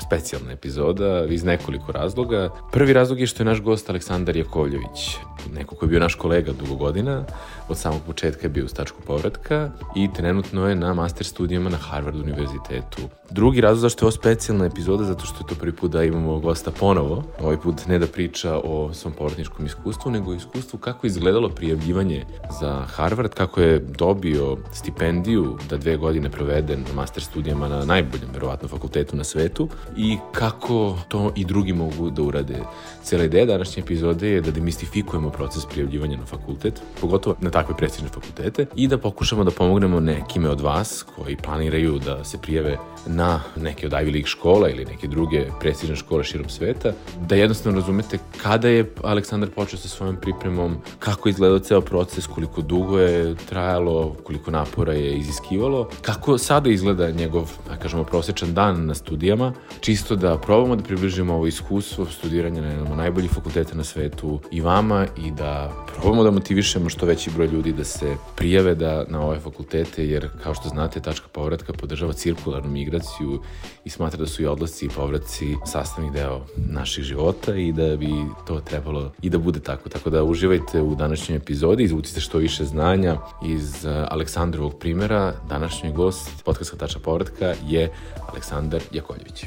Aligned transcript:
specijalna 0.00 0.52
epizoda 0.52 1.24
iz 1.28 1.44
nekoliko 1.44 1.92
razloga. 1.92 2.48
Prvi 2.72 2.92
razlog 2.92 3.20
je 3.20 3.26
što 3.26 3.42
je 3.42 3.44
naš 3.44 3.60
gost 3.60 3.90
Aleksandar 3.90 4.36
Jakovljević, 4.36 5.16
neko 5.54 5.74
ko 5.74 5.84
je 5.84 5.88
bio 5.88 6.00
naš 6.00 6.14
kolega 6.14 6.52
dugo 6.52 6.74
godina, 6.74 7.24
od 7.68 7.78
samog 7.78 8.00
početka 8.06 8.42
je 8.42 8.48
bio 8.48 8.64
u 8.64 8.68
stačku 8.68 9.02
povratka 9.06 9.70
i 9.96 10.08
trenutno 10.12 10.68
je 10.68 10.74
na 10.74 10.94
master 10.94 11.26
studijama 11.26 11.70
na 11.70 11.76
Harvard 11.76 12.16
univerzitetu. 12.16 13.02
Drugi 13.30 13.60
razlog 13.60 13.80
zašto 13.80 14.04
je 14.04 14.06
ovo 14.06 14.12
specijalna 14.12 14.66
epizoda, 14.66 15.04
zato 15.04 15.24
što 15.24 15.44
je 15.44 15.48
to 15.48 15.54
prvi 15.54 15.72
put 15.72 15.90
da 15.90 16.04
imamo 16.04 16.38
gosta 16.38 16.70
ponovo. 16.70 17.22
Ovaj 17.40 17.56
put 17.56 17.86
ne 17.86 17.98
da 17.98 18.06
priča 18.06 18.60
o 18.64 18.94
svom 18.94 19.12
povratničkom 19.12 19.66
iskustvu, 19.66 20.10
nego 20.10 20.34
iskustvu 20.34 20.78
kako 20.78 21.06
je 21.06 21.08
izgledalo 21.08 21.48
prijavljivanje 21.48 22.24
za 22.60 22.82
Harvard, 22.86 23.34
kako 23.34 23.60
je 23.60 23.78
dobio 23.78 24.56
stipendiju 24.72 25.58
da 25.68 25.76
dve 25.76 25.96
godine 25.96 26.30
provede 26.30 26.76
na 26.76 26.92
master 26.94 27.22
studijama 27.22 27.68
na 27.68 27.84
najboljem, 27.84 28.28
verovatno, 28.32 28.68
fakultetu 28.68 29.16
na 29.16 29.24
svetu 29.24 29.68
i 29.96 30.18
kako 30.32 30.98
to 31.08 31.32
i 31.36 31.44
drugi 31.44 31.72
mogu 31.72 32.10
da 32.10 32.22
urade. 32.22 32.62
Cijela 33.02 33.24
ideja 33.24 33.46
današnje 33.46 33.82
epizode 33.82 34.28
je 34.28 34.40
da 34.40 34.50
demistifikujemo 34.50 35.30
proces 35.30 35.66
prijavljivanja 35.66 36.16
na 36.16 36.26
fakultet, 36.26 36.82
pogotovo 37.00 37.36
na 37.40 37.50
takve 37.50 37.76
prestižne 37.76 38.08
fakultete 38.08 38.66
i 38.76 38.88
da 38.88 38.98
pokušamo 38.98 39.44
da 39.44 39.50
pomognemo 39.50 40.00
nekime 40.00 40.48
od 40.48 40.60
vas 40.60 41.04
koji 41.16 41.36
planiraju 41.36 41.98
da 41.98 42.24
se 42.24 42.38
prijave 42.38 42.78
na 43.06 43.40
neke 43.56 43.86
od 43.86 43.92
Ivy 43.92 44.12
League 44.12 44.26
škola 44.26 44.68
ili 44.68 44.84
neke 44.84 45.06
druge 45.06 45.46
prestižne 45.60 45.96
škole 45.96 46.24
širom 46.24 46.48
sveta, 46.48 46.92
da 47.28 47.34
jednostavno 47.34 47.80
razumete 47.80 48.18
kada 48.42 48.68
je 48.68 48.92
Aleksandar 49.02 49.50
počeo 49.50 49.78
sa 49.78 49.88
svojom 49.88 50.16
pripremom, 50.16 50.76
kako 50.98 51.28
je 51.28 51.30
izgledao 51.30 51.58
ceo 51.58 51.80
proces, 51.80 52.26
koliko 52.26 52.62
dugo 52.62 52.98
je 52.98 53.34
trajalo, 53.48 54.16
koliko 54.24 54.50
napora 54.50 54.92
je 54.92 55.18
iziskivalo, 55.18 55.88
kako 56.02 56.38
sada 56.38 56.70
izgleda 56.70 57.10
njegov, 57.10 57.50
da 57.68 57.76
kažemo, 57.76 58.04
prosečan 58.04 58.54
dan 58.54 58.86
na 58.86 58.94
studijama, 58.94 59.52
čisto 59.80 60.16
da 60.16 60.38
probamo 60.38 60.76
da 60.76 60.82
približimo 60.82 61.34
ovo 61.34 61.46
iskustvo 61.46 62.06
studiranja 62.06 62.60
na 62.60 62.68
jednom 62.68 62.98
najboljih 62.98 63.30
fakulteta 63.30 63.74
na 63.74 63.84
svetu 63.84 64.40
i 64.50 64.60
vama 64.60 65.06
i 65.16 65.30
da 65.30 65.72
probamo 65.96 66.22
da 66.24 66.30
motivišemo 66.30 66.88
što 66.88 67.06
veći 67.06 67.30
broj 67.30 67.46
ljudi 67.46 67.72
da 67.72 67.84
se 67.84 68.16
prijave 68.36 68.74
da 68.74 69.04
na 69.08 69.20
ove 69.20 69.38
fakultete, 69.40 70.06
jer 70.06 70.28
kao 70.42 70.54
što 70.54 70.68
znate, 70.68 71.00
tačka 71.00 71.28
povratka 71.32 71.72
podržava 71.72 72.12
cirkularnu 72.12 72.70
migraciju 72.90 73.40
i 73.84 73.90
smatra 73.90 74.18
da 74.18 74.26
su 74.26 74.42
i 74.42 74.46
odlasci 74.46 74.86
i 74.86 74.88
povratci 74.88 75.56
sastavni 75.66 76.10
deo 76.10 76.40
naših 76.56 77.04
života 77.04 77.54
i 77.54 77.72
da 77.72 77.96
bi 77.96 78.10
to 78.46 78.60
trebalo 78.60 79.12
i 79.22 79.30
da 79.30 79.38
bude 79.38 79.60
tako. 79.60 79.88
Tako 79.88 80.10
da 80.10 80.24
uživajte 80.24 80.82
u 80.82 80.94
današnjoj 80.94 81.36
epizodi, 81.36 81.84
izvucite 81.84 82.20
što 82.20 82.38
više 82.38 82.64
znanja 82.64 83.16
iz 83.44 83.84
uh, 83.84 83.90
Aleksandrovog 84.08 84.78
primera. 84.78 85.34
Današnji 85.48 85.92
gost 85.92 86.44
podcasta 86.44 86.76
Tačka 86.76 87.00
povratka 87.00 87.54
je 87.68 87.92
Aleksandar 88.28 88.82
Jakoljević. 88.92 89.44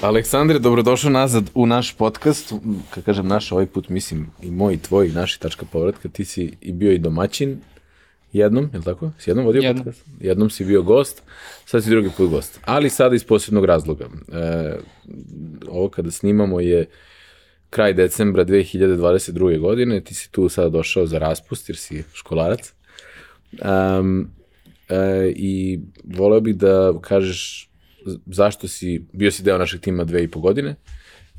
Aleksandre, 0.00 0.58
dobrodošao 0.58 1.10
nazad 1.10 1.50
u 1.54 1.66
naš 1.66 1.94
podcast. 1.94 2.52
Kad 2.90 3.04
kažem 3.04 3.26
naš, 3.26 3.52
ovaj 3.52 3.66
put 3.66 3.88
mislim 3.88 4.30
i 4.42 4.50
moj, 4.50 4.74
i 4.74 4.78
tvoj, 4.78 5.06
i 5.06 5.12
naši 5.12 5.40
tačka 5.40 5.66
povratka. 5.72 6.08
Ti 6.08 6.24
si 6.24 6.52
i 6.60 6.72
bio 6.72 6.92
i 6.92 6.98
domaćin 6.98 7.60
jednom, 8.38 8.70
je 8.72 8.78
li 8.78 8.84
tako? 8.84 9.12
Si 9.18 9.30
jednom 9.30 9.46
vodio 9.46 9.62
Jednom. 9.62 9.84
podcast? 9.84 10.06
Jednom 10.20 10.50
si 10.50 10.64
bio 10.64 10.82
gost, 10.82 11.22
sad 11.66 11.84
si 11.84 11.90
drugi 11.90 12.10
put 12.16 12.30
gost. 12.30 12.60
Ali 12.64 12.90
sada 12.90 13.14
iz 13.14 13.24
posebnog 13.24 13.64
razloga. 13.64 14.04
E, 14.32 14.74
ovo 15.68 15.88
kada 15.88 16.10
snimamo 16.10 16.60
je 16.60 16.86
kraj 17.70 17.94
decembra 17.94 18.44
2022. 18.44 19.58
godine, 19.58 20.00
ti 20.00 20.14
si 20.14 20.32
tu 20.32 20.48
sada 20.48 20.68
došao 20.68 21.06
za 21.06 21.18
raspust 21.18 21.68
jer 21.68 21.76
si 21.76 22.04
školarac. 22.12 22.72
Um, 23.52 24.30
e, 24.88 25.32
I 25.36 25.80
voleo 26.04 26.40
bih 26.40 26.56
da 26.56 26.92
kažeš 27.00 27.70
zašto 28.26 28.68
si, 28.68 29.06
bio 29.12 29.30
si 29.30 29.42
deo 29.42 29.58
našeg 29.58 29.80
tima 29.80 30.04
dve 30.04 30.24
i 30.24 30.28
po 30.28 30.40
godine, 30.40 30.76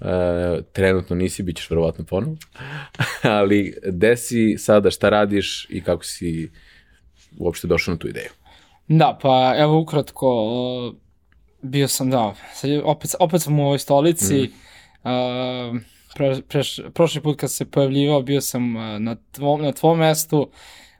e, 0.02 0.62
trenutno 0.74 1.16
nisi, 1.16 1.44
bit 1.44 1.58
ćeš 1.58 1.70
verovatno 1.70 2.06
ponovo, 2.06 2.38
ali 3.40 3.76
gde 3.86 4.18
si 4.18 4.58
sada, 4.58 4.92
šta 4.92 5.10
radiš 5.10 5.68
i 5.70 5.82
kako 5.82 6.04
si 6.04 6.52
uopšte 7.38 7.68
došao 7.68 7.94
na 7.94 7.98
tu 7.98 8.08
ideju? 8.08 8.30
Da, 8.88 9.18
pa 9.22 9.54
evo 9.58 9.80
ukratko, 9.80 10.30
bio 11.62 11.88
sam, 11.88 12.10
da, 12.10 12.34
sad 12.54 12.70
opet, 12.84 13.16
opet 13.20 13.42
sam 13.42 13.60
u 13.60 13.66
ovoj 13.66 13.80
stolici, 13.80 14.50
mm. 15.04 15.80
pre, 16.16 16.42
preš, 16.48 16.80
prošli 16.94 17.22
put 17.22 17.40
kad 17.40 17.52
se 17.52 17.66
pojavljivao 17.66 18.22
bio 18.22 18.42
sam 18.42 18.74
na 19.00 19.16
tvom, 19.32 19.62
na 19.62 19.72
tvom 19.72 20.00
mestu, 20.00 20.50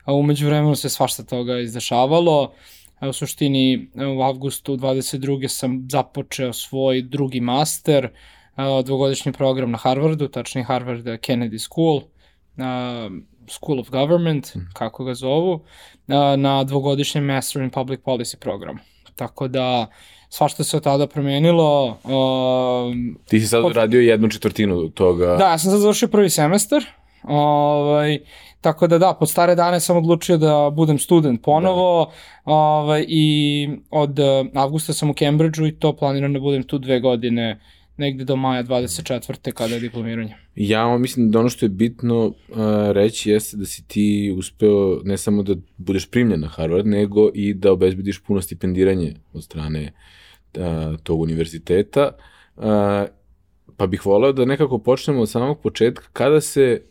a 0.04 0.14
umeđu 0.14 0.46
vremenu 0.46 0.76
se 0.76 0.90
svašta 0.90 1.24
toga 1.24 1.60
izdešavalo, 1.60 2.54
u 3.02 3.14
suštini 3.14 3.90
u 4.18 4.22
avgustu 4.22 4.78
22. 4.78 5.48
sam 5.48 5.88
započeo 5.90 6.54
svoj 6.54 7.02
drugi 7.02 7.40
master, 7.40 8.10
dvogodišnji 8.86 9.32
program 9.32 9.72
na 9.72 9.78
Harvardu, 9.78 10.28
tačnije 10.28 10.66
Harvard 10.66 11.06
Kennedy 11.06 11.60
School, 11.60 12.02
School 13.48 13.80
of 13.80 13.90
Government, 13.90 14.54
kako 14.74 15.04
ga 15.04 15.14
zovu, 15.14 15.60
na 16.38 16.64
dvogodišnjem 16.64 17.26
Master 17.26 17.62
in 17.62 17.70
Public 17.70 18.00
Policy 18.00 18.38
programu. 18.40 18.80
Tako 19.16 19.48
da, 19.48 19.88
svašta 20.30 20.64
se 20.64 20.78
od 20.78 20.84
tada 20.84 21.08
promenilo. 21.08 21.98
Um, 22.04 23.18
Ti 23.30 23.40
si 23.40 23.48
sad 23.48 23.62
Pod- 23.62 23.76
radio 23.76 24.02
jednu 24.02 24.30
četvrtinu 24.30 24.90
toga. 24.90 25.36
da, 25.36 25.46
ja 25.52 25.58
sam 25.58 25.72
sad 25.72 25.80
završio 25.80 26.08
prvi 26.08 26.30
semestar, 26.30 26.84
ovaj, 27.24 28.20
tako 28.62 28.88
da 28.88 28.98
da, 28.98 29.14
pod 29.14 29.30
stare 29.30 29.56
dane 29.56 29.80
sam 29.80 29.98
odlučio 29.98 30.38
da 30.38 30.70
budem 30.74 31.00
student 31.00 31.42
ponovo 31.44 32.12
ovaj, 32.46 33.06
i 33.08 33.70
od 33.92 34.20
uh, 34.20 34.26
avgusta 34.54 34.94
sam 34.94 35.10
u 35.10 35.14
Cambridgeu 35.14 35.68
i 35.68 35.80
to 35.80 35.96
planiram 35.96 36.34
da 36.34 36.40
budem 36.40 36.64
tu 36.64 36.78
dve 36.78 37.00
godine 37.00 37.60
negde 37.98 38.24
do 38.24 38.36
maja 38.36 38.64
24. 38.64 39.52
kada 39.52 39.74
je 39.74 39.80
diplomiranje. 39.80 40.36
Ja 40.56 40.98
mislim 40.98 41.32
da 41.32 41.40
ono 41.40 41.50
što 41.50 41.66
je 41.66 41.70
bitno 41.70 42.26
uh, 42.26 42.36
reći 42.92 43.30
jeste 43.30 43.58
da 43.58 43.66
si 43.66 43.88
ti 43.88 44.36
uspeo 44.38 45.02
ne 45.04 45.18
samo 45.18 45.44
da 45.44 45.56
budeš 45.78 46.10
primljen 46.12 46.40
na 46.40 46.48
Harvard, 46.48 46.88
nego 46.88 47.30
i 47.34 47.54
da 47.54 47.72
obezbediš 47.72 48.20
puno 48.20 48.42
stipendiranje 48.42 49.14
od 49.34 49.44
strane 49.44 49.92
uh, 50.58 51.00
tog 51.04 51.22
univerziteta. 51.22 52.12
Uh, 52.56 52.64
pa 53.78 53.88
bih 53.88 54.06
voleo 54.06 54.32
da 54.32 54.46
nekako 54.46 54.78
počnemo 54.78 55.22
od 55.22 55.30
samog 55.30 55.62
početka. 55.62 56.04
Kada 56.14 56.42
se 56.42 56.82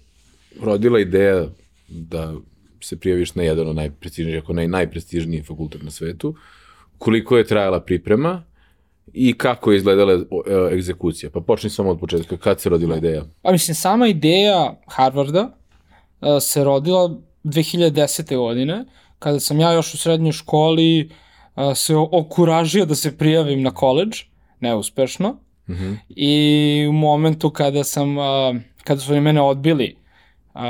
rodila 0.60 1.00
ideja 1.00 1.46
da 1.88 2.34
se 2.80 2.96
prijaviš 2.96 3.34
na 3.34 3.42
jedan 3.42 3.68
od 3.68 3.76
najprestižnijih, 3.76 4.42
ako 4.42 4.52
ne 4.52 4.68
najprestižniji 4.68 5.42
fakultet 5.42 5.82
na 5.82 5.90
svetu, 5.90 6.34
koliko 6.98 7.36
je 7.36 7.44
trajala 7.44 7.80
priprema 7.80 8.42
i 9.14 9.32
kako 9.32 9.72
je 9.72 9.76
izgledala 9.76 10.12
e, 10.12 10.74
egzekucija? 10.74 11.30
Pa 11.30 11.40
počni 11.40 11.70
samo 11.70 11.90
od 11.90 12.00
početka, 12.00 12.36
kad 12.36 12.60
se 12.60 12.68
rodila 12.68 12.96
ideja? 12.96 13.24
A 13.42 13.52
mislim, 13.52 13.74
sama 13.74 14.06
ideja 14.08 14.80
Harvarda 14.86 15.42
uh, 16.20 16.28
se 16.40 16.64
rodila 16.64 17.10
2010. 17.44 18.36
godine, 18.36 18.84
kada 19.18 19.40
sam 19.40 19.60
ja 19.60 19.72
još 19.72 19.94
u 19.94 19.98
srednjoj 19.98 20.32
školi 20.32 21.10
uh, 21.56 21.62
se 21.74 21.96
okuražio 21.96 22.86
da 22.86 22.94
se 22.94 23.18
prijavim 23.18 23.62
na 23.62 23.70
koleđ, 23.70 24.22
neuspešno, 24.60 25.36
Mhm. 25.68 25.92
i 26.08 26.86
u 26.88 26.92
momentu 26.92 27.50
kada 27.50 27.84
sam, 27.84 28.18
uh, 28.18 28.24
kada 28.84 29.00
su 29.00 29.12
oni 29.12 29.20
mene 29.20 29.40
odbili 29.40 29.96
uh, 30.54 30.60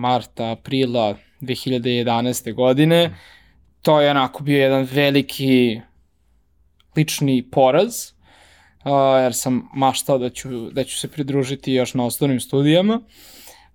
marta, 0.00 0.50
aprila 0.50 1.16
2011. 1.40 2.54
godine, 2.54 3.16
to 3.82 4.00
je 4.00 4.10
onako 4.10 4.42
bio 4.42 4.58
jedan 4.62 4.88
veliki 4.92 5.80
lični 6.96 7.48
poraz, 7.50 7.94
uh, 8.84 9.22
jer 9.22 9.34
sam 9.34 9.68
maštao 9.74 10.18
da 10.18 10.30
ću, 10.30 10.70
da 10.70 10.84
ću 10.84 10.98
se 10.98 11.08
pridružiti 11.08 11.72
još 11.72 11.94
na 11.94 12.04
osnovnim 12.04 12.40
studijama. 12.40 13.00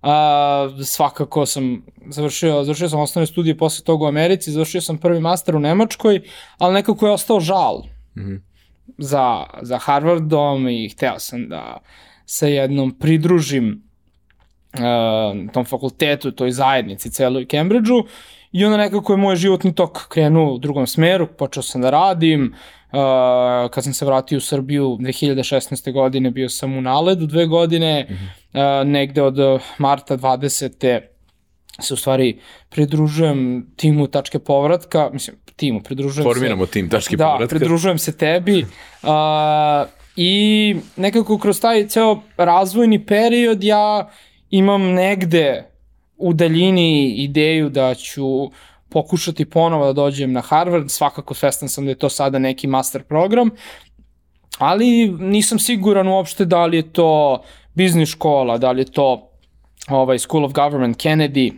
Uh, 0.02 0.84
svakako 0.84 1.46
sam 1.46 1.86
završio, 2.10 2.64
završio 2.64 2.88
sam 2.88 3.00
osnovne 3.00 3.26
studije 3.26 3.58
posle 3.58 3.84
toga 3.84 4.04
u 4.04 4.08
Americi, 4.08 4.52
završio 4.52 4.80
sam 4.80 4.98
prvi 4.98 5.20
master 5.20 5.56
u 5.56 5.60
Nemačkoj, 5.60 6.20
ali 6.58 6.74
nekako 6.74 7.06
je 7.06 7.12
ostao 7.12 7.40
žal 7.40 7.82
Mhm. 8.18 8.36
za, 8.98 9.44
za 9.62 9.78
Harvardom 9.78 10.68
i 10.68 10.88
hteo 10.88 11.18
sam 11.18 11.48
da 11.48 11.78
se 12.26 12.52
jednom 12.52 12.98
pridružim 12.98 13.82
uh, 14.74 15.52
tom 15.52 15.64
fakultetu, 15.64 16.30
toj 16.30 16.50
zajednici 16.50 17.10
celoj 17.10 17.46
Cambridgeu 17.46 18.04
i 18.52 18.64
onda 18.64 18.76
nekako 18.76 19.12
je 19.12 19.16
moj 19.16 19.36
životni 19.36 19.74
tok 19.74 20.08
krenuo 20.08 20.54
u 20.54 20.58
drugom 20.58 20.86
smeru, 20.86 21.26
počeo 21.26 21.62
sam 21.62 21.80
da 21.80 21.90
radim, 21.90 22.54
Uh, 22.92 23.70
kad 23.70 23.84
sam 23.84 23.92
se 23.92 24.04
vratio 24.04 24.38
u 24.38 24.40
Srbiju 24.40 24.98
2016. 25.00 25.92
godine 25.92 26.30
bio 26.30 26.48
sam 26.48 26.76
u 26.76 26.80
Naledu 26.80 27.26
dve 27.26 27.46
godine, 27.46 28.06
uh, 28.08 28.88
negde 28.88 29.22
od 29.22 29.36
marta 29.78 30.16
20. 30.16 31.00
se 31.80 31.94
u 31.94 31.96
stvari 31.96 32.38
pridružujem 32.68 33.66
timu 33.76 34.06
tačke 34.06 34.38
povratka, 34.38 35.10
mislim, 35.12 35.36
timu, 35.56 35.82
pridružujem 35.82 36.24
Formiramo 36.24 36.66
se... 36.66 36.72
tim 36.72 36.88
tačke 36.88 37.16
da, 37.16 37.24
povratka. 37.24 37.56
pridružujem 37.56 37.98
se 37.98 38.16
tebi. 38.16 38.66
Uh, 39.02 39.08
I 40.16 40.76
nekako 40.96 41.38
kroz 41.38 41.60
taj 41.60 41.88
ceo 41.88 42.20
razvojni 42.36 43.06
period 43.06 43.64
ja 43.64 44.10
imam 44.50 44.82
negde 44.82 45.64
u 46.18 46.32
daljini 46.32 47.14
ideju 47.14 47.68
da 47.68 47.94
ću 47.94 48.50
pokušati 48.88 49.44
ponovo 49.44 49.86
da 49.86 49.92
dođem 49.92 50.32
na 50.32 50.40
Harvard, 50.40 50.90
svakako 50.90 51.34
svestan 51.34 51.68
sam 51.68 51.84
da 51.84 51.90
je 51.90 51.98
to 51.98 52.08
sada 52.08 52.38
neki 52.38 52.66
master 52.66 53.02
program, 53.02 53.50
ali 54.58 55.08
nisam 55.08 55.58
siguran 55.58 56.08
uopšte 56.08 56.44
da 56.44 56.66
li 56.66 56.76
je 56.76 56.92
to 56.92 57.42
biznis 57.74 58.08
škola, 58.08 58.58
da 58.58 58.70
li 58.70 58.80
je 58.80 58.92
to 58.92 59.30
ovaj, 59.88 60.18
School 60.18 60.44
of 60.44 60.52
Government 60.52 60.96
Kennedy, 60.96 61.52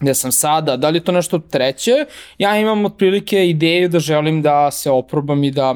gde 0.00 0.14
sam 0.14 0.32
sada, 0.32 0.76
da 0.76 0.88
li 0.88 0.96
je 0.96 1.04
to 1.04 1.12
nešto 1.12 1.38
treće, 1.38 2.06
ja 2.38 2.56
imam 2.58 2.84
otprilike 2.84 3.48
ideju 3.48 3.88
da 3.88 3.98
želim 3.98 4.42
da 4.42 4.70
se 4.70 4.90
oprobam 4.90 5.44
i 5.44 5.50
da, 5.50 5.74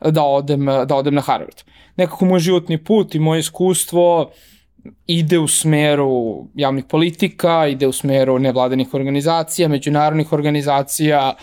da, 0.00 0.22
odem, 0.22 0.66
da 0.66 0.96
odem 0.96 1.14
na 1.14 1.20
Harvard. 1.20 1.62
Nekako 1.96 2.24
moj 2.24 2.40
životni 2.40 2.84
put 2.84 3.14
i 3.14 3.18
moje 3.18 3.40
iskustvo 3.40 4.30
ide 5.06 5.38
u 5.38 5.48
smeru 5.48 6.46
javnih 6.54 6.84
politika, 6.84 7.66
ide 7.66 7.86
u 7.86 7.92
smeru 7.92 8.38
nevladanih 8.38 8.94
organizacija, 8.94 9.68
međunarodnih 9.68 10.32
organizacija, 10.32 11.34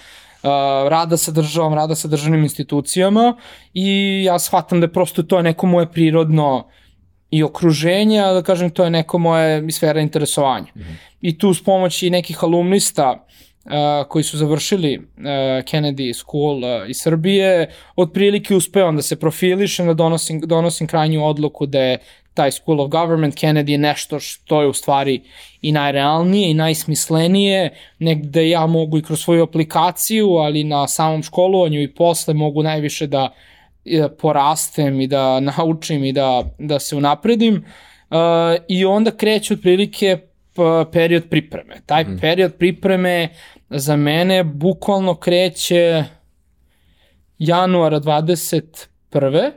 rada 0.90 1.18
sa 1.18 1.32
državom, 1.32 1.74
rada 1.74 1.96
sa 1.96 2.08
državnim 2.08 2.44
institucijama 2.44 3.36
i 3.74 4.22
ja 4.26 4.40
shvatam 4.40 4.80
da 4.80 4.86
je 4.86 4.94
prosto 4.94 5.24
to 5.24 5.42
neko 5.42 5.68
moje 5.68 5.92
prirodno 5.92 6.68
i 7.32 7.44
okruženje, 7.44 8.20
a 8.20 8.34
da 8.34 8.44
kažem 8.44 8.70
to 8.70 8.84
je 8.84 8.90
neko 8.90 9.18
moje 9.18 9.72
sfera 9.72 10.02
interesovanja. 10.02 10.68
Mm 10.76 10.80
-hmm. 10.80 10.96
I 11.22 11.38
tu 11.38 11.54
s 11.54 11.64
pomoći 11.64 12.10
nekih 12.10 12.44
alumnista 12.44 13.26
uh, 13.66 13.72
koji 14.08 14.24
su 14.24 14.38
završili 14.38 14.98
uh, 14.98 15.24
Kennedy 15.64 16.14
School 16.14 16.58
uh, 16.58 16.90
iz 16.90 16.98
Srbije, 16.98 17.70
otprilike 17.96 18.56
uspevam 18.56 18.96
da 18.96 19.02
se 19.02 19.20
profilišem, 19.20 19.88
da 19.88 19.94
donosim, 19.94 20.40
donosim 20.40 20.88
krajnju 20.88 21.26
odluku 21.26 21.66
da 21.66 21.80
je 21.80 21.98
taj 22.40 22.52
School 22.52 22.82
of 22.82 22.90
Government 22.90 23.36
Kennedy 23.36 23.72
je 23.72 23.78
nešto 23.78 24.20
što 24.20 24.62
je 24.62 24.68
u 24.68 24.74
stvari 24.74 25.22
i 25.62 25.72
najrealnije 25.72 26.52
i 26.52 26.54
najsmislenije, 26.54 27.70
negde 28.00 28.50
ja 28.50 28.66
mogu 28.68 28.98
i 28.98 29.02
kroz 29.02 29.20
svoju 29.20 29.44
aplikaciju, 29.44 30.30
ali 30.30 30.64
na 30.64 30.88
samom 30.88 31.24
školovanju 31.24 31.82
i 31.82 31.94
posle 31.94 32.34
mogu 32.34 32.64
najviše 32.64 33.08
da 33.08 33.34
porastem 34.22 35.02
i 35.02 35.08
da 35.08 35.40
naučim 35.58 36.04
i 36.04 36.14
da, 36.14 36.44
da 36.60 36.80
se 36.80 36.96
unapredim 36.96 37.56
uh, 37.56 38.18
i 38.68 38.86
onda 38.86 39.12
kreće 39.12 39.54
otprilike 39.54 40.18
period 40.92 41.30
pripreme. 41.30 41.82
Taj 41.86 42.04
mm. 42.04 42.18
period 42.22 42.54
pripreme 42.56 43.30
za 43.70 43.96
mene 43.96 44.44
bukvalno 44.44 45.16
kreće 45.16 46.04
januara 47.38 48.00
21. 48.00 49.52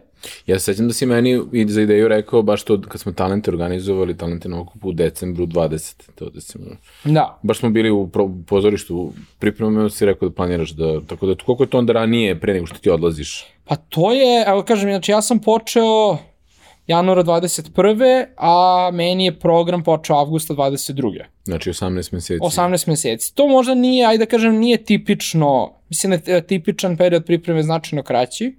Ja 0.46 0.58
se 0.58 0.64
sećam 0.64 0.88
da 0.88 0.94
si 0.94 1.06
meni 1.06 1.40
i 1.52 1.66
za 1.68 1.82
ideju 1.82 2.08
rekao 2.08 2.42
baš 2.42 2.62
to 2.62 2.80
kad 2.80 3.00
smo 3.00 3.12
talente 3.12 3.50
organizovali, 3.50 4.16
talente 4.16 4.48
na 4.48 4.60
okupu 4.60 4.88
u 4.88 4.92
decembru 4.92 5.46
20. 5.46 6.10
To 6.14 6.30
da 6.30 6.40
si, 6.40 6.58
da. 7.04 7.38
Baš 7.42 7.58
smo 7.58 7.70
bili 7.70 7.90
u 7.90 8.10
pozorištu 8.46 9.12
pripremama 9.38 9.86
i 9.86 9.90
si 9.90 10.06
rekao 10.06 10.28
da 10.28 10.34
planiraš 10.34 10.70
da, 10.70 11.00
tako 11.00 11.26
da 11.26 11.34
koliko 11.44 11.62
je 11.62 11.70
to 11.70 11.78
onda 11.78 11.92
ranije 11.92 12.40
pre 12.40 12.54
nego 12.54 12.66
što 12.66 12.78
ti 12.78 12.90
odlaziš? 12.90 13.44
Pa 13.64 13.76
to 13.76 14.12
je, 14.12 14.44
evo 14.46 14.62
kažem, 14.62 14.90
znači 14.90 15.12
ja 15.12 15.22
sam 15.22 15.38
počeo 15.38 16.18
januara 16.86 17.24
21. 17.24 18.24
a 18.36 18.90
meni 18.92 19.24
je 19.24 19.38
program 19.38 19.82
počeo 19.82 20.16
avgusta 20.16 20.54
22. 20.54 21.24
Znači 21.44 21.70
18 21.70 22.12
meseci. 22.12 22.38
18 22.40 22.88
meseci. 22.88 23.34
To 23.34 23.48
možda 23.48 23.74
nije, 23.74 24.06
ajde 24.06 24.24
da 24.24 24.30
kažem, 24.30 24.54
nije 24.54 24.84
tipično, 24.84 25.72
mislim 25.88 26.20
da 26.26 26.32
je 26.32 26.46
tipičan 26.46 26.96
period 26.96 27.24
pripreme 27.24 27.62
značajno 27.62 28.02
kraći. 28.02 28.54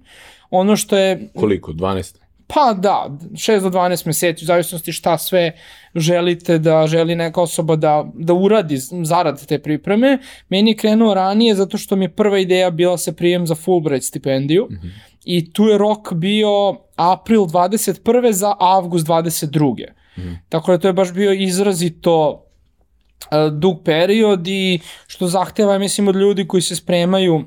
Ono 0.50 0.76
što 0.76 0.96
je... 0.96 1.28
Koliko? 1.34 1.72
12? 1.72 2.24
Pa 2.46 2.74
da, 2.78 3.10
6 3.32 3.60
do 3.60 3.70
12 3.70 4.06
meseci, 4.06 4.44
u 4.44 4.46
zavisnosti 4.46 4.92
šta 4.92 5.18
sve 5.18 5.52
želite 5.94 6.58
da 6.58 6.86
želi 6.86 7.14
neka 7.14 7.40
osoba 7.40 7.76
da, 7.76 8.04
da 8.14 8.34
uradi 8.34 8.76
zarad 9.04 9.46
te 9.46 9.58
pripreme. 9.58 10.18
Meni 10.48 10.70
je 10.70 10.76
krenuo 10.76 11.14
ranije 11.14 11.54
zato 11.54 11.78
što 11.78 11.96
mi 11.96 12.04
je 12.04 12.08
prva 12.08 12.38
ideja 12.38 12.70
bila 12.70 12.98
se 12.98 13.16
prijem 13.16 13.46
za 13.46 13.54
Fulbright 13.54 14.06
stipendiju 14.06 14.66
mm 14.70 14.74
-hmm. 14.74 14.90
i 15.24 15.52
tu 15.52 15.64
je 15.64 15.78
rok 15.78 16.12
bio 16.12 16.76
april 16.96 17.40
21. 17.40 18.32
za 18.32 18.54
avgust 18.60 19.06
22. 19.06 19.74
Mm 20.16 20.22
-hmm. 20.22 20.36
Tako 20.48 20.72
da 20.72 20.78
to 20.78 20.88
je 20.88 20.92
baš 20.92 21.12
bio 21.12 21.32
izrazito 21.32 22.30
uh, 22.30 23.52
dug 23.58 23.82
period 23.84 24.48
i 24.48 24.80
što 25.06 25.26
zahteva, 25.26 25.78
mislim, 25.78 26.08
od 26.08 26.16
ljudi 26.16 26.48
koji 26.48 26.60
se 26.60 26.76
spremaju 26.76 27.44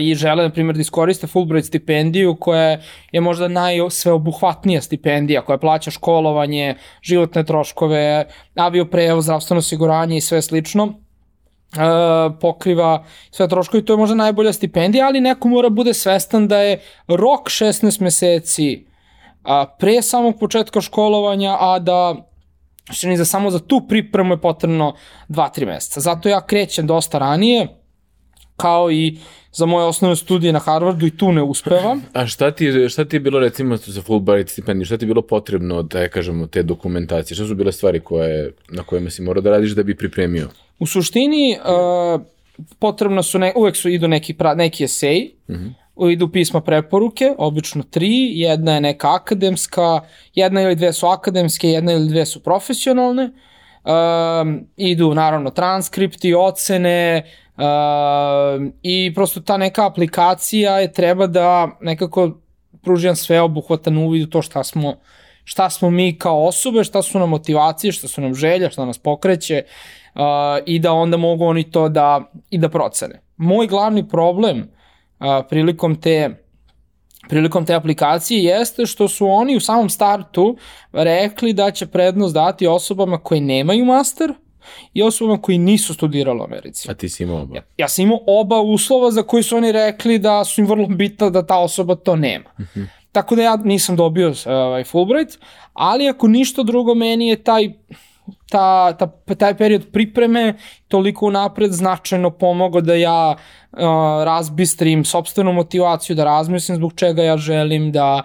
i 0.00 0.14
žele, 0.14 0.42
na 0.42 0.50
primjer, 0.50 0.74
da 0.74 0.80
iskoriste 0.80 1.26
Fulbright 1.26 1.68
stipendiju 1.68 2.36
koja 2.36 2.78
je 3.12 3.20
možda 3.20 3.48
najsveobuhvatnija 3.48 4.80
stipendija 4.80 5.42
koja 5.42 5.58
plaća 5.58 5.90
školovanje, 5.90 6.74
životne 7.02 7.44
troškove, 7.44 8.26
avioprevoz, 8.54 9.24
zdravstveno 9.24 9.58
osiguranje 9.58 10.16
i 10.16 10.20
sve 10.20 10.42
slično 10.42 10.84
uh, 10.84 12.34
pokriva 12.40 13.04
sve 13.30 13.48
troškove 13.48 13.80
i 13.80 13.84
to 13.84 13.92
je 13.92 13.96
možda 13.96 14.14
najbolja 14.14 14.52
stipendija, 14.52 15.06
ali 15.06 15.20
neko 15.20 15.48
mora 15.48 15.68
bude 15.68 15.94
svestan 15.94 16.48
da 16.48 16.58
je 16.58 16.80
rok 17.08 17.48
16 17.48 18.00
meseci 18.00 18.84
uh, 18.84 19.50
pre 19.78 20.02
samog 20.02 20.34
početka 20.40 20.80
školovanja, 20.80 21.56
a 21.60 21.78
da 21.78 22.14
što 22.90 23.08
ni 23.08 23.16
za 23.16 23.24
samo 23.24 23.50
za 23.50 23.58
tu 23.58 23.80
pripremu 23.88 24.34
je 24.34 24.40
potrebno 24.40 24.94
2-3 25.28 25.66
meseca. 25.66 26.00
Zato 26.00 26.28
ja 26.28 26.46
krećem 26.46 26.86
dosta 26.86 27.18
ranije, 27.18 27.68
kao 28.56 28.90
i 28.90 29.18
za 29.52 29.66
moje 29.66 29.86
osnovne 29.86 30.16
studije 30.16 30.52
na 30.52 30.58
Harvardu 30.58 31.06
i 31.06 31.16
tu 31.16 31.32
ne 31.32 31.42
uspevam. 31.42 32.02
A 32.12 32.26
šta 32.26 32.50
ti, 32.50 32.88
šta 32.88 33.04
ti 33.04 33.16
je 33.16 33.20
bilo 33.20 33.40
recimo 33.40 33.76
za 33.76 34.02
Fulbright 34.02 34.50
stipendiju, 34.50 34.86
šta 34.86 34.96
ti 34.96 35.04
je 35.04 35.06
bilo 35.06 35.22
potrebno 35.22 35.82
da 35.82 36.00
je 36.00 36.10
kažemo 36.10 36.46
te 36.46 36.62
dokumentacije, 36.62 37.34
šta 37.34 37.46
su 37.46 37.54
bile 37.54 37.72
stvari 37.72 38.00
koje, 38.00 38.52
na 38.68 38.82
kojima 38.82 39.10
si 39.10 39.22
morao 39.22 39.42
da 39.42 39.50
radiš 39.50 39.70
da 39.70 39.82
bi 39.82 39.96
pripremio? 39.96 40.48
U 40.78 40.86
suštini 40.86 41.58
uh, 41.58 42.20
potrebno 42.78 43.22
su, 43.22 43.38
ne, 43.38 43.52
uvek 43.56 43.76
su 43.76 43.88
idu 43.88 44.08
neki, 44.08 44.34
pra, 44.34 44.54
neki 44.54 44.84
esej, 44.84 45.30
uh 45.48 45.54
mhm. 45.56 45.68
-huh. 45.96 46.12
idu 46.12 46.28
pisma 46.28 46.60
preporuke, 46.60 47.34
obično 47.38 47.82
tri, 47.82 48.40
jedna 48.40 48.74
je 48.74 48.80
neka 48.80 49.14
akademska, 49.14 50.00
jedna 50.34 50.62
ili 50.62 50.76
dve 50.76 50.92
su 50.92 51.06
akademske, 51.06 51.68
jedna 51.68 51.92
ili 51.92 52.08
dve 52.08 52.26
su 52.26 52.42
profesionalne, 52.42 53.30
um, 53.84 54.66
idu 54.76 55.14
naravno 55.14 55.50
transkripti, 55.50 56.34
ocene, 56.34 57.22
Uh, 57.22 57.43
I 58.82 59.12
prosto 59.14 59.40
ta 59.40 59.56
neka 59.56 59.86
aplikacija 59.86 60.78
je 60.78 60.92
treba 60.92 61.26
da 61.26 61.68
nekako 61.80 62.30
pruži 62.82 63.06
jedan 63.06 63.16
sveobuhvatan 63.16 63.98
uvid 63.98 64.22
u 64.22 64.30
to 64.30 64.42
šta 64.42 64.64
smo, 64.64 64.94
šta 65.44 65.70
smo 65.70 65.90
mi 65.90 66.18
kao 66.18 66.46
osobe, 66.46 66.84
šta 66.84 67.02
su 67.02 67.18
nam 67.18 67.28
motivacije, 67.28 67.92
šta 67.92 68.08
su 68.08 68.20
nam 68.20 68.34
želja, 68.34 68.70
šta 68.70 68.84
nas 68.84 68.98
pokreće 68.98 69.62
uh, 70.14 70.20
i 70.66 70.78
da 70.78 70.92
onda 70.92 71.16
mogu 71.16 71.44
oni 71.44 71.70
to 71.70 71.88
da, 71.88 72.30
i 72.50 72.58
da 72.58 72.68
procene. 72.68 73.20
Moj 73.36 73.66
glavni 73.66 74.08
problem 74.08 74.58
uh, 74.58 75.26
prilikom 75.48 76.00
te 76.00 76.44
prilikom 77.28 77.66
te 77.66 77.74
aplikacije 77.74 78.44
jeste 78.44 78.86
što 78.86 79.08
su 79.08 79.26
oni 79.26 79.56
u 79.56 79.60
samom 79.60 79.90
startu 79.90 80.56
rekli 80.92 81.52
da 81.52 81.70
će 81.70 81.86
prednost 81.86 82.34
dati 82.34 82.66
osobama 82.66 83.18
koje 83.18 83.40
nemaju 83.40 83.84
master, 83.84 84.34
i 84.94 85.02
osobama 85.02 85.42
koji 85.42 85.58
nisu 85.58 85.94
studirali 85.94 86.40
u 86.40 86.44
Americi. 86.44 86.90
A 86.90 86.94
ti 86.94 87.08
si 87.08 87.22
imao 87.22 87.42
oba? 87.42 87.56
Ja, 87.56 87.62
ja 87.76 87.88
sam 87.88 88.02
imao 88.02 88.20
oba 88.26 88.60
uslova 88.60 89.10
za 89.10 89.22
koji 89.22 89.42
su 89.42 89.56
oni 89.56 89.72
rekli 89.72 90.18
da 90.18 90.44
su 90.44 90.60
im 90.60 90.66
vrlo 90.66 90.86
bitno 90.86 91.30
da 91.30 91.46
ta 91.46 91.58
osoba 91.58 91.94
to 91.94 92.16
nema. 92.16 92.50
Uh 92.58 92.60
mhm. 92.60 92.80
-huh. 92.80 92.86
Tako 93.12 93.36
da 93.36 93.42
ja 93.42 93.56
nisam 93.56 93.96
dobio 93.96 94.34
ovaj, 94.46 94.84
Fulbright, 94.84 95.38
ali 95.72 96.08
ako 96.08 96.28
ništa 96.28 96.62
drugo, 96.62 96.94
meni 96.94 97.28
je 97.28 97.42
taj 97.42 97.72
ta, 98.48 98.96
ta, 98.98 99.34
taj 99.34 99.56
period 99.56 99.86
pripreme 99.92 100.54
toliko 100.88 101.26
unapred 101.26 101.72
značajno 101.72 102.30
pomogao 102.30 102.80
da 102.80 102.94
ja 102.94 103.36
uh, 103.36 103.78
razbistrim 104.24 105.04
sobstvenu 105.04 105.52
motivaciju, 105.52 106.16
da 106.16 106.24
razmislim 106.24 106.76
zbog 106.76 106.92
čega 106.96 107.22
ja 107.22 107.36
želim 107.36 107.92
da 107.92 108.22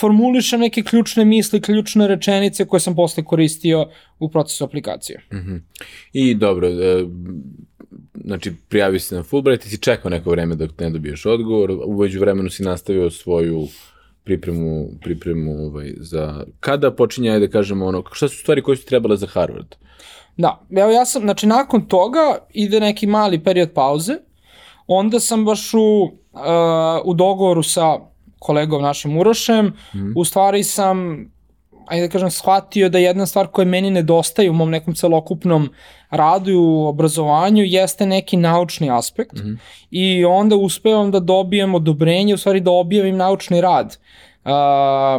formulišem 0.00 0.60
neke 0.60 0.82
ključne 0.82 1.24
misli, 1.24 1.60
ključne 1.60 2.08
rečenice 2.08 2.64
koje 2.64 2.80
sam 2.80 2.94
posle 2.94 3.24
koristio 3.24 3.86
u 4.18 4.30
procesu 4.30 4.64
aplikacije. 4.64 5.20
Mm 5.32 5.36
-hmm. 5.36 5.60
I 6.12 6.34
dobro, 6.34 6.68
e, 6.68 7.04
znači 8.24 8.52
prijavio 8.68 9.00
si 9.00 9.14
na 9.14 9.22
Fulbright 9.22 9.66
i 9.66 9.68
si 9.68 9.78
čekao 9.78 10.10
neko 10.10 10.30
vreme 10.30 10.54
dok 10.54 10.80
ne 10.80 10.90
dobiješ 10.90 11.26
odgovor, 11.26 11.70
uveđu 11.86 12.20
vremenu 12.20 12.50
si 12.50 12.62
nastavio 12.62 13.10
svoju 13.10 13.66
pripremu, 14.24 14.88
pripremu 15.00 15.66
ovaj, 15.66 15.92
za... 15.96 16.44
Kada 16.60 16.90
počinje, 16.90 17.38
da 17.38 17.48
kažemo, 17.48 17.86
ono, 17.86 18.02
šta 18.12 18.28
su 18.28 18.36
stvari 18.36 18.62
koje 18.62 18.76
su 18.76 18.86
trebale 18.86 19.16
za 19.16 19.26
Harvard? 19.26 19.74
Da, 20.36 20.60
evo 20.70 20.90
ja 20.90 21.04
sam, 21.06 21.22
znači 21.22 21.46
nakon 21.46 21.86
toga 21.88 22.38
ide 22.50 22.80
neki 22.80 23.06
mali 23.06 23.44
period 23.44 23.70
pauze, 23.74 24.14
onda 24.86 25.20
sam 25.20 25.44
baš 25.44 25.74
u, 25.74 25.78
uh, 26.32 26.40
u 27.04 27.14
dogovoru 27.14 27.62
sa 27.62 27.98
kolegom 28.38 28.82
našim 28.82 29.18
Urošem, 29.18 29.66
mm. 29.66 30.12
u 30.16 30.24
stvari 30.24 30.64
sam 30.64 31.26
ajde 31.92 32.06
da 32.06 32.12
kažem, 32.12 32.30
shvatio 32.30 32.88
da 32.88 32.98
jedna 32.98 33.26
stvar 33.26 33.46
koja 33.46 33.64
meni 33.64 33.90
nedostaje 33.90 34.50
u 34.50 34.52
mom 34.52 34.70
nekom 34.70 34.94
celokupnom 34.94 35.68
radu 36.10 36.50
i 36.50 36.54
u 36.54 36.86
obrazovanju 36.86 37.64
jeste 37.64 38.06
neki 38.06 38.36
naučni 38.36 38.90
aspekt 38.90 39.32
mm 39.32 39.46
-hmm. 39.46 39.56
i 39.90 40.24
onda 40.24 40.56
uspevam 40.56 41.10
da 41.10 41.20
dobijem 41.20 41.74
odobrenje, 41.74 42.34
u 42.34 42.38
stvari 42.38 42.60
da 42.60 42.70
objavim 42.70 43.16
naučni 43.16 43.60
rad 43.60 43.86
uh, 43.86 44.31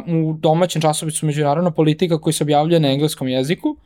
u 0.08 0.34
domaćem 0.34 0.82
časopisu 0.82 1.25
Međunarodna 1.25 1.72
politika 1.72 2.22
koji 2.22 2.34
se 2.34 2.44
objavljuje 2.44 2.80
na 2.80 2.92
engleskom 2.92 3.27
jeziku, 3.27 3.77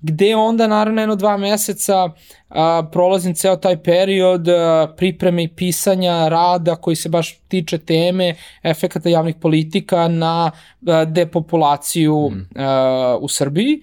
gde 0.00 0.36
onda 0.36 0.66
naravno 0.66 1.02
jedno 1.02 1.16
dva 1.16 1.36
meseca 1.36 2.04
uh, 2.04 2.56
prolazim 2.92 3.34
ceo 3.34 3.56
taj 3.56 3.82
period 3.82 4.48
uh, 4.48 4.54
pripreme 4.96 5.42
i 5.42 5.48
pisanja 5.48 6.28
rada 6.28 6.76
koji 6.76 6.96
se 6.96 7.08
baš 7.08 7.38
tiče 7.48 7.78
teme 7.78 8.34
efekata 8.62 9.08
javnih 9.08 9.34
politika 9.40 10.08
na 10.08 10.50
uh, 10.52 11.12
depopulaciju 11.12 12.30
mm. 12.30 12.34
uh, 12.34 13.22
u 13.22 13.28
Srbiji. 13.28 13.82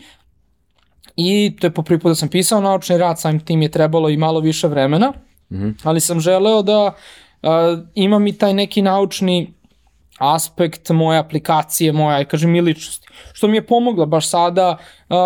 I 1.15 1.55
to 1.59 1.67
je 1.67 1.71
po 1.71 1.83
prvi 1.83 1.99
put 1.99 2.09
da 2.09 2.15
sam 2.15 2.29
pisao 2.29 2.61
naučni 2.61 2.97
rad, 2.97 3.19
samim 3.19 3.39
tim 3.39 3.61
je 3.61 3.71
trebalo 3.71 4.09
i 4.09 4.17
malo 4.17 4.39
više 4.39 4.67
vremena, 4.67 5.13
mm 5.51 5.55
-hmm. 5.55 5.73
ali 5.83 5.99
sam 5.99 6.19
želeo 6.19 6.61
da 6.61 6.85
uh, 6.85 7.49
imam 7.95 8.27
i 8.27 8.37
taj 8.37 8.53
neki 8.53 8.81
naučni 8.81 9.53
aspekt 10.23 10.89
moje 10.89 11.19
aplikacije, 11.19 11.91
moja, 11.91 12.25
kažem, 12.25 12.55
i 12.55 12.61
ličnosti. 12.61 13.07
Što 13.33 13.47
mi 13.47 13.57
je 13.57 13.65
pomoglo, 13.65 14.05
baš 14.05 14.29
sada 14.29 14.77
uh, 14.77 15.17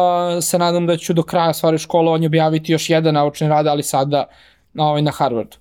se 0.44 0.60
nadam 0.60 0.88
da 0.88 0.98
ću 0.98 1.14
do 1.14 1.24
kraja 1.24 1.54
stvari 1.54 1.78
školovanja 1.78 2.26
objaviti 2.26 2.72
još 2.72 2.90
jedan 2.90 3.14
naučni 3.14 3.48
rad, 3.48 3.68
ali 3.68 3.84
sada 3.84 4.26
na, 4.74 4.88
ovaj, 4.88 5.02
na 5.02 5.12
Harvardu. 5.12 5.58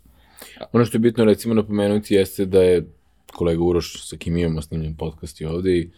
Ono 0.73 0.85
što 0.85 0.97
je 0.97 1.01
bitno 1.01 1.25
recimo 1.25 1.55
napomenuti 1.55 2.15
jeste 2.15 2.45
da 2.45 2.63
je 2.63 2.87
kolega 3.33 3.63
Uroš 3.63 4.09
sa 4.09 4.17
kim 4.17 4.37
imamo 4.37 4.63
snimljen 4.63 4.97
podcast 4.97 5.41
i 5.41 5.45
ovde 5.45 5.71
i 5.71 5.91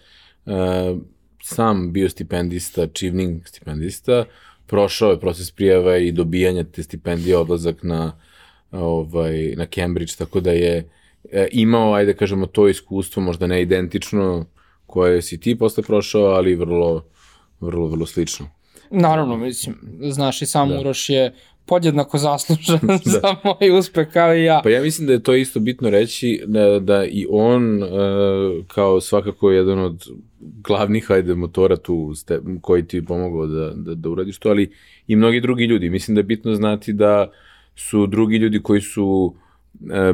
uh, 0.46 0.98
sam 1.42 1.92
bio 1.92 2.08
stipendista, 2.08 2.86
Čivning 2.86 3.46
stipendista, 3.46 4.24
prošao 4.66 5.10
je 5.10 5.20
proces 5.20 5.50
prijava 5.50 5.96
i 5.96 6.12
dobijanja 6.12 6.64
te 6.64 6.82
stipendije, 6.82 7.36
odlazak 7.36 7.82
na, 7.82 8.12
ovaj, 8.72 9.54
na 9.56 9.66
Cambridge, 9.66 10.12
tako 10.18 10.40
da 10.40 10.50
je 10.50 10.88
imao, 11.52 11.94
ajde 11.94 12.12
da 12.12 12.18
kažemo, 12.18 12.46
to 12.46 12.68
iskustvo, 12.68 13.22
možda 13.22 13.46
ne 13.46 13.62
identično 13.62 14.46
koje 14.86 15.22
si 15.22 15.40
ti 15.40 15.58
posle 15.58 15.82
prošao, 15.82 16.22
ali 16.22 16.54
vrlo, 16.54 17.04
vrlo, 17.60 17.86
vrlo 17.86 18.06
slično. 18.06 18.50
Naravno, 18.90 19.36
mislim, 19.36 19.76
znaš 20.00 20.42
i 20.42 20.46
sam 20.46 20.68
da. 20.68 20.80
Uroš 20.80 21.08
je 21.08 21.34
podjednako 21.66 22.18
zaslužan 22.18 22.80
da. 22.88 22.98
za 23.04 23.34
moj 23.44 23.78
uspeh 23.78 24.08
kao 24.12 24.36
i 24.36 24.44
ja. 24.44 24.60
Pa 24.64 24.70
ja 24.70 24.82
mislim 24.82 25.06
da 25.06 25.12
je 25.12 25.22
to 25.22 25.34
isto 25.34 25.60
bitno 25.60 25.90
reći 25.90 26.42
da, 26.46 26.78
da 26.80 27.04
i 27.04 27.26
on 27.30 27.82
uh, 27.82 27.88
kao 28.66 29.00
svakako 29.00 29.50
jedan 29.50 29.78
od 29.78 30.04
glavnih 30.40 31.10
ajde 31.10 31.34
motora 31.34 31.76
tu 31.76 32.14
ste, 32.14 32.40
koji 32.60 32.86
ti 32.86 32.96
je 32.96 33.04
pomogao 33.04 33.46
da, 33.46 33.72
da, 33.74 33.94
da 33.94 34.08
uradiš 34.08 34.38
to, 34.38 34.48
ali 34.48 34.72
i 35.06 35.16
mnogi 35.16 35.40
drugi 35.40 35.64
ljudi. 35.64 35.90
Mislim 35.90 36.14
da 36.14 36.18
je 36.18 36.24
bitno 36.24 36.54
znati 36.54 36.92
da 36.92 37.30
su 37.76 38.06
drugi 38.06 38.36
ljudi 38.36 38.62
koji 38.62 38.80
su 38.80 39.04
uh, 39.04 39.47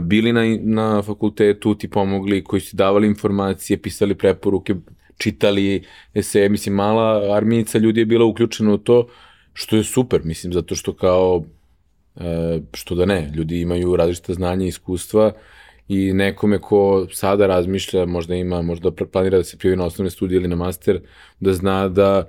bili 0.01 0.33
na, 0.33 0.43
na 0.61 1.03
fakultetu 1.03 1.75
ti 1.75 1.91
pomogli, 1.91 2.45
koji 2.45 2.61
su 2.61 2.77
davali 2.77 3.07
informacije, 3.07 3.83
pisali 3.83 4.15
preporuke, 4.15 4.75
čitali 5.19 5.85
eseje, 6.15 6.49
mislim 6.49 6.75
mala 6.75 7.37
arminica 7.37 7.79
ljudi 7.79 8.01
je 8.01 8.07
bila 8.07 8.25
uključena 8.25 8.73
u 8.73 8.79
to 8.79 9.07
što 9.53 9.77
je 9.77 9.85
super, 9.85 10.21
mislim, 10.25 10.53
zato 10.53 10.75
što 10.75 10.93
kao, 10.93 11.45
e, 12.17 12.61
što 12.75 12.95
da 12.95 13.07
ne, 13.07 13.33
ljudi 13.35 13.61
imaju 13.61 13.97
različite 13.97 14.35
znanja 14.35 14.65
i 14.65 14.69
iskustva 14.69 15.33
i 15.89 16.13
nekome 16.13 16.59
ko 16.59 17.07
sada 17.13 17.47
razmišlja, 17.47 18.07
možda 18.07 18.35
ima, 18.35 18.63
možda 18.63 18.91
planira 18.91 19.39
da 19.39 19.45
se 19.45 19.59
prijavi 19.59 19.77
na 19.77 19.85
osnovne 19.85 20.11
studije 20.11 20.37
ili 20.37 20.49
na 20.49 20.57
master, 20.57 21.01
da 21.41 21.53
zna 21.53 21.89
da 21.89 22.29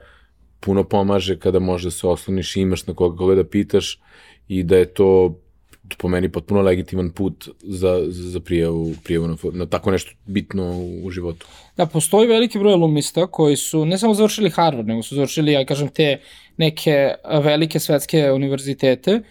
puno 0.59 0.83
pomaže 0.83 1.39
kada 1.39 1.59
može 1.59 1.87
da 1.87 1.91
se 1.91 2.07
osloniš 2.07 2.55
i 2.55 2.61
imaš 2.61 2.87
na 2.87 2.93
koga, 2.93 3.17
koga 3.17 3.35
da 3.35 3.43
pitaš 3.43 3.99
i 4.47 4.63
da 4.63 4.77
je 4.77 4.85
to 4.85 5.39
po 5.97 6.07
meni 6.07 6.31
potpuno 6.31 6.61
legitiman 6.61 7.11
put 7.11 7.49
za, 7.63 8.03
za 8.07 8.39
prijavu, 8.39 8.93
prijavu 9.03 9.27
na, 9.27 9.35
na 9.53 9.65
tako 9.65 9.91
nešto 9.91 10.11
bitno 10.25 10.63
u, 10.63 11.05
u 11.05 11.11
životu. 11.11 11.47
Da, 11.77 11.85
postoji 11.85 12.27
veliki 12.27 12.59
broj 12.59 12.73
alumnista 12.73 13.27
koji 13.27 13.55
su 13.55 13.85
ne 13.85 13.97
samo 13.97 14.13
završili 14.13 14.49
Harvard, 14.49 14.87
nego 14.87 15.03
su 15.03 15.15
završili, 15.15 15.51
ja 15.51 15.65
kažem, 15.65 15.87
te 15.87 16.19
neke 16.57 17.13
velike 17.43 17.79
svetske 17.79 18.31
univerzitete 18.31 19.21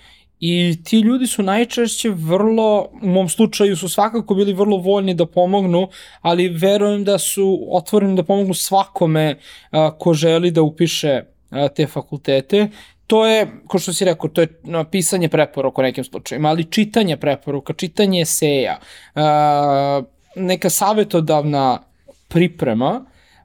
I 0.40 0.76
ti 0.84 0.98
ljudi 1.00 1.26
su 1.26 1.42
najčešće 1.42 2.10
vrlo, 2.10 2.88
u 3.02 3.08
mom 3.08 3.28
slučaju 3.28 3.76
su 3.76 3.88
svakako 3.88 4.34
bili 4.34 4.52
vrlo 4.52 4.76
voljni 4.76 5.14
da 5.14 5.26
pomognu, 5.26 5.88
ali 6.20 6.48
verujem 6.48 7.04
da 7.04 7.18
su 7.18 7.66
otvoreni 7.70 8.16
da 8.16 8.22
pomognu 8.22 8.54
svakome 8.54 9.38
a, 9.70 9.90
ko 9.98 10.14
želi 10.14 10.50
da 10.50 10.62
upiše 10.62 11.22
te 11.76 11.86
fakultete. 11.86 12.68
To 13.06 13.26
je, 13.26 13.46
ko 13.66 13.78
što 13.78 13.92
si 13.92 14.04
rekao, 14.04 14.28
to 14.28 14.40
je 14.40 14.48
pisanje 14.90 15.28
preporuka 15.28 15.82
u 15.82 15.84
nekim 15.84 16.04
slučajima, 16.04 16.48
ali 16.48 16.64
čitanje 16.64 17.16
preporuka, 17.16 17.72
čitanje 17.72 18.20
eseja, 18.20 18.78
neka 20.36 20.70
savetodavna 20.70 21.82
priprema, 22.28 23.04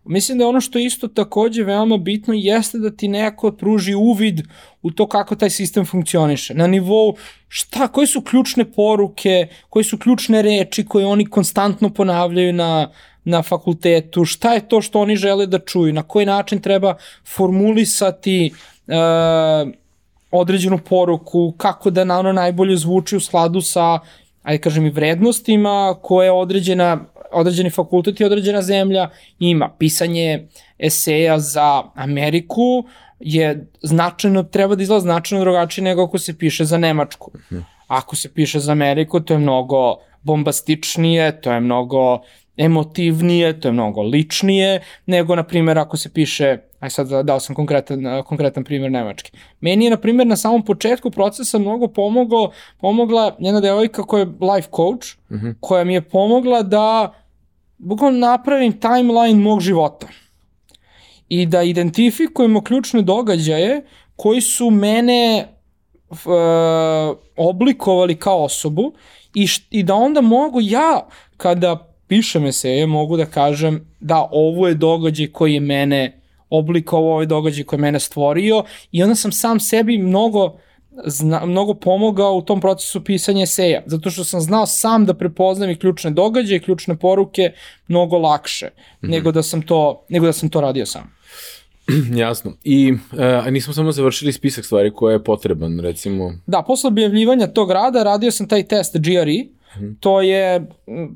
Mislim 0.09 0.37
da 0.37 0.47
ono 0.47 0.61
što 0.61 0.79
je 0.79 0.85
isto 0.85 1.07
takođe 1.07 1.63
veoma 1.63 1.97
bitno 1.97 2.33
jeste 2.33 2.77
da 2.77 2.91
ti 2.91 3.07
neko 3.07 3.51
pruži 3.51 3.95
uvid 3.95 4.41
u 4.81 4.91
to 4.91 5.07
kako 5.07 5.35
taj 5.35 5.49
sistem 5.49 5.85
funkcioniše. 5.85 6.53
Na 6.53 6.67
nivou 6.67 7.15
šta, 7.47 7.87
koje 7.87 8.07
su 8.07 8.21
ključne 8.21 8.65
poruke, 8.71 9.47
koje 9.69 9.83
su 9.83 9.97
ključne 9.97 10.41
reči 10.41 10.85
koje 10.85 11.05
oni 11.05 11.25
konstantno 11.25 11.89
ponavljaju 11.89 12.53
na, 12.53 12.89
na 13.23 13.41
fakultetu, 13.43 14.25
šta 14.25 14.53
je 14.53 14.67
to 14.67 14.81
što 14.81 15.01
oni 15.01 15.15
žele 15.15 15.45
da 15.45 15.59
čuju, 15.59 15.93
na 15.93 16.03
koji 16.03 16.25
način 16.25 16.61
treba 16.61 16.95
formulisati 17.35 18.51
uh, 18.89 19.71
određenu 20.31 20.77
poruku, 20.77 21.53
kako 21.57 21.89
da 21.89 22.03
na 22.03 22.19
ono 22.19 22.33
najbolje 22.33 22.77
zvuči 22.77 23.15
u 23.15 23.19
skladu 23.19 23.61
sa 23.61 23.99
ajde 24.43 24.61
kažem 24.61 24.85
i 24.85 24.89
vrednostima 24.89 25.95
koje 26.01 26.31
određena 26.31 26.99
određeni 27.31 27.69
fakultet 27.69 28.19
i 28.19 28.25
određena 28.25 28.61
zemlja 28.61 29.09
ima. 29.39 29.69
Pisanje 29.79 30.47
eseja 30.79 31.39
za 31.39 31.83
Ameriku 31.95 32.83
je 33.19 33.67
značajno, 33.81 34.43
treba 34.43 34.75
da 34.75 34.83
izgleda 34.83 34.99
značajno 34.99 35.43
drugačije 35.43 35.83
nego 35.83 36.03
ako 36.03 36.17
se 36.17 36.37
piše 36.37 36.65
za 36.65 36.77
Nemačku. 36.77 37.31
Ako 37.87 38.15
se 38.15 38.33
piše 38.33 38.59
za 38.59 38.71
Ameriku, 38.71 39.19
to 39.19 39.33
je 39.33 39.39
mnogo 39.39 39.95
bombastičnije, 40.23 41.41
to 41.41 41.51
je 41.51 41.59
mnogo 41.59 42.19
emotivnije, 42.57 43.59
to 43.59 43.67
je 43.67 43.71
mnogo 43.71 44.01
ličnije, 44.01 44.81
nego, 45.05 45.35
na 45.35 45.43
primjer, 45.43 45.77
ako 45.77 45.97
se 45.97 46.13
piše, 46.13 46.57
aj 46.79 46.89
sad 46.89 47.09
dao 47.23 47.39
sam 47.39 47.55
konkretan, 47.55 48.23
konkretan 48.25 48.63
primjer 48.63 48.91
Nemački. 48.91 49.31
Meni 49.61 49.85
je, 49.85 49.91
na 49.91 49.97
primjer, 49.97 50.27
na 50.27 50.37
samom 50.37 50.65
početku 50.65 51.11
procesa 51.11 51.59
mnogo 51.59 51.87
pomogao, 51.87 52.51
pomogla 52.77 53.35
jedna 53.39 53.61
devojka 53.61 54.03
koja 54.03 54.19
je 54.19 54.25
life 54.25 54.69
coach, 54.75 55.07
mhm. 55.31 55.45
-huh. 55.45 55.55
koja 55.59 55.83
mi 55.83 55.93
je 55.93 56.01
pomogla 56.01 56.63
da 56.63 57.13
bukvalno 57.77 58.19
napravim 58.19 58.79
timeline 58.79 59.43
mog 59.43 59.61
života 59.61 60.07
i 61.29 61.45
da 61.45 61.63
identifikujemo 61.63 62.61
ključne 62.61 63.01
događaje 63.01 63.85
koji 64.15 64.41
su 64.41 64.69
mene 64.69 65.47
uh, 66.09 66.17
oblikovali 67.37 68.15
kao 68.15 68.43
osobu 68.43 68.93
i, 69.33 69.47
i 69.69 69.83
da 69.83 69.95
onda 69.95 70.21
mogu 70.21 70.59
ja 70.61 71.07
kada 71.37 71.93
pišem 72.07 72.45
eseje 72.45 72.87
mogu 72.87 73.17
da 73.17 73.25
kažem 73.25 73.87
da 73.99 74.27
ovo 74.31 74.67
je 74.67 74.73
događaj 74.73 75.27
koji 75.27 75.53
je 75.53 75.59
mene 75.59 76.18
oblikovao, 76.49 77.11
ovo 77.11 77.21
je 77.21 77.27
događaj 77.27 77.63
koji 77.63 77.77
je 77.77 77.81
mene 77.81 77.99
stvorio 77.99 78.63
i 78.91 79.03
onda 79.03 79.15
sam 79.15 79.31
sam 79.31 79.59
sebi 79.59 79.97
mnogo 79.97 80.57
zna, 81.05 81.45
mnogo 81.45 81.73
pomogao 81.73 82.33
u 82.33 82.41
tom 82.41 82.61
procesu 82.61 83.03
pisanja 83.03 83.43
eseja, 83.43 83.83
zato 83.85 84.09
što 84.09 84.23
sam 84.23 84.41
znao 84.41 84.65
sam 84.65 85.05
da 85.05 85.13
prepoznam 85.13 85.69
i 85.69 85.79
ključne 85.79 86.11
događaje, 86.11 86.59
ključne 86.59 86.97
poruke 86.97 87.51
mnogo 87.87 88.17
lakše 88.17 88.65
mm 88.65 89.05
-hmm. 89.05 89.09
nego, 89.09 89.31
da 89.31 89.43
sam 89.43 89.61
to, 89.61 90.05
nego 90.09 90.25
da 90.25 90.33
sam 90.33 90.49
to 90.49 90.61
radio 90.61 90.85
sam. 90.85 91.19
Jasno. 92.23 92.53
I 92.63 92.91
uh, 92.91 93.51
nismo 93.51 93.73
samo 93.73 93.91
završili 93.91 94.33
spisak 94.33 94.65
stvari 94.65 94.91
koje 94.93 95.13
je 95.13 95.23
potreban, 95.23 95.79
recimo... 95.79 96.33
Da, 96.47 96.63
posle 96.67 96.87
objavljivanja 96.87 97.47
tog 97.47 97.71
rada 97.71 98.03
radio 98.03 98.31
sam 98.31 98.47
taj 98.47 98.63
test 98.63 98.97
GRE. 98.97 99.58
To 99.99 100.21
je, 100.21 100.67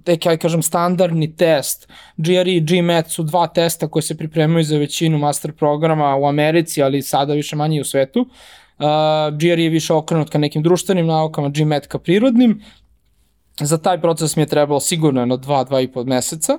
neki, 0.08 0.30
ja 0.30 0.38
kažem, 0.38 0.62
standardni 0.62 1.36
test. 1.36 1.90
GRE 2.18 2.54
i 2.54 2.62
GMAT 2.62 3.10
su 3.10 3.24
dva 3.24 3.48
testa 3.48 3.88
koje 3.88 4.04
se 4.04 4.18
pripremaju 4.18 4.64
za 4.64 4.78
većinu 4.78 5.18
master 5.18 5.52
programa 5.52 6.16
u 6.16 6.28
Americi, 6.28 6.84
ali 6.84 7.02
sada 7.02 7.34
više 7.34 7.56
manje 7.56 7.78
i 7.78 7.82
u 7.82 7.86
svetu. 7.86 8.22
Uh, 8.22 8.28
Uh, 8.80 9.38
GR 9.38 9.60
je 9.60 9.70
više 9.70 9.94
okrenut 9.94 10.30
ka 10.30 10.38
nekim 10.38 10.64
društvenim 10.64 11.06
naukama, 11.06 11.50
GMAT 11.50 11.88
ka 11.88 12.00
prirodnim. 12.00 12.62
Za 13.62 13.78
taj 13.78 14.02
proces 14.02 14.36
mi 14.36 14.42
je 14.42 14.48
trebalo 14.48 14.80
sigurno 14.80 15.22
jedno 15.22 15.38
dva, 15.38 15.64
dva 15.64 15.82
i 15.82 15.88
pol 15.88 16.04
meseca. 16.04 16.58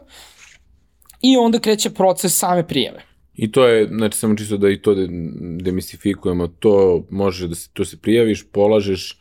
I 1.23 1.37
onda 1.37 1.59
kreće 1.59 1.91
proces 1.91 2.39
same 2.39 2.67
prijeve. 2.69 3.03
I 3.35 3.53
to 3.53 3.67
je, 3.67 3.89
znači 3.89 4.19
samo 4.19 4.37
čisto 4.37 4.57
da 4.57 4.71
i 4.71 4.83
to 4.83 4.95
demistifikujemo, 5.61 6.47
to 6.47 7.05
može 7.11 7.49
da 7.49 7.55
se, 7.55 7.69
to 7.73 7.85
se 7.85 7.97
prijaviš, 7.97 8.47
polažeš, 8.53 9.21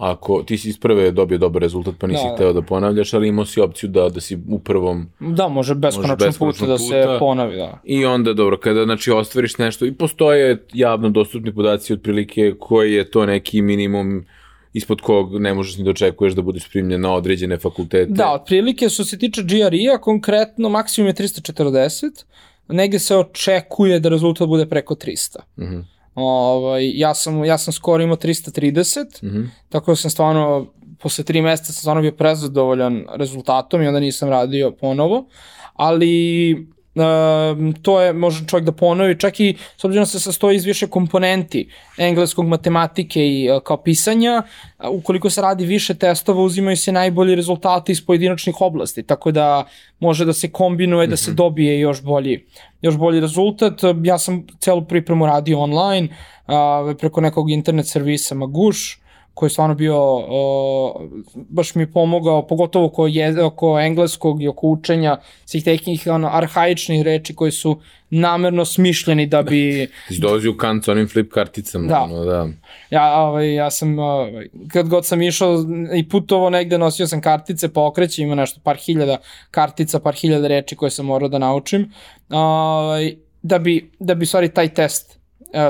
ako 0.00 0.42
ti 0.42 0.58
si 0.58 0.68
iz 0.68 0.78
prve 0.78 1.10
dobio 1.10 1.38
dobar 1.38 1.62
rezultat 1.62 1.94
pa 1.98 2.06
nisi 2.06 2.22
Da, 2.24 2.28
da. 2.28 2.34
hteo 2.34 2.52
da 2.52 2.62
ponavljaš, 2.62 3.14
ali 3.14 3.28
imao 3.28 3.44
si 3.44 3.60
opciju 3.60 3.90
da, 3.90 4.08
da 4.08 4.20
si 4.20 4.38
u 4.48 4.58
prvom 4.58 5.06
Da, 5.20 5.48
može 5.48 5.74
beskonačno 5.74 6.16
beskonačno 6.16 6.46
puta 6.58 6.66
da 6.66 6.78
se 6.78 7.02
puta. 7.02 7.18
ponovi, 7.18 7.56
da. 7.56 7.80
I 7.84 8.04
onda, 8.04 8.32
dobro, 8.32 8.56
kada 8.56 8.84
znači, 8.84 9.10
ostvariš 9.10 9.58
nešto 9.58 9.86
i 9.86 9.92
postoje 9.92 10.66
javno 10.72 11.10
dostupni 11.10 11.54
podaci 11.54 11.92
otprilike 11.92 12.54
koji 12.58 12.92
je 12.94 13.10
to 13.10 13.26
neki 13.26 13.62
minimum 13.62 14.24
ispod 14.72 15.00
kog 15.00 15.40
ne 15.40 15.54
možeš 15.54 15.78
ni 15.78 15.84
da 15.84 15.90
očekuješ 15.90 16.32
da 16.32 16.42
budeš 16.42 16.68
primljen 16.70 17.00
na 17.00 17.14
određene 17.14 17.58
fakultete. 17.58 18.12
Da, 18.12 18.32
otprilike 18.32 18.88
što 18.88 19.04
se 19.04 19.18
tiče 19.18 19.42
GRE-a, 19.42 19.98
konkretno 19.98 20.68
maksimum 20.68 21.06
je 21.08 21.14
340, 21.14 22.24
negde 22.68 22.98
se 22.98 23.16
očekuje 23.16 24.00
da 24.00 24.08
rezultat 24.08 24.48
bude 24.48 24.66
preko 24.66 24.94
300. 24.94 25.36
Mhm. 25.58 25.78
Ovaj, 26.14 26.90
ja, 26.94 27.14
sam, 27.14 27.44
ja 27.44 27.58
sam 27.58 27.72
skoro 27.72 28.02
imao 28.02 28.16
330, 28.16 29.22
Mhm. 29.22 29.42
tako 29.68 29.90
da 29.90 29.96
sam 29.96 30.10
stvarno, 30.10 30.66
posle 30.98 31.24
tri 31.24 31.42
meseca 31.42 31.66
sam 31.66 31.80
stvarno 31.80 32.02
bio 32.02 32.12
prezadovoljan 32.12 33.04
rezultatom 33.10 33.82
i 33.82 33.86
onda 33.86 34.00
nisam 34.00 34.28
radio 34.28 34.70
ponovo, 34.70 35.26
ali 35.74 36.66
um, 36.94 37.72
to 37.82 38.00
je, 38.00 38.12
može 38.12 38.46
čovjek 38.46 38.66
da 38.66 38.72
ponovi, 38.72 39.18
čak 39.18 39.40
i 39.40 39.56
s 39.76 39.84
obzirom 39.84 40.02
da 40.02 40.06
se 40.06 40.20
sastoji 40.20 40.56
iz 40.56 40.64
više 40.64 40.86
komponenti 40.86 41.68
engleskog, 41.98 42.46
matematike 42.46 43.26
i 43.26 43.50
uh, 43.50 43.62
kao 43.62 43.76
pisanja, 43.76 44.42
a, 44.78 44.90
ukoliko 44.90 45.30
se 45.30 45.42
radi 45.42 45.64
više 45.64 45.94
testova, 45.94 46.42
uzimaju 46.42 46.76
se 46.76 46.92
najbolji 46.92 47.34
rezultati 47.34 47.92
iz 47.92 48.06
pojedinačnih 48.06 48.60
oblasti, 48.60 49.02
tako 49.02 49.30
da 49.30 49.64
može 49.98 50.24
da 50.24 50.32
se 50.32 50.50
kombinuje, 50.50 51.06
da 51.06 51.16
se 51.16 51.32
dobije 51.32 51.80
još 51.80 52.02
bolji, 52.02 52.46
još 52.82 52.96
bolji 52.96 53.20
rezultat. 53.20 53.80
Ja 54.02 54.18
sam 54.18 54.46
celu 54.60 54.84
pripremu 54.84 55.26
radio 55.26 55.58
online, 55.58 56.08
a, 56.46 56.94
preko 56.98 57.20
nekog 57.20 57.50
internet 57.50 57.86
servisa 57.86 58.34
Maguš, 58.34 58.99
koji 59.40 59.48
je 59.48 59.50
stvarno 59.50 59.74
bio, 59.74 59.96
o, 60.28 61.08
baš 61.34 61.74
mi 61.74 61.82
je 61.82 61.92
pomogao, 61.92 62.46
pogotovo 62.46 62.86
oko, 62.86 63.06
je, 63.06 63.44
oko 63.44 63.80
engleskog 63.80 64.42
i 64.42 64.48
oko 64.48 64.66
učenja 64.66 65.16
svih 65.44 65.64
teknih 65.64 66.02
ono, 66.06 66.28
arhaičnih 66.32 67.02
reči 67.02 67.34
koji 67.34 67.52
su 67.52 67.80
namerno 68.10 68.64
smišljeni 68.64 69.26
da 69.26 69.42
bi... 69.42 69.88
Dolazi 70.22 70.48
u 70.48 70.56
kant 70.56 70.84
sa 70.84 70.92
onim 70.92 71.08
flip 71.08 71.32
karticama. 71.32 71.86
Da. 71.88 72.00
Ono, 72.00 72.24
da. 72.24 72.48
Ja, 72.90 73.20
ovaj, 73.20 73.54
ja 73.54 73.70
sam, 73.70 73.98
ovaj, 73.98 74.48
kad 74.72 74.88
god 74.88 75.06
sam 75.06 75.22
išao 75.22 75.64
i 75.96 76.08
putovo 76.08 76.50
negde, 76.50 76.78
nosio 76.78 77.06
sam 77.06 77.20
kartice 77.20 77.68
po 77.68 77.86
okreći, 77.86 78.22
ima 78.22 78.34
nešto 78.34 78.60
par 78.64 78.76
hiljada 78.76 79.16
kartica, 79.50 80.00
par 80.00 80.14
hiljada 80.14 80.48
reči 80.48 80.76
koje 80.76 80.90
sam 80.90 81.06
morao 81.06 81.28
da 81.28 81.38
naučim, 81.38 81.92
ovaj, 82.28 83.14
da 83.42 83.58
bi, 83.58 83.90
da 83.98 84.14
bi 84.14 84.26
stvari 84.26 84.48
taj 84.48 84.68
test 84.74 85.16
uh, 85.16 85.19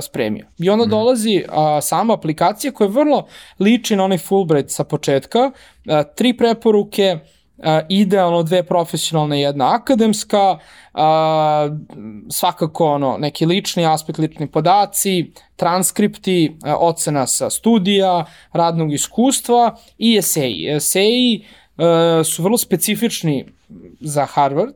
spremio. 0.02 0.46
I 0.58 0.70
onda 0.70 0.84
dolazi 0.84 1.44
uh, 1.48 1.54
sama 1.82 2.14
aplikacija 2.14 2.72
koja 2.72 2.88
vrlo 2.88 3.26
liči 3.58 3.96
na 3.96 4.04
onaj 4.04 4.18
Fulbright 4.18 4.70
sa 4.70 4.84
početka, 4.84 5.50
uh, 5.50 6.02
tri 6.16 6.36
preporuke, 6.36 7.18
uh, 7.58 7.64
idealno 7.88 8.42
dve 8.42 8.62
profesionalne 8.62 9.38
i 9.38 9.42
jedna 9.42 9.74
akademska, 9.74 10.50
uh, 10.52 11.00
svakako 12.30 12.86
ono, 12.86 13.16
neki 13.18 13.46
lični 13.46 13.86
aspekt, 13.86 14.18
lični 14.18 14.46
podaci, 14.46 15.32
transkripti, 15.56 16.56
uh, 16.64 16.74
ocena 16.78 17.26
sa 17.26 17.50
studija, 17.50 18.24
radnog 18.52 18.92
iskustva 18.92 19.76
i 19.98 20.16
eseji. 20.16 20.68
Eseji 20.76 21.44
uh, 21.76 22.26
su 22.26 22.42
vrlo 22.42 22.58
specifični 22.58 23.46
za 24.00 24.26
Harvard. 24.26 24.74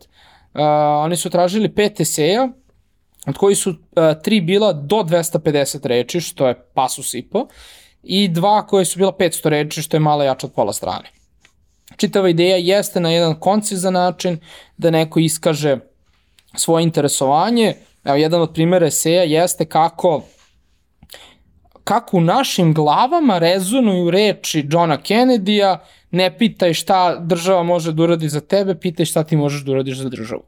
Uh, 0.55 0.61
oni 1.05 1.17
su 1.17 1.31
tražili 1.31 1.75
pet 1.75 2.01
eseja, 2.01 2.49
od 3.27 3.37
koji 3.37 3.55
su 3.55 3.71
uh, 3.71 3.77
tri 4.23 4.41
bila 4.41 4.73
do 4.73 4.97
250 4.97 5.87
reči, 5.87 6.21
što 6.21 6.49
je 6.49 6.55
pasus 6.75 7.15
i 7.15 7.23
po, 7.23 7.47
i 8.03 8.29
dva 8.29 8.67
koje 8.67 8.85
su 8.85 8.99
bila 8.99 9.13
500 9.13 9.49
reči, 9.49 9.83
što 9.83 9.97
je 9.97 10.01
malo 10.01 10.23
jače 10.23 10.47
od 10.47 10.53
pola 10.53 10.73
strane. 10.73 11.11
Čitava 11.97 12.29
ideja 12.29 12.57
jeste 12.57 13.01
na 13.01 13.11
jedan 13.11 13.41
koncizan 13.41 13.93
način 13.93 14.39
da 14.77 14.91
neko 14.91 15.21
iskaže 15.21 15.79
svoje 16.57 16.83
interesovanje. 16.83 17.75
Evo, 18.05 18.17
jedan 18.17 18.41
od 18.41 18.53
primjera 18.55 18.87
eseja 18.87 19.23
jeste 19.23 19.65
kako 19.65 20.23
kako 21.85 22.17
u 22.17 22.21
našim 22.21 22.75
glavama 22.75 23.39
rezonuju 23.39 24.11
reči 24.11 24.67
Johna 24.71 24.99
Kennedy-a, 24.99 25.79
ne 26.11 26.39
pitaj 26.39 26.75
šta 26.75 27.19
država 27.19 27.63
može 27.63 27.93
da 27.93 28.03
uradi 28.03 28.29
za 28.29 28.41
tebe, 28.41 28.75
pitaj 28.75 29.07
šta 29.07 29.25
ti 29.25 29.37
možeš 29.37 29.65
da 29.65 29.73
uradiš 29.73 29.99
za 29.99 30.09
državu. 30.09 30.43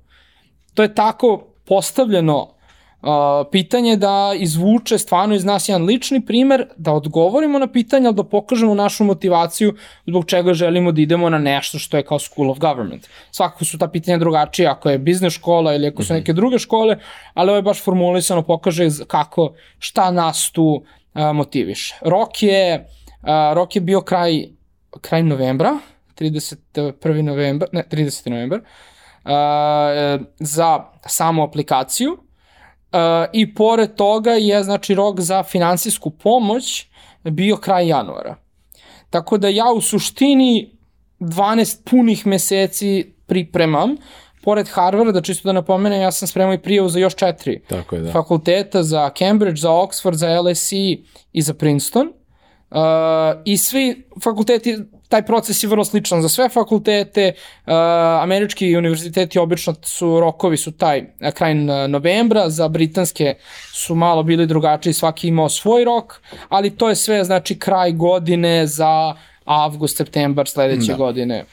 To 0.75 0.83
je 0.83 0.95
tako 0.95 1.47
postavljeno 1.65 2.56
uh, 3.03 3.09
pitanje 3.53 3.97
da 3.97 4.33
izvuče 4.37 4.99
stvarno 4.99 5.35
iz 5.35 5.45
nas 5.45 5.69
jedan 5.69 5.85
lični 5.85 6.27
primer, 6.27 6.67
da 6.77 6.93
odgovorimo 6.93 7.59
na 7.59 7.67
pitanje, 7.73 8.07
ali 8.07 8.17
da 8.17 8.25
pokažemo 8.25 8.75
našu 8.75 9.05
motivaciju 9.05 9.75
zbog 10.07 10.27
čega 10.27 10.55
želimo 10.55 10.93
da 10.93 11.01
idemo 11.01 11.31
na 11.31 11.39
nešto 11.39 11.79
što 11.79 11.97
je 11.97 12.03
kao 12.03 12.19
School 12.19 12.51
of 12.51 12.59
Government. 12.59 13.07
Svakako 13.31 13.65
su 13.65 13.79
ta 13.79 13.89
pitanja 13.89 14.19
drugačija 14.19 14.73
ako 14.73 14.91
je 14.91 14.99
biznes 14.99 15.33
škola 15.33 15.75
ili 15.75 15.87
ako 15.87 16.03
su 16.03 16.15
neke 16.15 16.33
druge 16.33 16.59
škole, 16.59 16.97
ali 17.35 17.51
ovo 17.51 17.57
je 17.57 17.63
baš 17.63 17.83
formulisano, 17.83 18.43
pokaže 18.43 18.89
kako, 19.07 19.53
šta 19.79 20.11
nas 20.11 20.51
tu 20.51 20.85
uh, 21.15 21.33
motiviše. 21.35 21.95
Rok 22.03 22.43
je, 22.43 22.87
uh, 23.23 23.55
rok 23.55 23.77
je 23.77 23.81
bio 23.81 24.01
kraj, 24.01 24.45
kraj 25.01 25.23
novembra, 25.23 25.79
31. 26.19 27.23
novembar, 27.23 27.69
ne, 27.73 27.85
30. 27.91 28.31
novembar, 28.31 28.59
uh, 28.59 30.27
za 30.39 30.85
samu 31.07 31.43
aplikaciju 31.43 32.26
i 33.33 33.55
pored 33.55 33.95
toga 33.95 34.31
je 34.31 34.63
znači 34.63 34.95
rok 34.95 35.21
za 35.21 35.43
finansijsku 35.43 36.11
pomoć 36.11 36.87
bio 37.25 37.57
kraj 37.57 37.89
januara. 37.89 38.37
Tako 39.11 39.39
da 39.39 39.49
ja 39.49 39.73
u 39.73 39.81
suštini 39.81 40.79
12 41.21 41.91
punih 41.91 42.27
meseci 42.27 43.13
pripremam, 43.27 43.97
pored 44.43 44.69
Harvarda, 44.69 45.21
čisto 45.21 45.49
da 45.49 45.53
napomenem, 45.53 46.01
ja 46.01 46.13
sam 46.13 46.29
spremao 46.29 46.55
i 46.55 46.63
prijavu 46.63 46.89
za 46.89 46.99
još 46.99 47.15
četiri 47.15 47.63
Tako 47.69 47.97
je, 47.97 48.03
da. 48.03 48.13
fakulteta, 48.13 48.83
za 48.83 49.11
Cambridge, 49.19 49.61
za 49.61 49.71
Oxford, 49.71 50.13
za 50.13 50.41
LSE 50.41 50.97
i 51.33 51.43
za 51.43 51.55
Princeton. 51.55 52.07
Uh, 52.71 52.79
I 53.45 53.57
svi 53.59 54.09
fakulteti, 54.23 54.79
taj 55.09 55.23
proces 55.23 55.63
je 55.63 55.69
vrlo 55.69 55.85
sličan 55.85 56.23
za 56.23 56.29
sve 56.29 56.49
fakultete. 56.49 57.33
Uh, 57.67 57.73
američki 58.21 58.77
univerziteti 58.77 59.39
obično 59.39 59.75
su, 59.83 60.21
rokovi 60.21 60.57
su 60.57 60.73
taj 60.73 61.01
uh, 61.01 61.07
kraj 61.31 61.51
n- 61.51 61.67
novembra, 61.89 62.51
za 62.51 62.69
britanske 62.69 63.35
su 63.75 63.95
malo 63.95 64.23
bili 64.23 64.47
drugačiji, 64.47 64.93
svaki 64.93 65.29
imao 65.29 65.49
svoj 65.49 65.85
rok, 65.85 66.21
ali 66.49 66.71
to 66.71 66.89
je 66.89 66.95
sve 66.97 67.25
znači 67.25 67.59
kraj 67.59 67.93
godine 67.93 68.67
za 68.67 69.15
avgust, 69.45 69.97
septembar 69.97 70.49
sledeće 70.49 70.93
Da. 70.93 70.97
godine. 70.97 71.45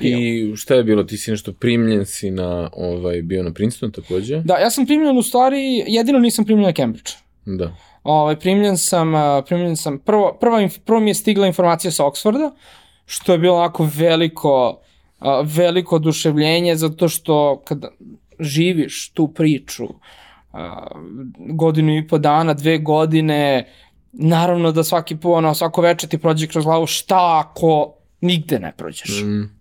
I 0.00 0.12
šta 0.56 0.74
je 0.74 0.84
bilo? 0.84 1.04
Ti 1.04 1.16
si 1.16 1.30
nešto 1.30 1.52
primljen 1.52 2.06
si 2.06 2.30
na, 2.30 2.70
ovaj, 2.72 3.22
bio 3.22 3.42
na 3.42 3.52
Princeton 3.52 3.92
takođe? 3.92 4.40
Da, 4.40 4.56
ja 4.56 4.70
sam 4.70 4.86
primljen 4.86 5.18
u 5.18 5.22
stvari, 5.22 5.58
jedino 5.86 6.18
nisam 6.18 6.44
primljen 6.44 6.66
na 6.66 6.72
Cambridge. 6.72 7.10
Da. 7.46 7.74
Ovaj, 8.08 8.38
primljen 8.38 8.76
sam, 8.78 9.12
primljen 9.46 9.76
sam, 9.76 9.98
prvo, 9.98 10.36
prva, 10.40 10.68
prvo 10.84 11.00
mi 11.00 11.10
je 11.10 11.14
stigla 11.14 11.46
informacija 11.46 11.90
sa 11.90 12.04
Oxforda, 12.04 12.50
što 13.06 13.32
je 13.32 13.38
bilo 13.38 13.56
onako 13.56 13.88
veliko, 13.94 14.80
veliko 15.44 15.96
oduševljenje, 15.96 16.76
zato 16.76 17.08
što 17.08 17.62
kada 17.64 17.88
živiš 18.40 19.10
tu 19.10 19.28
priču 19.28 19.88
godinu 21.36 21.96
i 21.96 22.06
po 22.06 22.18
dana, 22.18 22.54
dve 22.54 22.78
godine, 22.78 23.68
naravno 24.12 24.72
da 24.72 24.84
svaki 24.84 25.16
po, 25.16 25.30
ono, 25.30 25.54
svako 25.54 25.80
večer 25.80 26.08
ti 26.08 26.18
prođe 26.18 26.46
kroz 26.46 26.64
glavu 26.64 26.86
šta 26.86 27.44
ako 27.44 27.94
nigde 28.20 28.58
ne 28.58 28.72
prođeš. 28.76 29.22
Mm, 29.22 29.57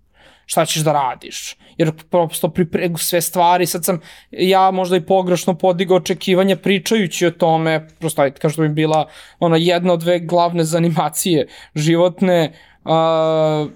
šta 0.49 0.65
ćeš 0.65 0.81
da 0.83 0.91
radiš. 0.93 1.55
Jer 1.77 1.91
prosto 2.09 2.49
pripregu 2.49 2.97
sve 2.97 3.21
stvari, 3.21 3.65
sad 3.65 3.85
sam 3.85 3.99
ja 4.31 4.71
možda 4.71 4.97
i 4.97 5.05
pogrešno 5.05 5.53
podigao 5.53 5.97
očekivanja 5.97 6.55
pričajući 6.55 7.25
o 7.25 7.31
tome, 7.31 7.87
prosto 7.99 8.21
ajde 8.21 8.39
kao 8.39 8.49
što 8.49 8.61
bi 8.61 8.69
bila 8.69 9.07
ona 9.39 9.57
jedna 9.57 9.93
od 9.93 9.99
dve 9.99 10.19
glavne 10.19 10.63
zanimacije 10.63 11.47
životne, 11.75 12.53
uh, 12.83 13.71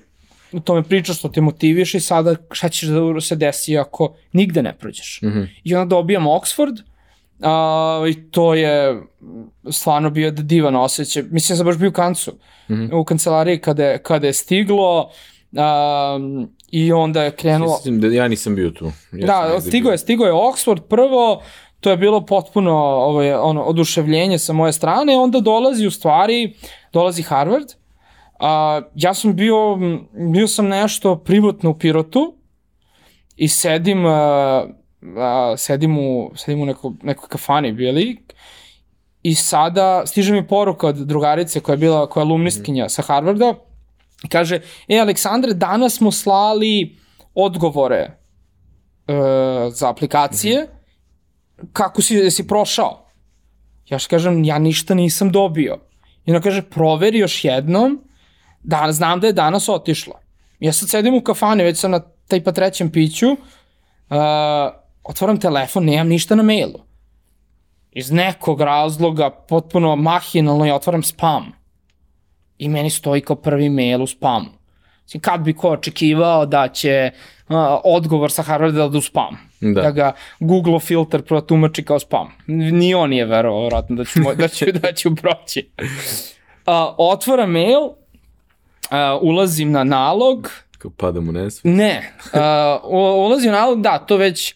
u 0.51 0.59
tome 0.59 0.83
pričaš 0.83 1.17
što 1.19 1.29
te 1.29 1.41
motiviš 1.41 1.93
i 1.93 1.99
sada 1.99 2.35
šta 2.51 2.69
ćeš 2.69 2.89
da 2.89 3.21
se 3.21 3.35
desi 3.35 3.77
ako 3.77 4.15
nigde 4.33 4.63
ne 4.63 4.73
prođeš. 4.77 5.19
mhm. 5.23 5.41
I 5.63 5.75
onda 5.75 5.89
dobijam 5.95 6.23
Oxford, 6.23 6.81
Uh, 7.43 8.09
I 8.09 8.31
to 8.31 8.53
je 8.53 9.01
stvarno 9.71 10.09
bio 10.09 10.31
divan 10.31 10.75
osjećaj. 10.75 11.23
Mislim, 11.31 11.57
sam 11.57 11.65
baš 11.65 11.77
bio 11.77 11.89
u 11.89 11.93
kancu, 11.93 12.31
Mhm. 12.69 12.93
u 12.95 13.03
kancelariji 13.03 13.57
kada 13.57 13.85
je, 13.85 14.03
kada 14.03 14.27
je 14.27 14.33
stiglo 14.33 15.11
um, 15.51 16.49
i 16.71 16.91
onda 16.93 17.23
je 17.23 17.35
krenulo... 17.35 17.71
Mislim 17.71 18.01
da 18.01 18.07
ja 18.07 18.27
nisam 18.27 18.55
bio 18.55 18.69
tu. 18.69 18.91
Ja 19.11 19.27
da, 19.27 19.61
stigo 19.61 19.91
je, 19.91 19.97
stigo 19.97 20.25
je 20.25 20.33
Oxford. 20.33 20.79
Prvo, 20.79 21.41
to 21.79 21.89
je 21.89 21.97
bilo 21.97 22.25
potpuno 22.25 22.73
ovaj, 22.77 23.33
ono, 23.33 23.63
oduševljenje 23.63 24.39
sa 24.39 24.53
moje 24.53 24.73
strane, 24.73 25.17
onda 25.17 25.39
dolazi 25.39 25.87
u 25.87 25.91
stvari, 25.91 26.53
dolazi 26.93 27.21
Harvard, 27.21 27.67
a, 28.39 28.81
ja 28.95 29.13
sam 29.13 29.35
bio, 29.35 29.77
bio 30.33 30.47
sam 30.47 30.67
nešto 30.67 31.15
privatno 31.15 31.69
u 31.69 31.77
Pirotu 31.77 32.33
i 33.35 33.47
sedim, 33.47 34.05
a, 34.05 34.65
a, 35.17 35.53
sedim 35.57 35.97
u, 35.97 36.31
sedim 36.35 36.61
u 36.61 36.65
neko, 36.65 36.93
nekoj 37.03 37.29
kafani 37.29 37.71
bili. 37.71 38.17
I 39.23 39.35
sada 39.35 40.03
stiže 40.05 40.33
mi 40.33 40.47
poruka 40.47 40.87
od 40.87 40.95
drugarice 40.95 41.59
koja 41.59 41.73
je 41.73 41.77
bila, 41.77 42.09
koja 42.09 42.21
je 42.21 42.25
alumnistkinja 42.25 42.89
sa 42.89 43.01
Harvarda, 43.01 43.53
kaže, 44.29 44.61
e, 44.87 44.99
Aleksandre, 44.99 45.53
danas 45.53 45.95
smo 45.95 46.11
slali 46.11 46.97
odgovore 47.33 47.97
e, 47.97 48.13
za 49.69 49.89
aplikacije, 49.89 50.67
kako 51.73 52.01
si, 52.01 52.31
si 52.31 52.47
prošao? 52.47 53.07
Ja 53.89 53.99
što 53.99 54.09
kažem, 54.09 54.43
ja 54.43 54.59
ništa 54.59 54.93
nisam 54.93 55.31
dobio. 55.31 55.77
I 56.25 56.31
ona 56.31 56.41
kaže, 56.41 56.61
proveri 56.61 57.17
još 57.17 57.45
jednom, 57.45 58.01
da, 58.63 58.91
znam 58.91 59.19
da 59.19 59.27
je 59.27 59.33
danas 59.33 59.69
otišlo. 59.69 60.13
Ja 60.59 60.73
sad 60.73 60.89
sedim 60.89 61.15
u 61.15 61.21
kafani, 61.21 61.63
već 61.63 61.79
sam 61.79 61.91
na 61.91 61.99
taj 62.27 62.43
pa 62.43 62.51
trećem 62.51 62.91
piću, 62.91 63.31
uh, 63.31 63.37
otvaram 65.03 65.39
telefon, 65.39 65.85
nemam 65.85 66.07
ništa 66.07 66.35
na 66.35 66.43
mailu. 66.43 66.79
Iz 67.91 68.11
nekog 68.11 68.61
razloga, 68.61 69.29
potpuno 69.29 69.95
mahinalno, 69.95 70.65
ja 70.65 70.75
otvaram 70.75 71.03
spam. 71.03 71.51
I 72.61 72.69
meni 72.69 72.89
stoji 72.89 73.21
kao 73.21 73.35
prvi 73.35 73.69
mail 73.69 74.03
u 74.03 74.07
spamu. 74.07 74.49
Mislim, 75.03 75.21
kad 75.21 75.41
bi 75.41 75.53
ko 75.53 75.69
očekivao 75.69 76.45
da 76.45 76.67
će 76.67 77.11
uh, 77.49 77.55
odgovor 77.83 78.31
sa 78.31 78.43
Harvarda 78.43 78.87
da 78.87 78.97
u 78.97 79.01
spam. 79.01 79.37
Da. 79.61 79.81
da 79.81 79.91
ga 79.91 80.13
Google 80.39 80.79
filter 80.79 81.21
protumači 81.21 81.83
kao 81.83 81.99
spam. 81.99 82.27
Ni 82.47 82.93
on 82.93 83.09
nije 83.09 83.25
verovao, 83.25 83.65
vratno, 83.65 83.95
da 83.95 84.05
ću, 84.05 84.19
da 84.37 84.47
ću, 84.47 84.65
da 84.81 84.93
ću 84.93 85.15
proći. 85.15 85.69
Uh, 85.79 85.85
otvoram 86.97 87.51
mail, 87.51 87.81
uh, 87.81 87.95
ulazim 89.21 89.71
na 89.71 89.83
nalog, 89.83 90.51
Kao 90.77 90.91
padam 90.91 91.29
u 91.29 91.31
nesvest. 91.31 91.61
Ne, 91.63 92.13
uh, 92.33 92.91
ulazim 93.17 93.49
u 93.49 93.53
nalog, 93.53 93.81
da, 93.81 93.97
to 93.99 94.17
već, 94.17 94.55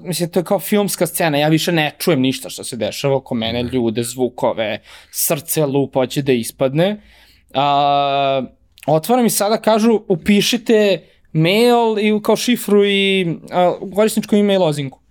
mislim, 0.00 0.30
to 0.30 0.40
je 0.40 0.44
kao 0.44 0.58
filmska 0.58 1.06
scena, 1.06 1.38
ja 1.38 1.48
više 1.48 1.72
ne 1.72 1.94
čujem 1.98 2.20
ništa 2.20 2.48
što 2.48 2.64
se 2.64 2.76
dešava 2.76 3.16
oko 3.16 3.34
mene, 3.34 3.62
ljude, 3.62 4.02
zvukove, 4.02 4.78
srce 5.10 5.66
lupa, 5.66 6.00
hoće 6.00 6.22
da 6.22 6.32
ispadne. 6.32 6.92
Uh, 6.92 7.21
otvaram 8.86 9.26
i 9.26 9.30
sada 9.30 9.56
kažu, 9.56 10.00
upišite 10.08 11.02
mail 11.32 11.98
i 11.98 12.22
kao 12.22 12.36
šifru 12.36 12.84
i 12.84 13.26
korisničku 13.94 14.36
ime 14.36 14.54
i 14.54 14.58
lozinku. 14.58 15.02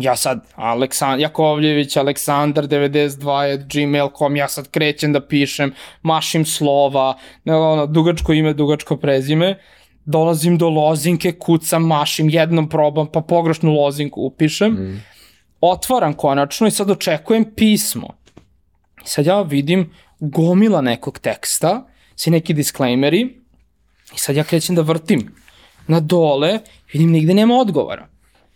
Ja 0.00 0.16
sad, 0.16 0.44
Aleksandar, 0.54 1.20
Jakovljević, 1.20 1.96
Aleksandar 1.96 2.64
92 2.64 3.64
gmail.com, 3.72 4.36
ja 4.36 4.48
sad 4.48 4.70
krećem 4.70 5.12
da 5.12 5.26
pišem, 5.26 5.72
mašim 6.02 6.44
slova, 6.44 7.18
ono, 7.44 7.86
dugačko 7.86 8.32
ime, 8.32 8.54
dugačko 8.54 8.96
prezime, 8.96 9.58
dolazim 10.04 10.58
do 10.58 10.68
lozinke, 10.68 11.32
kucam, 11.32 11.86
mašim, 11.86 12.28
jednom 12.28 12.68
probam, 12.68 13.06
pa 13.12 13.20
pogrešnu 13.20 13.72
lozinku 13.72 14.20
upišem, 14.20 14.72
mm. 14.72 15.02
otvaram 15.60 16.14
konačno 16.14 16.66
i 16.66 16.70
sad 16.70 16.90
očekujem 16.90 17.54
pismo. 17.56 18.08
I 19.04 19.08
sad 19.08 19.26
ja 19.26 19.42
vidim 19.42 19.90
gomila 20.20 20.80
nekog 20.80 21.18
teksta, 21.18 21.86
svi 22.16 22.30
neki 22.30 22.54
disclaimeri, 22.54 23.20
i 24.14 24.18
sad 24.18 24.36
ja 24.36 24.44
krećem 24.44 24.74
da 24.74 24.82
vrtim 24.82 25.34
na 25.86 26.00
dole, 26.00 26.58
vidim 26.92 27.10
nigde 27.10 27.34
nema 27.34 27.54
odgovora. 27.54 28.08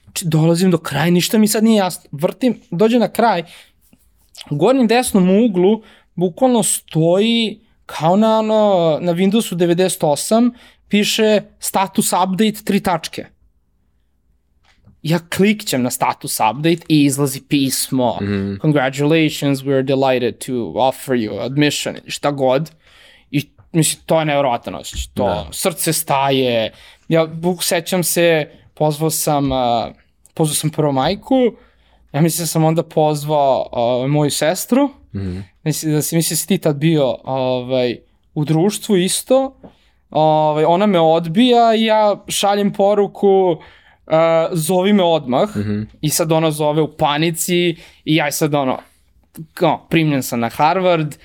Znači, 0.05 0.27
dolazim 0.29 0.71
do 0.71 0.79
kraja, 0.79 1.11
ništa 1.11 1.39
mi 1.39 1.49
sad 1.49 1.65
nije 1.65 1.77
jasno. 1.77 2.11
Vrtim, 2.13 2.61
dođe 2.71 2.99
na 2.99 3.09
kraj, 3.09 3.43
u 4.51 4.57
gornjem 4.57 4.87
desnom 4.87 5.45
uglu 5.45 5.83
bukvalno 6.15 6.63
stoji 6.63 7.61
kao 7.87 8.17
na, 8.17 8.39
ono, 8.39 8.99
na 9.01 9.15
Windowsu 9.15 9.57
98 9.57 10.51
piše 10.89 11.43
status 11.59 12.13
update 12.13 12.65
tri 12.65 12.81
tačke. 12.81 13.27
Ja 15.03 15.19
klikćem 15.37 15.83
na 15.83 15.91
status 15.91 16.41
update 16.41 16.85
i 16.89 17.05
izlazi 17.05 17.41
pismo. 17.49 18.19
Mm 18.21 18.27
-hmm. 18.27 18.61
Congratulations, 18.61 19.59
we're 19.59 19.83
delighted 19.83 20.39
to 20.39 20.73
offer 20.75 21.17
you 21.17 21.45
admission 21.45 21.97
šta 22.07 22.31
god. 22.31 22.71
I 23.31 23.51
mislim, 23.73 24.03
to 24.07 24.19
je 24.19 24.25
nevjerovatan 24.25 24.75
osjećaj. 24.75 25.13
To, 25.15 25.25
da. 25.25 25.49
srce 25.53 25.93
staje. 25.93 26.73
Ja 27.09 27.27
buk 27.27 27.65
sećam 27.65 28.03
se, 28.03 28.51
pozvao 28.75 29.11
sam, 29.11 29.53
uh, 29.53 29.59
pozvao 30.35 30.55
sam 30.55 30.71
prvo 30.71 30.93
majku, 30.93 31.53
ja 32.13 32.21
mislim 32.21 32.43
da 32.43 32.47
sam 32.47 32.65
onda 32.65 32.83
pozvao 32.83 33.69
uh, 33.73 34.11
moju 34.11 34.31
sestru, 34.31 34.87
mm 34.87 35.19
-hmm. 35.19 35.43
mislim 35.65 35.93
da 35.93 36.03
si, 36.03 36.17
mislim 36.17 36.35
da 36.35 36.39
si 36.39 36.49
ti 36.49 36.59
tad 36.59 36.77
bio 36.77 37.17
ovaj, 37.25 37.99
u 38.35 38.45
društvu 38.45 38.97
isto, 38.97 39.61
ovaj, 40.11 40.65
ona 40.65 40.87
me 40.87 41.01
odbija 41.01 41.75
i 41.75 41.85
ja 41.85 42.25
šaljem 42.29 42.73
poruku 42.73 43.29
uh, 43.29 43.65
zovi 44.53 44.93
me 44.93 45.03
odmah 45.03 45.57
mm 45.57 45.61
-hmm. 45.61 45.87
i 46.01 46.11
sad 46.11 46.33
ona 46.33 46.51
zove 46.51 46.83
u 46.83 46.97
panici 46.97 47.77
i 48.05 48.17
ja 48.17 48.33
sad 48.33 48.55
ono, 48.55 48.79
kao, 49.55 49.87
primljen 49.91 50.23
sam 50.23 50.41
na 50.41 50.49
Harvard, 50.49 51.17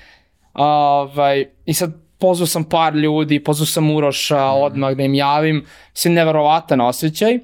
ovaj, 0.54 1.44
i 1.66 1.74
sad 1.74 1.92
pozvao 2.18 2.46
sam 2.46 2.64
par 2.64 2.94
ljudi, 2.94 3.44
pozvao 3.44 3.66
sam 3.66 3.90
Uroša 3.90 4.36
mm 4.36 4.38
-hmm. 4.38 4.64
odmah 4.64 4.94
da 4.94 5.02
im 5.02 5.14
javim, 5.14 5.66
sve 5.92 6.10
neverovatan 6.10 6.80
osjećaj. 6.80 7.38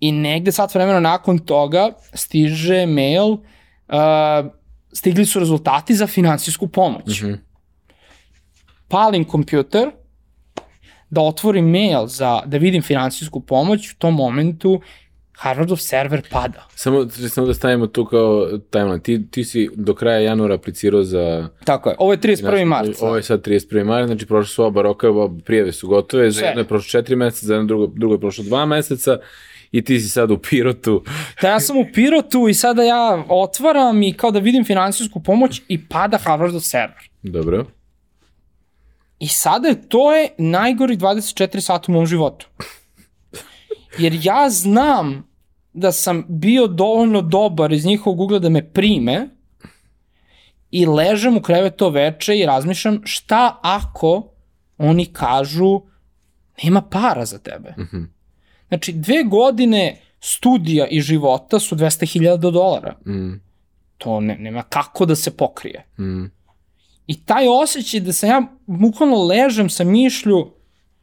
I 0.00 0.12
negde 0.12 0.52
sat 0.52 0.74
vremena 0.74 1.00
nakon 1.00 1.38
toga 1.38 1.90
stiže 2.14 2.86
mail, 2.86 3.28
uh, 3.32 3.38
stigli 4.92 5.26
su 5.26 5.38
rezultati 5.38 5.94
za 5.94 6.06
finansijsku 6.06 6.68
pomoć. 6.68 7.22
Mm 7.22 7.26
-hmm. 7.26 7.38
Palim 8.88 9.24
kompjuter, 9.24 9.90
da 11.12 11.20
otvorim 11.20 11.70
mail 11.70 12.06
za, 12.06 12.40
da 12.46 12.58
vidim 12.58 12.82
finansijsku 12.82 13.40
pomoć, 13.40 13.92
u 13.92 13.96
tom 13.98 14.14
momentu 14.14 14.80
Harvardov 15.32 15.76
server 15.76 16.22
pada. 16.30 16.66
Samo, 16.74 17.08
samo 17.08 17.46
da 17.46 17.54
stavimo 17.54 17.86
tu 17.86 18.04
kao 18.04 18.58
timeline. 18.70 19.02
Ti, 19.02 19.30
ti 19.30 19.44
si 19.44 19.68
do 19.74 19.94
kraja 19.94 20.18
januara 20.18 20.54
aplicirao 20.54 21.02
za... 21.02 21.48
Tako 21.64 21.90
je. 21.90 21.96
Ovo 21.98 22.12
je 22.12 22.18
31. 22.18 22.64
mart. 22.64 22.90
Ovo 23.00 23.16
je 23.16 23.22
sad 23.22 23.46
31. 23.46 23.84
mart, 23.84 24.06
znači 24.06 24.26
prošle 24.26 24.54
su 24.54 24.64
oba 24.64 24.82
roka, 24.82 25.08
oba 25.08 25.42
prijeve 25.44 25.72
su 25.72 25.88
gotove. 25.88 26.30
Za 26.30 26.44
jedno 26.44 26.60
je 26.60 26.68
prošlo 26.68 26.88
četiri 26.88 27.16
meseca, 27.16 27.46
za 27.46 27.54
jedno 27.54 27.66
drugo, 27.66 27.86
drugo 27.86 28.14
je 28.14 28.20
prošlo 28.20 28.44
dva 28.44 28.66
meseca 28.66 29.18
i 29.70 29.84
ti 29.84 30.00
si 30.00 30.08
sad 30.08 30.30
u 30.30 30.38
Pirotu. 30.38 31.04
Da, 31.42 31.48
ja 31.48 31.60
sam 31.60 31.76
u 31.76 31.86
Pirotu 31.94 32.48
i 32.48 32.54
sada 32.54 32.82
ja 32.82 33.24
otvaram 33.28 34.02
i 34.02 34.12
kao 34.12 34.30
da 34.30 34.38
vidim 34.38 34.64
finansijsku 34.64 35.22
pomoć 35.22 35.62
i 35.68 35.88
pada 35.88 36.18
Harvardov 36.18 36.60
server. 36.60 37.08
Dobro. 37.22 37.66
I 39.22 39.28
sada 39.28 39.68
je 39.68 39.88
to 39.88 40.12
je 40.14 40.28
najgori 40.38 40.96
24 40.96 41.60
sata 41.60 41.92
u 41.92 41.94
mom 41.94 42.06
životu. 42.06 42.46
Jer 43.98 44.18
ja 44.22 44.50
znam 44.50 45.28
da 45.72 45.92
sam 45.92 46.24
bio 46.28 46.66
dovoljno 46.66 47.22
dobar 47.22 47.72
iz 47.72 47.84
njihovog 47.84 48.20
ugla 48.20 48.38
da 48.38 48.48
me 48.48 48.72
prime 48.72 49.28
i 50.70 50.86
ležem 50.86 51.36
u 51.36 51.42
krevetu 51.42 51.90
veče 51.90 52.38
i 52.38 52.46
razmišljam 52.46 53.00
šta 53.04 53.60
ako 53.62 54.32
oni 54.78 55.06
kažu 55.06 55.80
nema 56.64 56.82
para 56.82 57.24
za 57.24 57.38
tebe. 57.38 57.74
Mm 57.78 57.88
-hmm. 57.92 58.06
Znači, 58.68 58.92
dve 58.92 59.22
godine 59.24 60.00
studija 60.20 60.86
i 60.86 61.00
života 61.00 61.58
su 61.58 61.76
200.000 61.76 62.50
dolara. 62.50 62.96
Mm. 63.06 63.40
To 63.98 64.20
ne, 64.20 64.36
nema 64.38 64.62
kako 64.62 65.06
da 65.06 65.16
se 65.16 65.36
pokrije. 65.36 65.86
Mm. 65.98 66.41
I 67.06 67.24
taj 67.24 67.48
osjećaj 67.48 68.00
da 68.00 68.12
sam 68.12 68.28
ja 68.28 68.42
bukvalno 68.66 69.24
ležem 69.24 69.70
sa 69.70 69.84
mišlju 69.84 70.52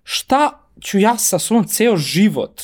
šta 0.03 0.69
ću 0.81 0.99
ja 0.99 1.17
sa 1.17 1.39
svom 1.39 1.67
ceo 1.67 1.97
život 1.97 2.61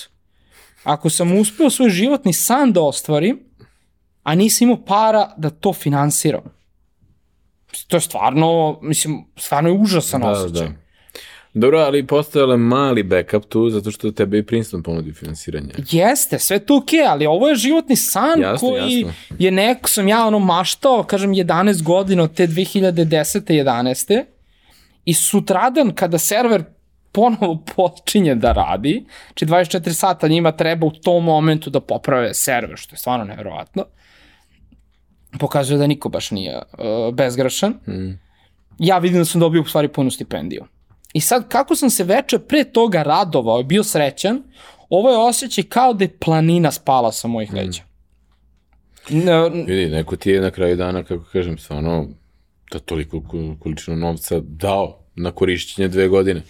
ako 0.85 1.09
sam 1.09 1.37
uspeo 1.37 1.69
svoj 1.69 1.89
životni 1.89 2.33
san 2.33 2.73
da 2.73 2.81
ostvarim, 2.81 3.39
a 4.23 4.35
nisam 4.35 4.65
imao 4.67 4.85
para 4.85 5.33
da 5.37 5.49
to 5.49 5.73
finansiram. 5.73 6.41
To 7.87 7.97
je 7.97 8.01
stvarno, 8.01 8.79
mislim, 8.81 9.25
stvarno 9.37 9.69
je 9.69 9.79
užasan 9.79 10.21
da, 10.21 10.29
osjećaj. 10.29 10.67
Da. 10.67 10.73
Dobro, 11.57 11.79
ali 11.79 12.07
postojala 12.07 12.57
mali 12.57 13.03
backup 13.03 13.45
tu, 13.45 13.69
zato 13.69 13.91
što 13.91 14.11
tebe 14.11 14.37
i 14.37 14.43
Princeton 14.43 14.83
ponudi 14.83 15.13
finansiranje. 15.13 15.73
Jeste, 15.91 16.39
sve 16.39 16.59
to 16.59 16.77
okej, 16.77 16.99
okay, 16.99 17.09
ali 17.09 17.25
ovo 17.25 17.47
je 17.47 17.55
životni 17.55 17.95
san 17.95 18.41
jasno, 18.41 18.69
koji 18.69 18.99
jasno. 18.99 19.13
je 19.39 19.51
neko, 19.51 19.89
sam 19.89 20.07
ja 20.07 20.25
ono 20.25 20.39
maštao, 20.39 21.03
kažem, 21.03 21.31
11 21.31 21.83
godina 21.83 22.23
od 22.23 22.33
te 22.33 22.47
2010. 22.47 23.63
11. 23.63 24.23
I 25.05 25.13
sutradan 25.13 25.91
kada 25.95 26.17
server 26.17 26.63
ponovo 27.11 27.63
počinje 27.75 28.35
da 28.35 28.51
radi, 28.51 29.05
znači 29.27 29.45
24 29.45 29.93
sata 29.93 30.27
njima 30.27 30.51
treba 30.51 30.87
u 30.87 30.91
tom 30.91 31.23
momentu 31.23 31.69
da 31.69 31.79
poprave 31.79 32.33
server, 32.33 32.77
što 32.77 32.93
je 32.93 32.99
stvarno 32.99 33.25
nevjerovatno, 33.25 33.85
pokazuje 35.39 35.77
da 35.77 35.87
niko 35.87 36.09
baš 36.09 36.31
nije 36.31 36.57
uh, 36.57 37.15
bezgrešan. 37.15 37.71
Mm. 37.71 38.19
Ja 38.79 38.97
vidim 38.97 39.17
da 39.17 39.25
sam 39.25 39.41
dobio 39.41 39.61
u 39.61 39.65
stvari 39.65 39.87
punu 39.87 40.11
stipendiju. 40.11 40.65
I 41.15 41.21
sad, 41.21 41.47
kako 41.47 41.75
sam 41.75 41.89
se 41.89 42.03
veče 42.03 42.39
pre 42.39 42.63
toga 42.63 43.03
radovao 43.03 43.59
i 43.59 43.63
bio 43.63 43.83
srećan, 43.83 44.43
ovo 44.89 45.09
je 45.09 45.17
osjećaj 45.17 45.63
kao 45.63 45.93
da 45.93 46.03
je 46.03 46.17
planina 46.19 46.71
spala 46.71 47.11
sa 47.11 47.27
mojih 47.27 47.53
mm. 47.53 47.55
leđa. 47.55 47.83
Mm. 49.09 49.65
Vidi, 49.67 49.91
neko 49.91 50.15
ti 50.15 50.29
je 50.29 50.41
na 50.41 50.51
kraju 50.51 50.75
dana, 50.75 51.03
kako 51.03 51.23
kažem, 51.31 51.57
stvarno, 51.57 52.07
da 52.71 52.79
toliko 52.79 53.21
količinu 53.59 53.97
novca 53.97 54.39
dao 54.43 54.99
na 55.15 55.31
korišćenje 55.31 55.87
dve 55.87 56.07
godine. 56.07 56.41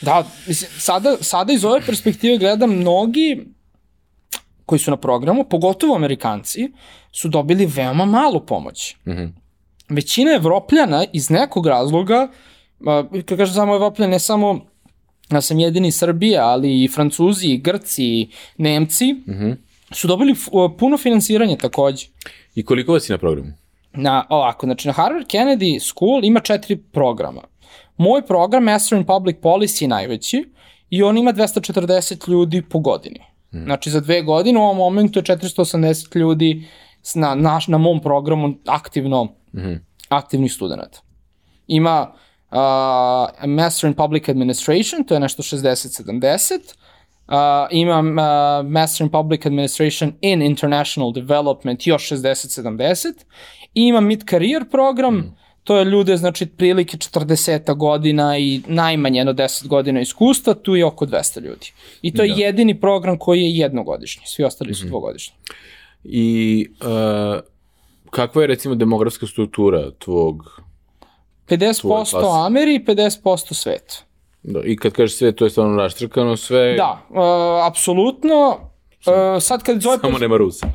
Da, 0.00 0.26
mislim, 0.46 0.70
sada, 0.78 1.16
sada 1.20 1.52
iz 1.52 1.64
ove 1.64 1.80
perspektive 1.86 2.38
gledam 2.38 2.70
mnogi 2.70 3.46
koji 4.66 4.78
su 4.78 4.90
na 4.90 4.96
programu, 4.96 5.44
pogotovo 5.50 5.96
Amerikanci, 5.96 6.72
su 7.12 7.28
dobili 7.28 7.66
veoma 7.66 8.04
malu 8.04 8.46
pomoć. 8.46 8.96
Mm 9.06 9.10
-hmm. 9.10 9.32
Većina 9.88 10.34
Evropljana 10.34 11.04
iz 11.12 11.30
nekog 11.30 11.66
razloga, 11.66 12.28
kad 13.24 13.38
kažem 13.38 13.54
samo 13.54 13.74
Evropljana, 13.74 14.10
ne 14.10 14.18
samo 14.18 14.60
ja 15.32 15.40
sam 15.40 15.58
jedini 15.58 15.90
Srbija, 15.90 16.46
ali 16.46 16.84
i 16.84 16.88
Francuzi, 16.88 17.46
i 17.46 17.58
Grci, 17.58 18.04
i 18.04 18.28
Nemci, 18.58 19.12
mm 19.12 19.32
-hmm. 19.32 19.56
su 19.90 20.08
dobili 20.08 20.34
puno 20.78 20.98
finansiranja 20.98 21.56
takođe. 21.56 22.06
I 22.54 22.64
koliko 22.64 22.92
vas 22.92 23.10
je 23.10 23.14
na 23.14 23.18
programu? 23.18 23.52
Na, 23.92 24.26
ovako, 24.28 24.66
znači 24.66 24.88
na 24.88 24.92
Harvard 24.92 25.26
Kennedy 25.26 25.80
School 25.80 26.24
ima 26.24 26.40
četiri 26.40 26.76
programa. 26.76 27.42
Moj 27.96 28.26
program, 28.26 28.64
Master 28.64 28.98
in 28.98 29.04
Public 29.04 29.36
Policy, 29.36 29.82
je 29.82 29.88
najveći 29.88 30.44
i 30.90 31.02
on 31.02 31.18
ima 31.18 31.32
240 31.32 32.30
ljudi 32.30 32.62
po 32.62 32.78
godini. 32.78 33.20
Mm. 33.52 33.64
Znači 33.64 33.90
za 33.90 34.00
dve 34.00 34.22
godine 34.22 34.60
u 34.60 34.62
ovom 34.62 34.76
momentu 34.76 35.18
je 35.18 35.22
480 35.22 36.16
ljudi 36.16 36.68
na, 37.14 37.34
na, 37.34 37.60
na 37.68 37.78
mom 37.78 38.00
programu 38.00 38.54
aktivno, 38.66 39.24
mm 39.52 39.94
aktivnih 40.08 40.52
studenta. 40.52 41.00
Ima 41.66 42.12
uh, 42.50 43.46
Master 43.46 43.88
in 43.88 43.94
Public 43.94 44.28
Administration, 44.28 45.04
to 45.04 45.14
je 45.14 45.20
nešto 45.20 45.42
60-70, 45.42 46.74
Uh, 47.28 47.34
imam 47.70 48.18
uh, 48.18 48.24
Master 48.70 49.04
in 49.04 49.10
Public 49.10 49.46
Administration 49.46 50.12
in 50.20 50.42
International 50.42 51.12
Development 51.12 51.86
još 51.86 52.10
60-70 52.10 53.12
i 53.74 53.82
imam 53.82 54.06
Mid 54.06 54.24
Career 54.30 54.64
program, 54.70 55.14
mm. 55.14 55.36
to 55.64 55.76
je 55.76 55.84
ljude, 55.84 56.16
znači, 56.16 56.46
prilike 56.46 56.96
40 56.96 57.76
godina 57.76 58.38
i 58.38 58.60
najmanje 58.66 59.20
jedno 59.20 59.32
10 59.32 59.66
godina 59.66 60.00
iskustva, 60.00 60.54
tu 60.54 60.76
je 60.76 60.84
oko 60.84 61.06
200 61.06 61.40
ljudi. 61.40 61.72
I 62.02 62.12
to 62.12 62.16
da. 62.16 62.24
je 62.24 62.34
jedini 62.38 62.80
program 62.80 63.18
koji 63.18 63.40
je 63.40 63.56
jednogodišnji, 63.56 64.22
svi 64.26 64.44
ostali 64.44 64.74
su 64.74 64.84
mm 64.84 64.86
-hmm. 64.86 64.90
dvogodišnji. 64.90 65.34
I 66.04 66.66
uh, 66.80 67.40
kakva 68.10 68.42
je, 68.42 68.46
recimo, 68.46 68.74
demografska 68.74 69.26
struktura 69.26 69.90
tvog 69.98 70.60
50% 71.48 72.46
Ameri 72.46 72.74
i 72.74 72.84
50% 72.84 73.54
svetu. 73.54 74.04
Da, 74.42 74.60
I 74.64 74.76
kad 74.76 74.92
kažeš 74.92 75.16
sve, 75.16 75.32
to 75.32 75.44
je 75.44 75.50
stvarno 75.50 75.76
raštrkano 75.76 76.36
sve? 76.36 76.74
Da, 76.74 76.98
uh, 77.10 77.66
apsolutno. 77.66 78.58
Uh, 79.06 79.42
sad 79.42 79.62
kad 79.62 79.80
zove... 79.80 79.98
Samo 79.98 80.18
nema 80.18 80.36
Rusa. 80.36 80.66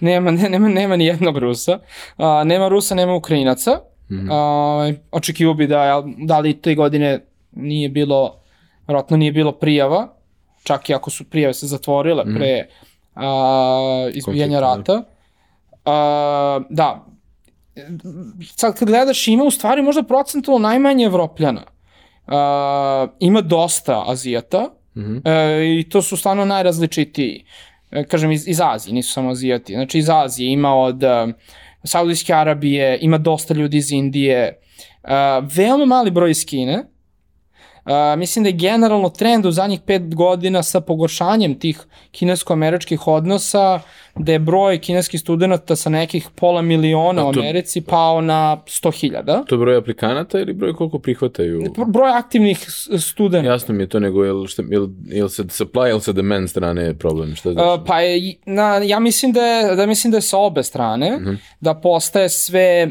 Nema, 0.00 0.30
ne, 0.30 0.48
nema, 0.48 0.68
nema 0.68 0.96
ni 0.96 1.06
jednog 1.06 1.38
Rusa. 1.38 1.78
Uh, 2.18 2.24
nema 2.44 2.68
Rusa, 2.68 2.94
nema 2.94 3.14
Ukrajinaca. 3.14 3.80
Mm 4.10 4.14
-hmm. 4.14 4.88
uh, 4.90 4.94
očekivao 5.12 5.54
bi 5.54 5.66
da, 5.66 6.04
da 6.18 6.38
li 6.38 6.60
te 6.60 6.74
godine 6.74 7.26
nije 7.52 7.88
bilo, 7.88 8.40
vjerojatno 8.86 9.16
nije 9.16 9.32
bilo 9.32 9.52
prijava, 9.52 10.08
čak 10.62 10.90
i 10.90 10.94
ako 10.94 11.10
su 11.10 11.24
prijave 11.24 11.54
se 11.54 11.66
zatvorile 11.66 12.24
mm 12.24 12.28
-hmm. 12.28 12.36
pre 12.38 12.66
uh, 13.16 14.16
izbijanja 14.16 14.60
da. 14.60 14.66
rata. 14.66 14.94
Uh, 14.94 16.66
da, 16.70 17.06
sad 18.56 18.78
kad 18.78 18.88
gledaš 18.88 19.28
ima 19.28 19.44
u 19.44 19.50
stvari 19.50 19.82
možda 19.82 20.02
procentualno 20.02 20.68
najmanje 20.68 21.04
Evropljana 21.04 21.62
uh, 22.26 23.10
ima 23.20 23.40
dosta 23.40 24.04
Azijata 24.06 24.68
mm 24.96 25.00
-hmm. 25.00 25.16
uh, 25.16 25.80
i 25.80 25.88
to 25.88 26.02
su 26.02 26.16
stvarno 26.16 26.44
najrazličitiji. 26.44 27.44
Uh, 27.90 28.06
kažem, 28.08 28.32
iz, 28.32 28.48
iz 28.48 28.60
Azije, 28.60 28.94
nisu 28.94 29.12
samo 29.12 29.30
Azijati. 29.30 29.72
Znači, 29.72 29.98
iz 29.98 30.08
Azije 30.10 30.52
ima 30.52 30.74
od 30.74 31.02
uh, 31.02 31.34
Saudijske 31.84 32.34
Arabije, 32.34 32.98
ima 33.00 33.18
dosta 33.18 33.54
ljudi 33.54 33.76
iz 33.76 33.92
Indije, 33.92 34.60
uh, 35.02 35.10
veoma 35.56 35.84
mali 35.84 36.10
broj 36.10 36.30
iz 36.30 36.46
Kine, 36.46 36.84
Uh, 37.84 38.18
mislim 38.18 38.42
da 38.42 38.48
je 38.48 38.52
generalno 38.52 39.08
trend 39.08 39.46
u 39.46 39.50
zadnjih 39.50 39.80
pet 39.80 40.14
godina 40.14 40.62
sa 40.62 40.80
pogoršanjem 40.80 41.58
tih 41.58 41.80
kinesko-američkih 42.10 43.06
odnosa, 43.06 43.80
da 44.16 44.32
je 44.32 44.38
broj 44.38 44.78
kineskih 44.78 45.20
studenta 45.20 45.76
sa 45.76 45.90
nekih 45.90 46.28
pola 46.34 46.62
miliona 46.62 47.22
to, 47.22 47.26
u 47.26 47.30
Americi 47.30 47.80
pao 47.80 48.20
na 48.20 48.62
100.000. 48.66 49.44
To 49.46 49.54
je 49.54 49.58
broj 49.58 49.76
aplikanata 49.76 50.40
ili 50.40 50.52
broj 50.52 50.74
koliko 50.74 50.98
prihvataju? 50.98 51.62
Broj 51.86 52.10
aktivnih 52.10 52.66
studenta. 52.98 53.50
Jasno 53.50 53.74
mi 53.74 53.82
je 53.82 53.88
to, 53.88 54.00
nego 54.00 54.24
je 54.24 54.32
li, 54.32 54.48
šta, 54.48 54.62
je 54.70 54.78
li, 54.78 54.90
je 55.06 55.24
li 55.24 55.30
se 55.30 55.42
supply 55.42 55.90
ili 55.90 56.00
se 56.00 56.12
demand 56.12 56.50
strane 56.50 56.98
problem? 56.98 57.36
Šta 57.36 57.52
znači? 57.52 57.80
Uh, 57.80 57.86
pa 57.86 58.00
je, 58.00 58.34
na, 58.46 58.76
ja 58.76 59.00
mislim 59.00 59.32
da 59.32 59.46
je, 59.46 59.76
da 59.76 59.86
mislim 59.86 60.10
da 60.10 60.16
je 60.16 60.22
sa 60.22 60.38
obe 60.38 60.62
strane, 60.62 61.14
uh 61.16 61.20
mhm. 61.22 61.30
-huh. 61.30 61.36
da 61.60 61.74
postaje 61.74 62.28
sve... 62.28 62.88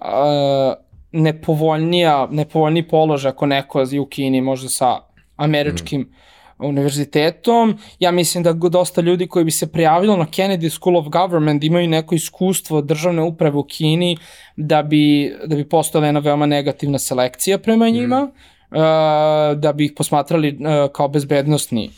Uh, 0.00 0.87
nepovoljnija, 1.12 2.28
nepovoljni 2.30 2.88
položaj 2.88 3.28
ako 3.28 3.46
neko 3.46 3.80
je 3.80 4.00
u 4.00 4.06
Kini 4.06 4.40
možda 4.40 4.68
sa 4.68 5.00
američkim 5.36 6.00
mm. 6.00 6.64
univerzitetom. 6.64 7.78
Ja 7.98 8.10
mislim 8.10 8.44
da 8.44 8.52
dosta 8.52 9.00
ljudi 9.00 9.26
koji 9.26 9.44
bi 9.44 9.50
se 9.50 9.72
prijavilo 9.72 10.16
na 10.16 10.26
Kennedy 10.26 10.68
School 10.70 10.96
of 10.96 11.06
Government 11.06 11.64
imaju 11.64 11.88
neko 11.88 12.14
iskustvo 12.14 12.80
državne 12.80 13.22
uprave 13.22 13.56
u 13.56 13.64
Kini 13.64 14.16
da 14.56 14.82
bi, 14.82 15.34
da 15.46 15.56
bi 15.56 15.68
postojala 15.68 16.06
jedna 16.06 16.20
veoma 16.20 16.46
negativna 16.46 16.98
selekcija 16.98 17.58
prema 17.58 17.88
mm. 17.88 17.92
njima, 17.92 18.20
mm. 18.20 18.76
uh, 18.76 18.80
da 19.58 19.72
bi 19.72 19.84
ih 19.84 19.92
posmatrali 19.96 20.48
uh, 20.48 20.92
kao 20.92 21.08
bezbednostni 21.08 21.90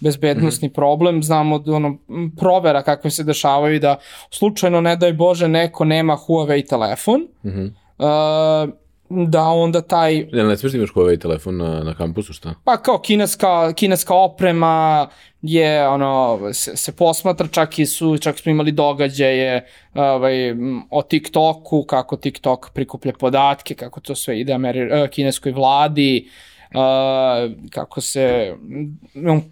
bezbednostni 0.00 0.68
mm 0.68 0.70
-hmm. 0.70 0.74
problem, 0.74 1.22
znamo 1.22 1.58
da 1.58 1.72
ono, 1.72 1.98
provera 2.36 2.82
kakve 2.82 3.10
se 3.10 3.24
dešavaju 3.24 3.80
da 3.80 3.96
slučajno, 4.30 4.80
ne 4.80 4.96
daj 4.96 5.12
Bože, 5.12 5.48
neko 5.48 5.84
nema 5.84 6.16
Huawei 6.16 6.68
telefon, 6.68 7.20
mm 7.20 7.48
-hmm 7.48 7.87
uh, 7.98 8.68
da 9.10 9.42
onda 9.42 9.82
taj... 9.82 10.26
Ne, 10.32 10.44
ne 10.44 10.56
smiješ 10.56 10.72
da 10.72 10.78
imaš 10.78 10.92
Huawei 10.92 11.20
telefon 11.20 11.56
na, 11.56 11.84
na 11.84 11.94
kampusu, 11.94 12.32
šta? 12.32 12.54
Pa 12.64 12.76
kao 12.76 12.98
kineska, 12.98 13.72
kineska 13.72 14.14
oprema 14.14 15.08
je, 15.42 15.88
ono, 15.88 16.40
se, 16.52 16.76
se 16.76 16.96
posmatra, 16.96 17.48
čak 17.48 17.78
i 17.78 17.86
su, 17.86 18.18
čak 18.18 18.38
smo 18.38 18.50
imali 18.50 18.72
događaje 18.72 19.66
ovaj, 19.94 20.54
o 20.90 21.02
TikToku, 21.02 21.84
kako 21.84 22.16
TikTok 22.16 22.70
prikuplja 22.74 23.12
podatke, 23.12 23.74
kako 23.74 24.00
to 24.00 24.14
sve 24.14 24.40
ide 24.40 24.52
Ameri 24.52 25.02
uh, 25.02 25.08
kineskoj 25.08 25.52
vladi, 25.52 26.28
Uh, 26.68 27.54
kako 27.70 28.00
se 28.00 28.54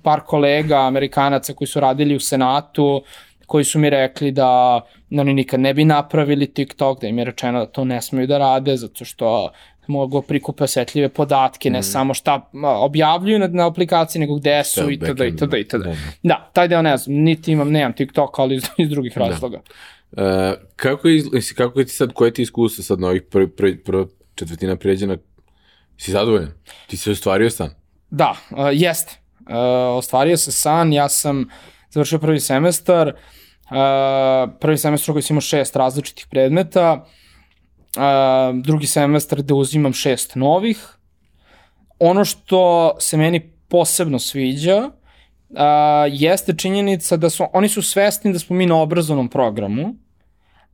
par 0.03 0.21
kolega 0.21 0.77
amerikanaca 0.77 1.53
koji 1.53 1.69
su 1.69 1.81
radili 1.81 2.17
u 2.17 2.21
Senatu 2.21 3.03
koji 3.47 3.65
su 3.65 3.79
mi 3.79 3.91
rekli 3.91 4.33
da 4.33 4.81
oni 5.11 5.35
nikad 5.35 5.61
ne 5.61 5.75
bi 5.75 5.85
napravili 5.85 6.47
TikTok, 6.47 7.01
da 7.01 7.07
im 7.07 7.19
je 7.19 7.25
rečeno 7.25 7.59
da 7.59 7.67
to 7.67 7.85
ne 7.85 8.03
smeju 8.03 8.27
da 8.27 8.39
rade, 8.39 8.77
zato 8.77 9.05
što 9.05 9.51
mogu 9.87 10.23
prikupe 10.23 10.65
osetljive 10.65 11.09
podatke, 11.09 11.71
ne 11.71 11.79
mm. 11.79 11.83
samo 11.83 12.15
šta 12.15 12.51
objavljuju 12.63 13.39
na, 13.39 13.47
na 13.47 13.69
aplikaciji, 13.69 14.21
nego 14.21 14.35
gde 14.35 14.65
su 14.65 14.91
i 14.91 14.99
tada 14.99 15.25
i 15.25 15.37
tada 15.37 15.59
i 15.59 15.65
tada. 15.65 15.95
Da, 16.23 16.51
taj 16.53 16.69
deo 16.69 16.83
ne 16.83 16.97
znam, 16.97 17.17
niti 17.17 17.53
imam, 17.53 17.71
nemam 17.71 17.93
TikTok, 17.93 18.39
ali 18.39 18.55
iz, 18.55 18.65
iz 18.79 18.89
drugih 18.89 19.13
da. 19.15 19.21
razloga. 19.21 19.61
Uh, 20.13 20.23
kako, 20.77 21.09
je, 21.09 21.23
kako 21.57 21.85
ti 21.85 21.91
sad, 21.91 22.13
koje 22.13 22.35
ti 22.35 22.43
iskustvo 22.43 22.85
sad 22.85 23.01
na 23.01 23.09
ovih 23.09 23.23
prvi, 23.23 23.49
prvi, 23.51 23.77
prvi 23.79 24.07
četvrtina 24.35 24.77
prijeđena? 24.77 25.17
Si 25.97 26.13
zadovoljan? 26.13 26.53
Ti 26.87 26.97
si 26.97 27.11
ostvario 27.11 27.51
san? 27.51 27.71
Da, 28.11 28.37
uh, 28.51 28.57
jeste. 28.73 29.17
Uh, 29.41 29.55
ostvario 29.99 30.37
se 30.37 30.53
san, 30.53 30.93
ja 30.93 31.09
sam 31.09 31.49
završio 31.97 32.19
prvi 32.19 32.41
semestar, 32.41 33.09
uh, 33.09 34.53
prvi 34.61 34.79
semestar 34.79 35.13
koji 35.13 35.23
sam 35.23 35.35
imao 35.35 35.41
šest 35.41 35.77
različitih 35.77 36.27
predmeta, 36.31 37.05
uh, 37.97 38.63
drugi 38.63 38.87
semestar 38.87 39.43
gde 39.43 39.55
uzimam 39.55 39.93
šest 39.93 40.35
novih. 40.35 40.97
Ono 41.99 42.25
što 42.25 42.95
se 43.01 43.17
meni 43.17 43.53
posebno 43.69 44.19
sviđa 44.19 44.91
uh, 45.49 45.57
jeste 46.11 46.55
činjenica 46.57 47.17
da 47.17 47.31
su, 47.31 47.45
oni 47.53 47.69
su 47.69 47.83
svesni 47.83 48.33
da 48.33 48.39
smo 48.39 48.57
mi 48.57 48.67
na 48.67 48.77
obrazovnom 48.77 49.29
programu, 49.29 49.95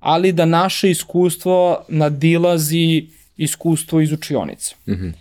ali 0.00 0.32
da 0.32 0.44
naše 0.44 0.90
iskustvo 0.90 1.84
nadilazi 1.88 3.08
iskustvo 3.36 4.00
iz 4.00 4.12
učionice. 4.12 4.74
Mm 4.86 4.92
-hmm. 4.92 5.12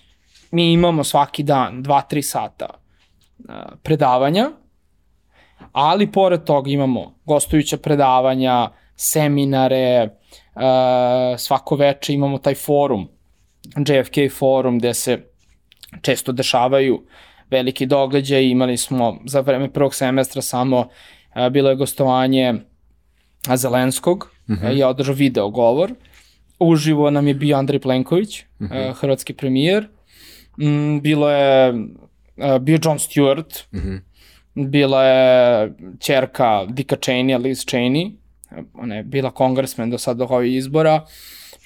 Mi 0.51 0.73
imamo 0.73 1.03
svaki 1.03 1.43
dan 1.43 1.83
2-3 1.83 2.21
sata 2.21 2.65
uh, 2.69 3.55
predavanja, 3.83 4.51
ali 5.71 6.11
pored 6.11 6.43
toga 6.43 6.69
imamo 6.69 7.15
gostujuća 7.25 7.77
predavanja, 7.77 8.69
seminare, 8.95 10.09
uh, 10.55 11.39
svako 11.39 11.75
veče 11.75 12.13
imamo 12.13 12.37
taj 12.37 12.55
forum, 12.55 13.07
JFK 13.77 14.37
forum, 14.37 14.79
gde 14.79 14.93
se 14.93 15.25
često 16.01 16.31
dešavaju 16.31 17.03
veliki 17.49 17.85
događaj. 17.85 18.43
Imali 18.43 18.77
smo 18.77 19.17
za 19.25 19.39
vreme 19.39 19.73
prvog 19.73 19.95
semestra 19.95 20.41
samo 20.41 20.79
uh, 20.79 21.49
bilo 21.49 21.69
je 21.69 21.75
gostovanje 21.75 22.53
Zelenskog, 23.55 24.31
mm 24.49 24.53
-hmm. 24.53 24.77
je 24.77 24.85
održao 24.85 25.15
video 25.15 25.49
govor. 25.49 25.93
Uživo 26.59 27.09
nam 27.09 27.27
je 27.27 27.33
bio 27.33 27.57
Andrej 27.57 27.79
Plenković, 27.79 28.43
mm 28.59 28.65
-hmm. 28.65 28.89
uh, 28.89 28.97
hrvatski 28.97 29.33
premijer. 29.33 29.87
Mm, 30.61 30.99
bilo 30.99 31.29
je 31.29 31.73
uh, 31.73 32.57
bio 32.59 32.79
John 32.83 32.97
Stewart, 32.97 33.65
mm 33.71 33.79
-hmm 33.79 34.10
bila 34.53 35.03
je 35.03 35.73
čerka 35.99 36.65
Dika 36.69 36.95
Cheney, 36.95 37.37
Liz 37.37 37.65
Cheney, 37.65 38.11
ona 38.73 38.95
je 38.95 39.03
bila 39.03 39.31
kongresmen 39.31 39.89
do 39.89 39.97
sada 39.97 40.25
ovih 40.29 40.55
izbora, 40.55 41.05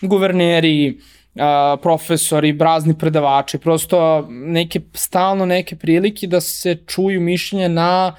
guverneri, 0.02 1.00
a, 1.36 1.78
profesori, 1.82 2.54
brazni 2.54 2.98
predavači, 2.98 3.58
prosto 3.58 4.28
neke, 4.30 4.82
stalno 4.94 5.46
neke 5.46 5.76
prilike 5.76 6.28
da 6.28 6.42
se 6.42 6.78
čuju 6.88 7.22
mišljenje 7.22 7.70
na 7.70 8.16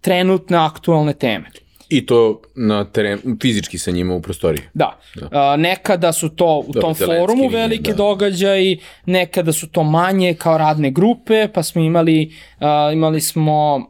trenutne 0.00 0.56
aktualne 0.56 1.12
teme. 1.12 1.50
I 1.88 2.06
to 2.06 2.40
na 2.54 2.84
teren, 2.84 3.38
fizički 3.42 3.78
sa 3.78 3.90
njima 3.90 4.14
u 4.14 4.22
prostoriji. 4.22 4.62
Da. 4.74 4.98
da. 5.14 5.56
nekada 5.56 6.12
su 6.12 6.28
to 6.28 6.64
u 6.66 6.72
Dobro, 6.72 6.80
tom 6.80 6.94
forumu 6.94 7.48
velike 7.48 7.90
da. 7.90 7.96
događaji, 7.96 8.78
nekada 9.06 9.52
su 9.52 9.68
to 9.68 9.82
manje 9.82 10.34
kao 10.34 10.58
radne 10.58 10.90
grupe, 10.90 11.48
pa 11.48 11.62
smo 11.62 11.82
imali, 11.82 12.32
uh, 12.60 12.92
imali 12.92 13.20
smo 13.20 13.86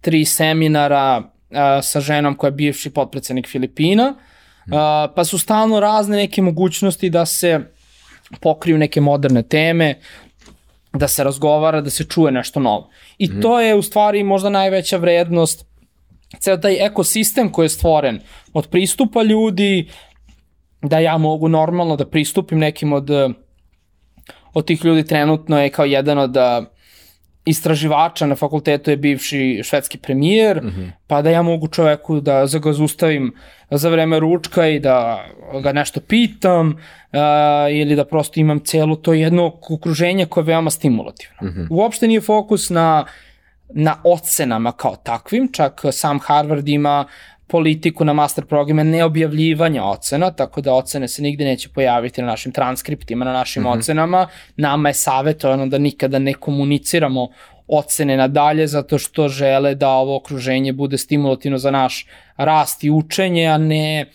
tri 0.00 0.24
seminara 0.24 1.18
uh, 1.18 1.56
sa 1.82 2.00
ženom 2.00 2.34
koja 2.34 2.48
je 2.48 2.52
bivši 2.52 2.90
potpredsednik 2.90 3.48
Filipina, 3.48 4.08
uh, 4.08 4.72
pa 5.14 5.24
su 5.24 5.38
stalno 5.38 5.80
razne 5.80 6.16
neke 6.16 6.42
mogućnosti 6.42 7.10
da 7.10 7.26
se 7.26 7.60
pokriju 8.40 8.78
neke 8.78 9.00
moderne 9.00 9.42
teme, 9.42 9.94
da 10.92 11.08
se 11.08 11.24
razgovara, 11.24 11.80
da 11.80 11.90
se 11.90 12.04
čuje 12.04 12.32
nešto 12.32 12.60
novo. 12.60 12.90
I 13.18 13.28
mm. 13.28 13.40
to 13.40 13.60
je 13.60 13.74
u 13.74 13.82
stvari 13.82 14.22
možda 14.22 14.50
najveća 14.50 14.96
vrednost 14.96 15.66
ceo 16.40 16.56
taj 16.56 16.86
ekosistem 16.86 17.52
koji 17.52 17.64
je 17.64 17.68
stvoren 17.68 18.20
od 18.52 18.66
pristupa 18.68 19.22
ljudi, 19.22 19.88
da 20.82 20.98
ja 20.98 21.18
mogu 21.18 21.48
normalno 21.48 21.96
da 21.96 22.06
pristupim 22.06 22.58
nekim 22.58 22.92
od, 22.92 23.10
od 24.52 24.66
tih 24.66 24.84
ljudi 24.84 25.06
trenutno 25.06 25.60
je 25.60 25.70
kao 25.70 25.84
jedan 25.84 26.18
od 26.18 26.36
istraživača 27.46 28.26
na 28.26 28.36
fakultetu 28.36 28.90
je 28.90 28.96
bivši 28.96 29.60
švedski 29.64 29.98
premijer, 29.98 30.62
mm 30.62 30.66
-hmm. 30.66 30.90
pa 31.06 31.22
da 31.22 31.30
ja 31.30 31.42
mogu 31.42 31.68
čoveku 31.68 32.20
da 32.20 32.46
ga 32.62 32.72
zustavim 32.72 33.34
za 33.70 33.88
vreme 33.88 34.20
ručka 34.20 34.66
i 34.68 34.80
da 34.80 35.24
ga 35.62 35.72
nešto 35.72 36.00
pitam 36.00 36.68
uh, 36.68 37.18
ili 37.70 37.96
da 37.96 38.04
prosto 38.04 38.40
imam 38.40 38.60
celo 38.60 38.96
to 38.96 39.12
jedno 39.12 39.52
okruženje 39.70 40.26
koje 40.26 40.42
je 40.42 40.46
veoma 40.46 40.70
stimulativno. 40.70 41.36
Mm 41.42 41.46
-hmm. 41.46 41.66
Uopšte 41.70 42.08
nije 42.08 42.20
fokus 42.20 42.70
na 42.70 43.04
na 43.68 43.96
ocenama 44.04 44.72
kao 44.72 44.96
takvim, 44.96 45.52
čak 45.52 45.80
sam 45.92 46.18
Harvard 46.18 46.68
ima 46.68 47.04
politiku 47.46 48.04
na 48.04 48.12
master 48.12 48.44
programe 48.44 48.84
neobjavljivanja 48.84 49.84
ocena, 49.84 50.30
tako 50.30 50.60
da 50.60 50.74
ocene 50.74 51.08
se 51.08 51.22
nigde 51.22 51.44
neće 51.44 51.68
pojaviti 51.68 52.20
na 52.22 52.26
našim 52.26 52.52
transkriptima, 52.52 53.24
na 53.24 53.32
našim 53.32 53.62
mm 53.62 53.66
-hmm. 53.66 53.78
ocenama. 53.78 54.26
Nama 54.56 54.88
je 54.88 54.94
savjetovano 54.94 55.66
da 55.66 55.78
nikada 55.78 56.18
ne 56.18 56.34
komuniciramo 56.34 57.28
ocene 57.68 58.16
nadalje 58.16 58.66
zato 58.66 58.98
što 58.98 59.28
žele 59.28 59.74
da 59.74 59.90
ovo 59.90 60.16
okruženje 60.16 60.72
bude 60.72 60.98
stimulativno 60.98 61.58
za 61.58 61.70
naš 61.70 62.06
rast 62.36 62.84
i 62.84 62.90
učenje, 62.90 63.46
a 63.46 63.58
ne 63.58 64.06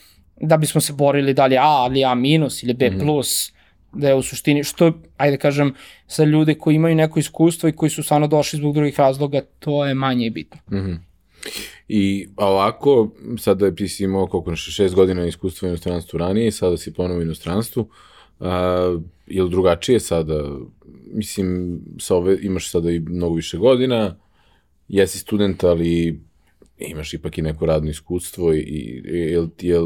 da 0.42 0.58
bismo 0.58 0.82
se 0.82 0.94
borili 0.94 1.34
da 1.34 1.46
li 1.46 1.58
A 1.58 1.68
ali 1.68 2.06
A 2.06 2.16
minus 2.16 2.64
ili 2.64 2.74
B 2.74 2.90
mhm. 2.90 3.00
plus. 3.00 3.50
Mm 3.50 3.56
-hmm 3.56 3.62
da 3.94 4.08
je 4.08 4.16
u 4.16 4.22
suštini, 4.22 4.64
što, 4.64 4.94
ajde 5.18 5.38
kažem, 5.38 5.74
sa 6.08 6.24
ljude 6.24 6.54
koji 6.56 6.76
imaju 6.76 6.96
neko 6.96 7.20
iskustvo 7.20 7.70
i 7.70 7.72
koji 7.72 7.90
su 7.90 8.04
stvarno 8.04 8.28
došli 8.28 8.58
zbog 8.60 8.74
drugih 8.74 9.00
razloga, 9.00 9.42
to 9.60 9.86
je 9.86 9.94
manje 9.94 10.30
bitno. 10.30 10.60
Mm 10.72 10.76
-hmm. 10.76 10.98
I 11.88 12.28
ovako, 12.38 13.10
sada 13.38 13.76
ti 13.76 13.88
si 13.88 14.04
imao 14.04 14.28
koliko 14.28 14.56
šest 14.56 14.96
godina 14.96 15.26
iskustva 15.26 15.66
u 15.66 15.70
inostranstvu 15.70 16.18
ranije 16.18 16.48
i 16.48 16.52
sada 16.52 16.78
si 16.78 16.94
ponovo 16.94 17.20
u 17.20 17.24
inostranstvu, 17.24 17.90
a, 18.40 18.98
je 19.28 19.44
li 19.44 19.50
drugačije 19.50 20.00
sada, 20.00 20.50
mislim, 21.14 21.80
sa 22.00 22.16
ove, 22.16 22.38
imaš 22.42 22.72
sada 22.72 22.92
i 22.92 23.00
mnogo 23.00 23.36
više 23.36 23.58
godina, 23.58 24.18
jesi 24.88 25.20
student, 25.20 25.64
ali 25.64 26.20
imaš 26.78 27.14
ipak 27.14 27.38
i 27.38 27.42
neko 27.42 27.66
radno 27.66 27.90
iskustvo 27.90 28.54
i, 28.54 28.60
i 28.60 29.02
je, 29.06 29.48
je, 29.62 29.80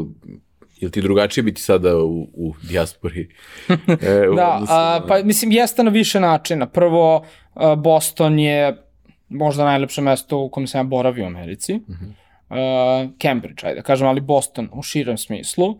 Ili 0.80 0.90
ti 0.90 1.02
drugačije 1.02 1.44
biti 1.44 1.60
sada 1.60 1.96
u, 1.96 2.28
u 2.34 2.54
dijaspori? 2.68 3.28
E, 3.88 4.26
da, 4.36 4.62
a, 4.68 5.00
pa 5.08 5.22
mislim 5.22 5.52
jeste 5.52 5.84
na 5.84 5.90
više 5.90 6.20
načina. 6.20 6.66
Prvo, 6.66 7.24
Boston 7.76 8.38
je 8.38 8.85
možda 9.28 9.64
najlepše 9.64 10.02
mesto 10.02 10.38
u 10.38 10.48
kojem 10.48 10.66
sam 10.66 10.78
ja 10.78 10.84
boravio 10.84 11.24
u 11.24 11.26
Americi. 11.26 11.74
Uh 11.74 11.80
-huh. 11.80 13.04
uh, 13.04 13.10
Cambridge, 13.22 13.66
ajde 13.66 13.80
da 13.80 13.82
kažem, 13.82 14.08
ali 14.08 14.20
Boston 14.20 14.68
u 14.72 14.82
širem 14.82 15.18
smislu, 15.18 15.66
uh, 15.68 15.76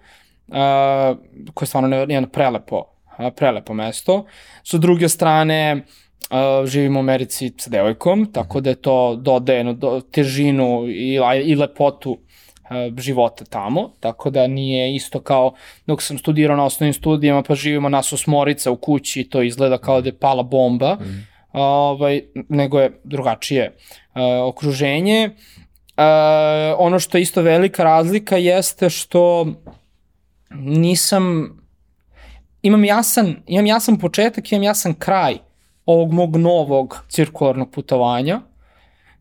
koje 1.55 1.67
je 1.67 1.69
stvarno 1.69 1.97
jedno 1.97 2.29
prelepo, 2.29 2.77
uh, 3.19 3.27
prelepo 3.37 3.75
mesto. 3.75 4.25
Sa 4.63 4.79
druge 4.79 5.09
strane, 5.09 5.77
uh, 5.77 6.67
živim 6.67 6.97
u 6.97 7.01
Americi 7.01 7.53
sa 7.59 7.71
devojkom, 7.71 8.33
tako 8.33 8.61
da 8.61 8.71
je 8.71 8.83
to 8.83 9.17
dodaje 9.17 9.75
do, 9.75 10.01
težinu 10.11 10.89
i, 10.89 11.21
i 11.45 11.55
lepotu 11.55 12.19
E, 12.71 12.93
života 12.99 13.45
tamo, 13.45 13.91
tako 14.01 14.31
da 14.31 14.47
nije 14.47 14.95
isto 14.95 15.21
kao 15.21 15.55
dok 15.87 16.03
sam 16.03 16.19
studirao 16.19 16.57
na 16.57 16.65
osnovnim 16.65 16.95
studijama 16.95 17.43
pa 17.43 17.55
živimo 17.55 17.89
nas 17.89 18.13
osmorica 18.13 18.71
u 18.71 18.77
kući 18.77 19.21
i 19.21 19.29
to 19.29 19.43
izgleda 19.43 19.79
kao 19.79 20.01
da 20.01 20.09
je 20.09 20.19
pala 20.19 20.43
bomba, 20.43 20.95
mm. 20.95 21.27
Ovaj, 21.57 22.23
nego 22.49 22.81
je 22.81 23.01
drugačije 23.05 23.75
uh, 23.75 24.49
okruženje. 24.49 25.31
Uh, 25.97 26.05
ono 26.79 26.99
što 26.99 27.19
je 27.19 27.23
isto 27.23 27.43
velika 27.43 27.85
razlika 27.85 28.37
jeste 28.37 28.91
što 28.91 29.47
nisam 30.55 31.57
imam 32.63 32.85
jasan, 32.85 33.37
imam 33.47 33.67
jasan 33.67 33.99
početak, 33.99 34.53
imam 34.53 34.63
jasan 34.63 34.95
kraj 34.95 35.39
ovog 35.87 36.13
mog 36.13 36.37
novog 36.37 37.05
cirkularnog 37.09 37.71
putovanja 37.71 38.41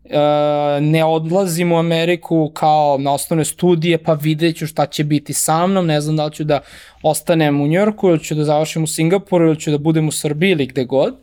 E, 0.10 0.82
ne 0.82 1.06
odlazim 1.06 1.72
u 1.72 1.78
Ameriku 1.78 2.52
kao 2.54 2.98
na 2.98 3.14
osnovne 3.14 3.46
studije, 3.46 3.98
pa 4.04 4.14
vidjet 4.14 4.58
ću 4.58 4.68
šta 4.68 4.86
će 4.86 5.04
biti 5.04 5.34
sa 5.34 5.68
mnom, 5.68 5.86
ne 5.86 6.02
znam 6.02 6.16
da 6.16 6.26
li 6.26 6.32
ću 6.32 6.44
da 6.44 6.60
ostanem 7.04 7.62
u 7.62 7.68
Njorku 7.68 8.10
ili 8.10 8.24
ću 8.24 8.36
da 8.36 8.44
završim 8.44 8.84
u 8.84 8.88
Singapuru 8.88 9.48
ili 9.48 9.60
ću 9.60 9.72
da 9.72 9.78
budem 9.78 10.08
u 10.08 10.12
Srbiji 10.12 10.52
ili 10.52 10.66
gde 10.66 10.86
god. 10.86 11.16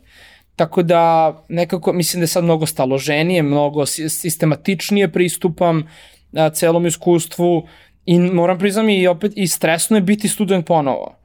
Tako 0.55 0.83
da 0.83 1.33
nekako 1.49 1.93
mislim 1.93 2.19
da 2.19 2.23
je 2.23 2.27
sad 2.27 2.43
mnogo 2.43 2.65
staloženije, 2.65 3.43
mnogo 3.43 3.85
sistematičnije 3.85 5.11
pristupam 5.11 5.89
a, 6.33 6.49
celom 6.49 6.85
iskustvu 6.85 7.67
i 8.05 8.19
moram 8.19 8.59
priznam 8.59 8.89
i 8.89 9.07
opet 9.07 9.31
i 9.35 9.47
stresno 9.47 9.97
je 9.97 10.01
biti 10.01 10.27
student 10.27 10.65
ponovo. 10.65 11.15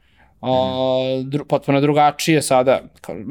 A, 0.40 1.22
dru, 1.24 1.44
potpuno 1.44 1.80
drugačije 1.80 2.42
sada, 2.42 2.80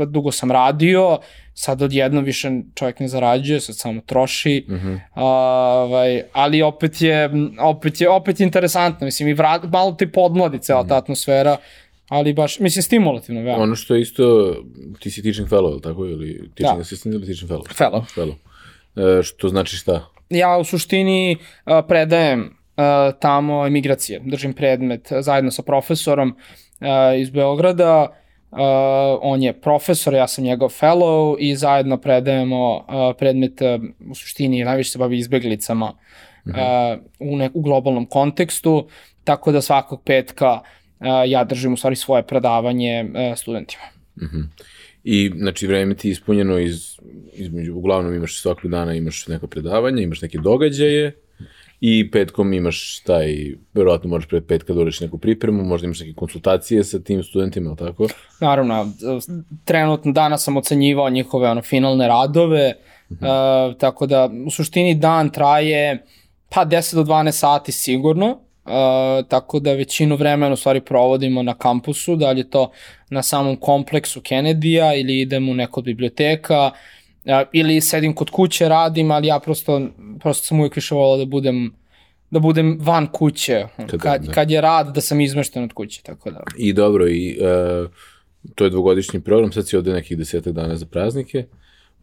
dugo 0.08 0.32
sam 0.32 0.52
radio, 0.52 1.20
sad 1.54 1.82
odjedno 1.82 2.22
više 2.22 2.52
čovjek 2.76 3.00
ne 3.00 3.08
zarađuje, 3.08 3.60
sad 3.60 3.78
samo 3.78 4.02
troši, 4.06 4.66
mm 4.68 4.74
-hmm. 4.74 5.00
ovaj, 5.16 6.22
ali 6.34 6.62
opet 6.62 7.02
je, 7.02 7.30
opet 7.60 8.02
je, 8.02 8.10
opet 8.10 8.40
je 8.40 8.44
interesantno, 8.44 9.06
mislim, 9.06 9.30
i 9.30 9.34
vrat, 9.34 9.64
malo 9.64 9.92
ti 9.92 10.12
podmladi 10.12 10.60
cela 10.60 10.82
mm 10.82 10.86
-hmm. 10.86 10.90
ta 10.90 10.98
atmosfera, 10.98 11.58
ali 12.10 12.34
baš, 12.34 12.60
mislim, 12.60 12.84
stimulativno, 12.84 13.41
veoma. 13.41 13.63
Ono 13.63 13.76
što 13.76 13.96
je 13.96 14.02
isto, 14.02 14.56
ti 15.00 15.12
si 15.12 15.24
teaching 15.24 15.50
fellow, 15.50 15.72
ili 15.72 15.82
tako, 15.82 16.06
ili 16.06 16.52
teaching 16.56 16.78
da. 16.78 16.82
assistant 16.82 17.15
ili 17.15 17.26
teaching 17.26 17.52
fellow? 17.52 17.63
Fellow. 17.78 18.04
Fellow. 18.15 18.36
E, 19.20 19.24
što 19.24 19.50
znači 19.50 19.76
šta? 19.76 20.10
Ja 20.30 20.58
u 20.58 20.63
suštini 20.63 21.38
a, 21.65 21.82
predajem 21.82 22.58
a, 22.78 23.12
tamo 23.20 23.67
emigracije, 23.67 24.22
držim 24.26 24.54
predmet 24.54 25.08
zajedno 25.20 25.52
sa 25.52 25.62
profesorom 25.62 26.36
a, 26.80 27.13
iz 27.13 27.30
Beograda, 27.30 28.08
Uh, 28.52 28.60
on 29.22 29.43
je 29.43 29.62
profesor, 29.62 30.13
ja 30.13 30.28
sam 30.28 30.43
njegov 30.43 30.70
fellow 30.70 31.36
i 31.39 31.56
zajedno 31.56 31.98
predajemo 31.98 32.76
uh, 32.76 32.84
predmet, 33.20 33.62
uh, 33.62 34.12
u 34.12 34.15
suštini 34.15 34.63
najviše 34.63 34.91
se 34.91 34.98
bavi 34.98 35.17
izbeglicama 35.17 35.86
uh 35.86 36.54
-huh. 36.54 36.93
uh, 36.93 37.34
u, 37.34 37.38
ne, 37.38 37.50
u 37.54 37.62
globalnom 37.62 38.06
kontekstu, 38.06 38.88
tako 39.24 39.52
da 39.52 39.62
svakog 39.62 40.02
petka 40.04 40.54
uh, 40.54 40.67
ja 41.28 41.44
držim 41.44 41.74
u 41.74 41.78
stvari 41.78 41.96
svoje 41.96 42.24
predavanje 42.24 43.06
uh, 43.10 43.38
studentima. 43.38 43.84
-huh. 44.16 44.44
I, 45.04 45.32
znači, 45.38 45.68
vreme 45.68 45.96
ti 45.96 46.08
je 46.08 46.12
ispunjeno 46.12 46.60
iz, 46.60 46.98
između, 47.34 47.76
uglavnom 47.76 48.16
imaš 48.16 48.42
svakog 48.42 48.72
dana 48.72 48.94
imaš 48.94 49.28
neko 49.28 49.48
predavanje, 49.48 50.04
imaš 50.04 50.22
neke 50.22 50.38
događaje, 50.38 51.16
i 51.82 52.12
petkom 52.12 52.54
imaš 52.54 53.00
taj, 53.00 53.36
verovatno 53.74 54.10
možeš 54.10 54.30
pred 54.30 54.46
petka 54.46 54.74
da 54.74 54.84
neku 55.02 55.18
pripremu, 55.18 55.64
možda 55.64 55.86
imaš 55.86 56.00
neke 56.00 56.14
konsultacije 56.14 56.84
sa 56.84 57.00
tim 57.00 57.24
studentima, 57.24 57.70
ali 57.70 57.78
tako? 57.78 58.08
Naravno, 58.40 58.94
trenutno 59.66 60.12
danas 60.12 60.44
sam 60.44 60.58
ocenjivao 60.58 61.10
njihove 61.10 61.50
ono, 61.50 61.62
finalne 61.62 62.08
radove, 62.08 62.74
uh 63.10 63.18
-huh. 63.18 63.70
uh, 63.70 63.78
tako 63.78 64.08
da 64.08 64.30
u 64.46 64.52
suštini 64.52 64.96
dan 64.96 65.30
traje 65.30 66.04
pa 66.50 66.66
10 66.66 66.96
do 66.96 67.04
12 67.04 67.32
sati 67.32 67.72
sigurno, 67.72 68.40
uh, 68.67 69.27
tako 69.27 69.60
da 69.60 69.73
većinu 69.73 70.15
vremena 70.15 70.53
u 70.53 70.56
stvari 70.56 70.82
provodimo 70.82 71.43
na 71.43 71.53
kampusu, 71.53 72.15
da 72.15 72.32
li 72.32 72.39
je 72.39 72.49
to 72.49 72.71
na 73.10 73.23
samom 73.23 73.56
kompleksu 73.56 74.21
Kennedy-a 74.21 74.95
ili 74.95 75.21
idem 75.21 75.49
u 75.49 75.53
neku 75.53 75.80
od 75.80 75.86
biblioteka, 75.86 76.71
ili 77.51 77.82
sedim 77.82 78.13
kod 78.13 78.30
kuće, 78.30 78.69
radim, 78.69 79.12
ali 79.12 79.27
ja 79.27 79.39
prosto, 79.39 79.82
prosto 80.19 80.43
sam 80.43 80.60
uvijek 80.60 80.75
više 80.75 80.95
volao 80.95 81.17
da 81.17 81.25
budem 81.25 81.73
da 82.32 82.39
budem 82.39 82.77
van 82.82 83.08
kuće, 83.12 83.65
kad, 83.77 83.99
kad, 83.99 84.23
da. 84.23 84.32
kad 84.32 84.51
je 84.51 84.62
rad 84.62 84.95
da 84.95 85.01
sam 85.01 85.21
izmešten 85.21 85.63
od 85.63 85.73
kuće, 85.73 86.01
tako 86.03 86.32
da. 86.32 86.43
I 86.58 86.73
dobro, 86.73 87.08
i 87.08 87.38
uh, 87.39 87.89
to 88.55 88.63
je 88.63 88.70
dvogodišnji 88.70 89.20
program, 89.22 89.51
sad 89.51 89.68
si 89.68 89.78
ovde 89.78 89.93
nekih 89.93 90.18
desetak 90.18 90.53
dana 90.53 90.76
za 90.76 90.86
praznike, 90.86 91.45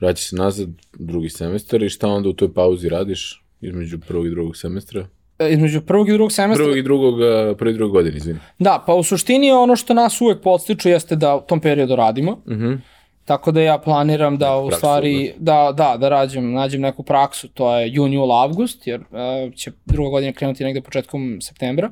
vraćaš 0.00 0.28
se 0.28 0.36
nazad 0.36 0.68
drugi 0.98 1.28
semestar 1.28 1.82
i 1.82 1.88
šta 1.88 2.08
onda 2.08 2.28
u 2.28 2.32
toj 2.32 2.54
pauzi 2.54 2.88
radiš 2.88 3.44
između 3.60 3.98
prvog 3.98 4.26
i 4.26 4.30
drugog 4.30 4.56
semestra? 4.56 5.06
E, 5.38 5.52
između 5.52 5.80
prvog 5.80 6.08
i 6.08 6.12
drugog 6.12 6.32
semestra. 6.32 6.64
Prvog 6.64 6.78
i 6.78 6.82
drugog, 6.82 7.22
e, 7.22 7.54
prvi 7.58 7.70
i 7.70 7.74
drugog 7.74 7.92
godine, 7.92 8.16
izvini. 8.16 8.38
Da, 8.58 8.84
pa 8.86 8.94
u 8.94 9.02
suštini 9.02 9.52
ono 9.52 9.76
što 9.76 9.94
nas 9.94 10.20
uvek 10.20 10.42
podstiču 10.42 10.88
jeste 10.88 11.16
da 11.16 11.36
u 11.36 11.40
tom 11.40 11.60
periodu 11.60 11.96
radimo. 11.96 12.32
Uh 12.32 12.52
mhm. 12.52 12.64
-huh 12.64 12.78
Tako 13.24 13.52
da 13.52 13.60
ja 13.60 13.78
planiram 13.78 14.38
da 14.38 14.56
u 14.56 14.66
praksu, 14.68 14.78
stvari, 14.78 15.32
da, 15.38 15.72
da, 15.76 15.96
da 15.96 16.08
rađem, 16.08 16.52
nađem 16.52 16.80
neku 16.80 17.02
praksu, 17.02 17.48
to 17.48 17.76
je 17.76 17.92
jun, 17.92 18.12
jul, 18.12 18.32
avgust, 18.32 18.86
jer 18.86 19.00
uh, 19.00 19.54
će 19.54 19.72
druga 19.84 20.10
godina 20.10 20.32
krenuti 20.32 20.64
negde 20.64 20.80
početkom 20.80 21.38
septembra. 21.40 21.90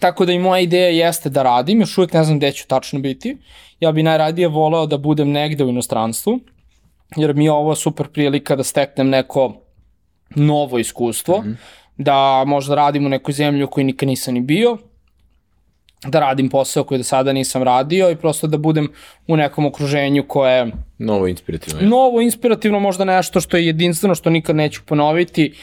Tako 0.00 0.26
da 0.26 0.32
i 0.32 0.38
moja 0.38 0.60
ideja 0.60 0.88
jeste 0.88 1.30
da 1.30 1.42
radim, 1.42 1.80
još 1.80 1.98
uvijek 1.98 2.12
ne 2.12 2.24
znam 2.24 2.38
gde 2.38 2.52
ću 2.52 2.66
tačno 2.68 3.00
biti. 3.00 3.36
Ja 3.80 3.92
bi 3.92 4.02
najradije 4.02 4.48
voleo 4.48 4.86
da 4.86 4.98
budem 4.98 5.30
negde 5.30 5.64
u 5.64 5.68
inostranstvu, 5.68 6.40
jer 7.16 7.34
mi 7.34 7.44
je 7.44 7.52
ovo 7.52 7.74
super 7.74 8.08
prilika 8.08 8.56
da 8.56 8.62
steknem 8.62 9.08
neko 9.08 9.54
novo 10.36 10.78
iskustvo, 10.78 11.38
mm 11.38 11.44
-hmm. 11.44 11.56
Da 11.96 12.44
možda 12.46 12.74
radim 12.74 13.06
u 13.06 13.08
nekoj 13.08 13.34
zemlji 13.34 13.64
u 13.64 13.68
kojoj 13.68 13.84
nikad 13.84 14.08
nisam 14.08 14.34
ni 14.34 14.40
bio, 14.40 14.78
da 16.06 16.20
radim 16.20 16.48
posao 16.48 16.84
koji 16.84 16.98
do 16.98 17.04
sada 17.04 17.32
nisam 17.32 17.62
radio 17.62 18.10
i 18.10 18.16
prosto 18.16 18.46
da 18.46 18.58
budem 18.58 18.88
u 19.26 19.36
nekom 19.36 19.66
okruženju 19.66 20.24
koje 20.28 20.70
Novo 20.98 21.28
inspirativno. 21.28 21.80
Je. 21.80 21.88
novo, 21.88 22.20
inspirativno, 22.20 22.80
možda 22.80 23.04
nešto 23.04 23.40
što 23.40 23.56
je 23.56 23.66
jedinstveno, 23.66 24.14
što 24.14 24.30
nikad 24.30 24.56
neću 24.56 24.82
ponoviti 24.86 25.54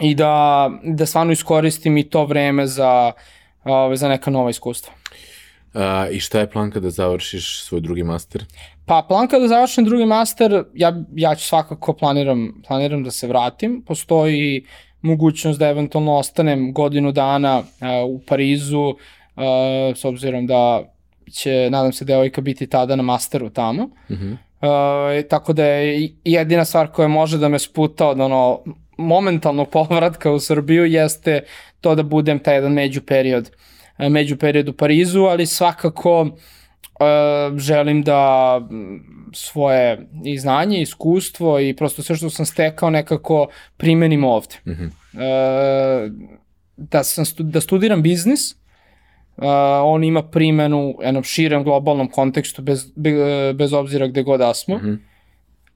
i 0.00 0.14
da, 0.14 0.70
da 0.82 1.06
stvarno 1.06 1.32
iskoristim 1.32 1.96
i 1.96 2.08
to 2.08 2.24
vreme 2.24 2.66
za, 2.66 3.12
ove, 3.64 3.96
za 3.96 4.08
neka 4.08 4.30
nova 4.30 4.50
iskustva. 4.50 4.92
A, 5.74 6.08
I 6.10 6.20
šta 6.20 6.40
je 6.40 6.50
plan 6.50 6.70
kada 6.70 6.90
završiš 6.90 7.62
svoj 7.62 7.80
drugi 7.80 8.02
master? 8.02 8.44
Pa 8.86 9.02
plan 9.08 9.28
kada 9.28 9.48
završim 9.48 9.84
drugi 9.84 10.06
master, 10.06 10.64
ja, 10.74 11.02
ja 11.14 11.34
ću 11.34 11.44
svakako 11.44 11.92
planiram, 11.92 12.62
planiram 12.66 13.04
da 13.04 13.10
se 13.10 13.26
vratim. 13.26 13.82
Postoji 13.86 14.64
mogućnost 15.06 15.58
da 15.58 15.68
eventualno 15.68 16.14
ostanem 16.14 16.72
godinu 16.72 17.12
dana 17.12 17.58
uh, 17.58 17.66
u 18.10 18.20
Parizu, 18.26 18.88
uh, 18.88 18.96
s 19.94 20.04
obzirom 20.04 20.46
da 20.46 20.82
će, 21.32 21.68
nadam 21.70 21.92
se, 21.92 22.04
devojka 22.04 22.40
biti 22.40 22.66
tada 22.66 22.96
na 22.96 23.02
masteru 23.02 23.50
tamo. 23.50 23.84
Mm 23.84 24.14
-hmm. 24.14 24.32
uh, 24.32 25.28
tako 25.28 25.52
da 25.52 25.64
je 25.64 26.10
jedina 26.24 26.64
stvar 26.64 26.86
koja 26.86 27.08
može 27.08 27.38
da 27.38 27.48
me 27.48 27.58
sputa 27.58 28.08
od 28.08 28.20
ono 28.20 28.60
momentalnog 28.98 29.70
povratka 29.70 30.32
u 30.32 30.40
Srbiju 30.40 30.86
jeste 30.86 31.40
to 31.80 31.94
da 31.94 32.02
budem 32.02 32.38
taj 32.38 32.54
jedan 32.54 32.72
među 32.72 33.02
period, 33.02 33.50
među 33.98 34.36
period 34.36 34.68
u 34.68 34.72
Parizu, 34.72 35.20
ali 35.20 35.46
svakako 35.46 36.20
uh, 36.20 36.28
želim 37.56 38.02
da 38.02 38.60
svoje 39.32 40.08
i 40.24 40.38
znanje, 40.38 40.80
iskustvo 40.80 41.60
i 41.60 41.76
prosto 41.76 42.02
sve 42.02 42.16
što 42.16 42.30
sam 42.30 42.46
stekao 42.46 42.90
nekako 42.90 43.46
primenim 43.76 44.24
ovde. 44.24 44.54
Mm 44.66 44.70
-hmm. 44.70 44.86
uh, 44.86 46.12
da, 46.76 47.04
sam 47.04 47.24
stu, 47.24 47.42
da 47.42 47.60
studiram 47.60 48.02
biznis, 48.02 48.52
uh, 48.52 49.44
on 49.84 50.04
ima 50.04 50.22
primenu 50.22 50.78
u 50.78 51.02
jednom 51.02 51.24
širem 51.24 51.64
globalnom 51.64 52.10
kontekstu 52.10 52.62
bez, 52.62 52.92
bez 53.54 53.72
obzira 53.72 54.06
gde 54.06 54.22
god 54.22 54.40
da 54.40 54.54
smo. 54.54 54.76
Mm 54.76 54.80
-hmm 54.80 54.98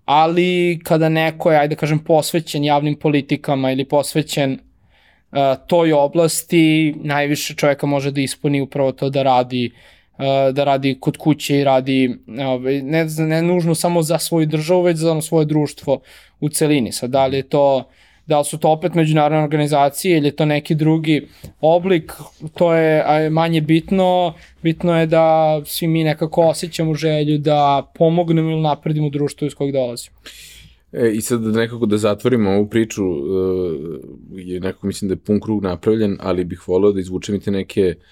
ali 0.05 0.81
kada 0.85 1.09
neko 1.09 1.53
je, 1.53 1.59
ajde 1.59 1.75
da 1.75 1.79
kažem, 1.79 1.99
posvećen 1.99 2.65
javnim 2.65 2.97
politikama 2.99 3.73
ili 3.73 3.85
posvećen 3.85 4.53
uh, 4.53 5.39
toj 5.67 5.93
oblasti, 5.93 6.95
najviše 6.97 7.55
čoveka 7.55 7.87
može 7.87 8.11
da 8.11 8.21
ispuni 8.21 8.61
upravo 8.61 8.93
to 8.93 9.11
da 9.11 9.23
radi 9.23 9.71
uh, 9.75 9.99
da 10.53 10.64
radi 10.64 10.97
kod 11.01 11.16
kuće 11.16 11.59
i 11.59 11.64
radi 11.64 12.16
uh, 12.27 12.62
ne, 12.83 13.07
ne 13.18 13.43
nužno 13.43 13.75
samo 13.75 14.03
za 14.03 14.18
svoju 14.18 14.47
državu, 14.47 14.83
već 14.83 14.97
za 14.97 15.21
svoje 15.21 15.47
društvo 15.47 16.01
u 16.41 16.49
celini. 16.49 16.93
Sad, 16.93 17.11
da 17.11 17.27
li 17.27 17.37
je 17.37 17.43
to 17.43 17.85
da 18.31 18.39
li 18.39 18.45
su 18.45 18.59
to 18.59 18.71
opet 18.71 18.95
međunarodne 18.95 19.45
organizacije 19.45 20.18
ili 20.18 20.29
je 20.29 20.37
to 20.37 20.45
neki 20.45 20.75
drugi 20.75 21.27
oblik, 21.61 22.12
to 22.55 22.75
je 22.75 23.31
manje 23.31 23.61
bitno. 23.61 24.35
Bitno 24.62 25.01
je 25.01 25.07
da 25.07 25.61
svi 25.64 25.87
mi 25.87 26.05
nekako 26.05 26.43
osjećamo 26.43 26.95
želju 26.95 27.39
da 27.39 27.91
pomognemo 27.95 28.51
ili 28.51 28.61
napredimo 28.61 29.11
društvo 29.11 29.47
iz 29.47 29.55
kojeg 29.55 29.73
dolazimo. 29.73 30.16
E, 30.93 31.11
I 31.14 31.21
sad 31.21 31.43
nekako 31.43 31.87
da 31.87 31.99
zatvorimo 31.99 32.51
ovu 32.51 32.68
priču, 32.68 33.05
uh, 33.05 33.18
je 34.37 34.61
nekako 34.61 34.87
mislim 34.87 35.09
da 35.09 35.12
je 35.12 35.25
pun 35.27 35.41
krug 35.41 35.62
napravljen, 35.62 36.16
ali 36.21 36.45
bih 36.45 36.68
voleo 36.68 36.93
da 36.93 37.01
izvučem 37.01 37.35
i 37.35 37.41
te 37.41 37.51
neke 37.51 37.95
uh, 37.97 38.03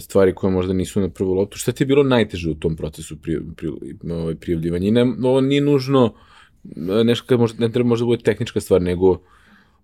stvari 0.00 0.34
koje 0.34 0.50
možda 0.50 0.72
nisu 0.72 1.00
na 1.00 1.08
prvu 1.08 1.34
loptu. 1.34 1.58
Šta 1.58 1.72
ti 1.72 1.82
je 1.82 1.86
bilo 1.86 2.02
najteže 2.02 2.50
u 2.50 2.54
tom 2.54 2.76
procesu 2.76 3.16
pri, 3.16 3.40
pri, 3.56 3.68
ovaj, 4.12 4.34
prijavljivanja? 4.34 4.88
I 4.88 4.90
ne, 4.90 5.02
ovo 5.02 5.40
nije 5.40 5.60
nužno 5.60 6.14
e, 7.00 7.04
nešto 7.04 7.38
možda, 7.38 7.66
ne 7.66 7.72
treba 7.72 7.88
možda 7.88 8.06
bude 8.06 8.22
tehnička 8.22 8.60
stvar, 8.60 8.82
nego 8.82 9.20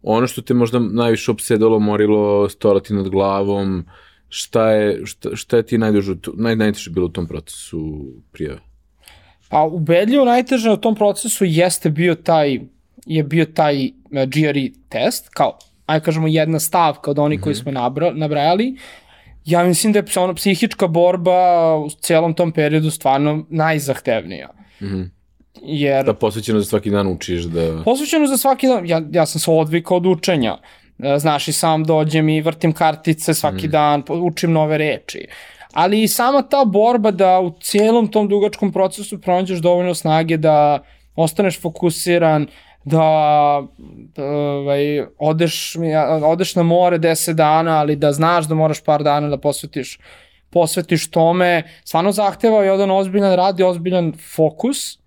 ono 0.03 0.27
što 0.27 0.43
te 0.43 0.55
možda 0.55 0.79
najviše 0.79 1.31
obsedalo, 1.31 1.79
morilo, 1.79 2.49
stojala 2.49 2.81
ti 2.81 2.95
nad 2.95 3.09
glavom, 3.09 3.85
šta 4.29 4.71
je, 4.71 5.07
šta, 5.07 5.37
šta 5.37 5.57
je 5.57 5.67
ti 5.67 5.79
najduže, 5.79 6.15
naj, 6.35 6.57
najteže 6.57 6.91
bilo 6.91 7.07
u 7.07 7.09
tom 7.09 7.27
procesu 7.27 8.05
prijave? 8.33 8.61
Pa 9.49 9.63
ubedljivo 9.63 10.25
najteže 10.25 10.71
u 10.71 10.77
tom 10.77 10.95
procesu 10.95 11.45
jeste 11.45 11.91
bio 11.91 12.15
taj, 12.15 12.61
je 13.07 13.25
bio 13.25 13.45
taj 13.45 13.91
GRE 14.27 14.71
test, 14.89 15.29
kao, 15.29 15.59
aj 15.87 16.01
kažemo 16.01 16.29
jedna 16.29 16.59
stavka 16.61 17.11
od 17.11 17.19
onih 17.19 17.39
mm 17.39 17.41
-hmm. 17.41 17.45
koji 17.45 17.53
mhm. 17.53 17.63
smo 17.63 17.73
nabra, 17.73 18.13
nabrajali, 18.15 18.77
ja 19.45 19.65
mislim 19.65 19.93
da 19.93 19.99
je 19.99 20.05
ono 20.17 20.35
psihička 20.35 20.87
borba 20.87 21.77
u 21.77 21.91
celom 21.91 22.35
tom 22.35 22.53
periodu 22.53 22.91
stvarno 22.91 23.47
najzahtevnija. 23.49 24.49
Mm 24.81 24.87
-hmm. 24.87 25.09
Jer... 25.63 26.05
Da 26.05 26.15
posvećeno 26.15 26.61
za 26.61 26.65
svaki 26.65 26.91
dan 26.91 27.07
učiš 27.07 27.43
da... 27.43 27.83
Posvećeno 27.85 28.27
za 28.27 28.37
svaki 28.37 28.67
dan, 28.67 28.87
ja, 28.87 29.03
ja 29.13 29.27
sam 29.27 29.41
se 29.41 29.51
odvikao 29.51 29.97
od 29.97 30.07
učenja. 30.07 30.57
E, 30.99 31.19
znaš, 31.19 31.49
i 31.49 31.53
sam 31.53 31.85
dođem 31.85 32.29
i 32.29 32.41
vrtim 32.41 32.73
kartice 32.73 33.35
svaki 33.35 33.69
mm. 33.69 33.71
dan, 33.71 34.03
učim 34.09 34.53
nove 34.53 34.79
reči. 34.79 35.27
Ali 35.73 36.03
i 36.03 36.09
sama 36.09 36.43
ta 36.43 36.65
borba 36.65 37.11
da 37.11 37.41
u 37.41 37.53
cijelom 37.61 38.09
tom 38.09 38.29
dugačkom 38.29 38.73
procesu 38.73 39.21
pronađeš 39.21 39.59
dovoljno 39.59 39.95
snage 39.95 40.37
da 40.37 40.79
ostaneš 41.17 41.61
fokusiran, 41.61 42.47
da 42.85 43.03
ovaj, 44.17 45.07
odeš, 45.19 45.77
odeš 46.25 46.55
na 46.55 46.63
more 46.63 46.99
10 46.99 47.33
dana, 47.33 47.79
ali 47.79 47.97
da 47.97 48.13
znaš 48.13 48.49
da 48.49 48.55
moraš 48.55 48.85
par 48.85 49.03
dana 49.03 49.29
da 49.29 49.39
posvetiš 49.39 49.99
posvetiš 50.51 51.11
tome, 51.11 51.63
stvarno 51.85 52.13
zahteva 52.13 52.65
jedan 52.65 52.91
ozbiljan 52.91 53.35
rad 53.37 53.61
i 53.61 53.63
ozbiljan 53.63 54.13
fokus, 54.35 54.99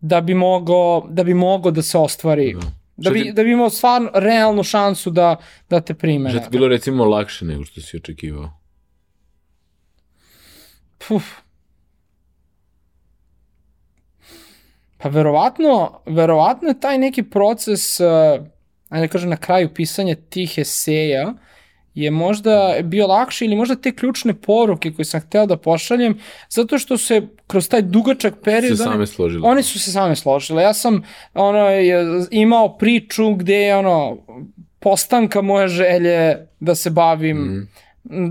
da 0.00 0.20
bi 0.20 0.34
mogo 0.34 1.00
da, 1.08 1.24
bi 1.24 1.34
mogo 1.34 1.70
da 1.70 1.82
se 1.82 1.98
ostvari. 1.98 2.54
Da. 2.54 2.60
Da 2.96 3.10
bi, 3.10 3.22
ti... 3.22 3.32
da 3.32 3.42
bi 3.42 3.52
imao 3.52 3.70
stvarno 3.70 4.10
realnu 4.14 4.62
šansu 4.62 5.10
da, 5.10 5.36
da 5.70 5.80
te 5.80 5.94
prime. 5.94 6.30
Što 6.30 6.38
ti 6.38 6.50
bilo 6.50 6.68
recimo 6.68 7.04
lakše 7.04 7.44
nego 7.44 7.64
što 7.64 7.80
si 7.80 7.96
očekivao? 7.96 8.50
Puf. 11.08 11.41
Pa 15.02 15.08
verovatno, 15.08 16.00
verovatno 16.06 16.68
je 16.68 16.80
taj 16.80 16.98
neki 16.98 17.22
proces, 17.22 18.00
uh, 18.00 18.06
ajde 18.88 19.06
da 19.06 19.12
kažem 19.12 19.30
na 19.30 19.36
kraju 19.36 19.74
pisanja 19.74 20.14
tih 20.14 20.58
eseja, 20.58 21.34
je 21.94 22.10
možda 22.10 22.74
bio 22.82 23.06
lakše 23.06 23.44
ili 23.44 23.56
možda 23.56 23.76
te 23.76 23.92
ključne 23.92 24.34
poruke 24.34 24.92
koje 24.92 25.04
sam 25.04 25.20
hteo 25.20 25.46
da 25.46 25.56
pošaljem, 25.56 26.18
zato 26.48 26.78
što 26.78 26.98
se 26.98 27.22
kroz 27.46 27.68
taj 27.68 27.82
dugačak 27.82 28.34
period... 28.44 28.78
Se 28.78 28.84
same 28.84 29.06
složile. 29.06 29.48
Oni 29.48 29.62
su 29.62 29.78
se 29.78 29.92
same 29.92 30.16
složile. 30.16 30.62
Ja 30.62 30.74
sam 30.74 31.02
ono, 31.34 31.66
imao 32.30 32.78
priču 32.78 33.34
gde 33.34 33.56
je 33.56 33.76
ono, 33.76 34.16
postanka 34.78 35.42
moje 35.42 35.68
želje 35.68 36.46
da 36.60 36.74
se 36.74 36.90
bavim 36.90 37.38
mm. 37.38 37.68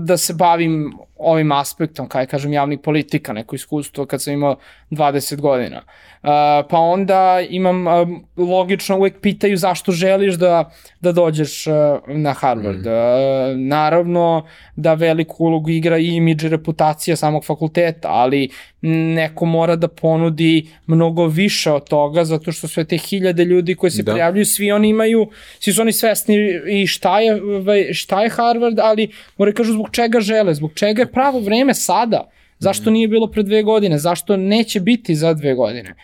da 0.04 0.16
se 0.16 0.34
bavim 0.34 0.92
ovim 1.22 1.52
aspektom, 1.52 2.08
kaj 2.08 2.26
kažem, 2.26 2.52
javnih 2.52 2.78
politika, 2.78 3.32
neko 3.32 3.54
iskustvo 3.54 4.06
kad 4.06 4.22
sam 4.22 4.32
imao 4.32 4.56
20 4.90 5.40
godina. 5.40 5.82
Uh, 6.22 6.28
pa 6.70 6.78
onda 6.78 7.40
imam, 7.50 7.86
uh, 7.86 8.08
logično 8.36 8.96
uvek 8.96 9.20
pitaju 9.20 9.56
zašto 9.56 9.92
želiš 9.92 10.34
da, 10.34 10.70
da 11.00 11.12
dođeš 11.12 11.66
uh, 11.66 11.74
na 12.06 12.32
Harvard. 12.32 12.86
Mm. 12.86 12.88
Uh, 12.88 13.58
naravno 13.58 14.46
da 14.76 14.94
veliku 14.94 15.44
ulogu 15.44 15.70
igra 15.70 15.98
i 15.98 16.06
imidž 16.06 16.44
i 16.44 16.48
reputacija 16.48 17.16
samog 17.16 17.44
fakulteta, 17.44 18.08
ali 18.08 18.48
neko 18.82 19.44
mora 19.44 19.76
da 19.76 19.88
ponudi 19.88 20.68
mnogo 20.86 21.26
više 21.26 21.70
od 21.70 21.88
toga, 21.88 22.24
zato 22.24 22.52
što 22.52 22.68
sve 22.68 22.84
te 22.84 22.98
hiljade 22.98 23.44
ljudi 23.44 23.74
koji 23.74 23.90
se 23.90 24.02
da. 24.02 24.12
prijavljuju, 24.12 24.46
svi 24.46 24.72
oni 24.72 24.88
imaju, 24.88 25.30
svi 25.60 25.72
su 25.72 25.82
oni 25.82 25.92
svesni 25.92 26.36
i 26.68 26.86
šta 26.86 27.20
je, 27.20 27.42
ovaj, 27.42 27.92
šta 27.92 28.22
je 28.22 28.30
Harvard, 28.30 28.78
ali 28.78 29.08
moraju 29.38 29.54
kažu 29.54 29.72
zbog 29.72 29.90
čega 29.90 30.20
žele, 30.20 30.54
zbog 30.54 30.72
čega 30.74 31.06
je 31.12 31.14
pravo 31.14 31.40
vreme 31.40 31.74
sada. 31.74 32.30
Zašto 32.58 32.90
nije 32.90 33.08
bilo 33.08 33.26
pre 33.26 33.42
dve 33.42 33.62
godine? 33.62 33.98
Zašto 33.98 34.36
neće 34.36 34.80
biti 34.80 35.14
za 35.14 35.34
dve 35.34 35.54
godine? 35.54 35.94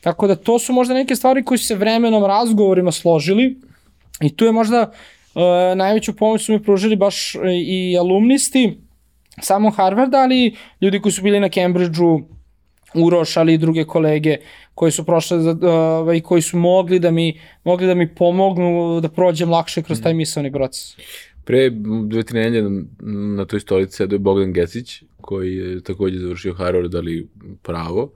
Tako 0.00 0.26
da 0.26 0.34
to 0.34 0.58
su 0.58 0.72
možda 0.72 0.94
neke 0.94 1.16
stvari 1.16 1.44
koje 1.44 1.58
su 1.58 1.66
se 1.66 1.74
vremenom 1.74 2.24
razgovorima 2.24 2.92
složili 2.92 3.56
i 4.20 4.36
tu 4.36 4.44
je 4.44 4.52
možda 4.52 4.82
uh, 4.82 5.42
najveću 5.76 6.16
pomoć 6.16 6.44
su 6.44 6.52
mi 6.52 6.62
pružili 6.62 6.96
baš 6.96 7.34
i 7.66 7.96
alumnisti 7.98 8.78
samo 9.40 9.70
Harvarda, 9.70 10.18
ali 10.18 10.54
ljudi 10.80 11.00
koji 11.00 11.12
su 11.12 11.22
bili 11.22 11.40
na 11.40 11.48
Cambridgeu, 11.48 12.20
Uroš, 12.94 13.36
ali 13.36 13.54
i 13.54 13.58
druge 13.58 13.84
kolege 13.84 14.36
koji 14.74 14.92
su 14.92 15.04
prošle 15.04 15.38
uh, 15.38 16.16
i 16.16 16.20
koji 16.20 16.42
su 16.42 16.56
mogli 16.56 16.98
da 16.98 17.10
mi 17.10 17.40
mogli 17.64 17.86
da 17.86 17.94
mi 17.94 18.14
pomognu 18.14 19.00
da 19.00 19.08
prođem 19.08 19.50
lakše 19.50 19.82
kroz 19.82 20.02
taj 20.02 20.14
misalni 20.14 20.52
proces. 20.52 20.96
Pre 21.48 21.70
dve, 21.70 22.22
tri 22.22 22.40
nedelje 22.40 22.84
na 23.36 23.44
toj 23.44 23.60
stolici 23.60 23.96
sedao 23.96 24.18
Bogdan 24.18 24.52
Gesić, 24.52 25.02
koji 25.20 25.56
je 25.56 25.80
takođe 25.80 26.18
završio 26.18 26.54
Harvard, 26.54 26.94
ali 26.94 27.28
pravo. 27.62 28.12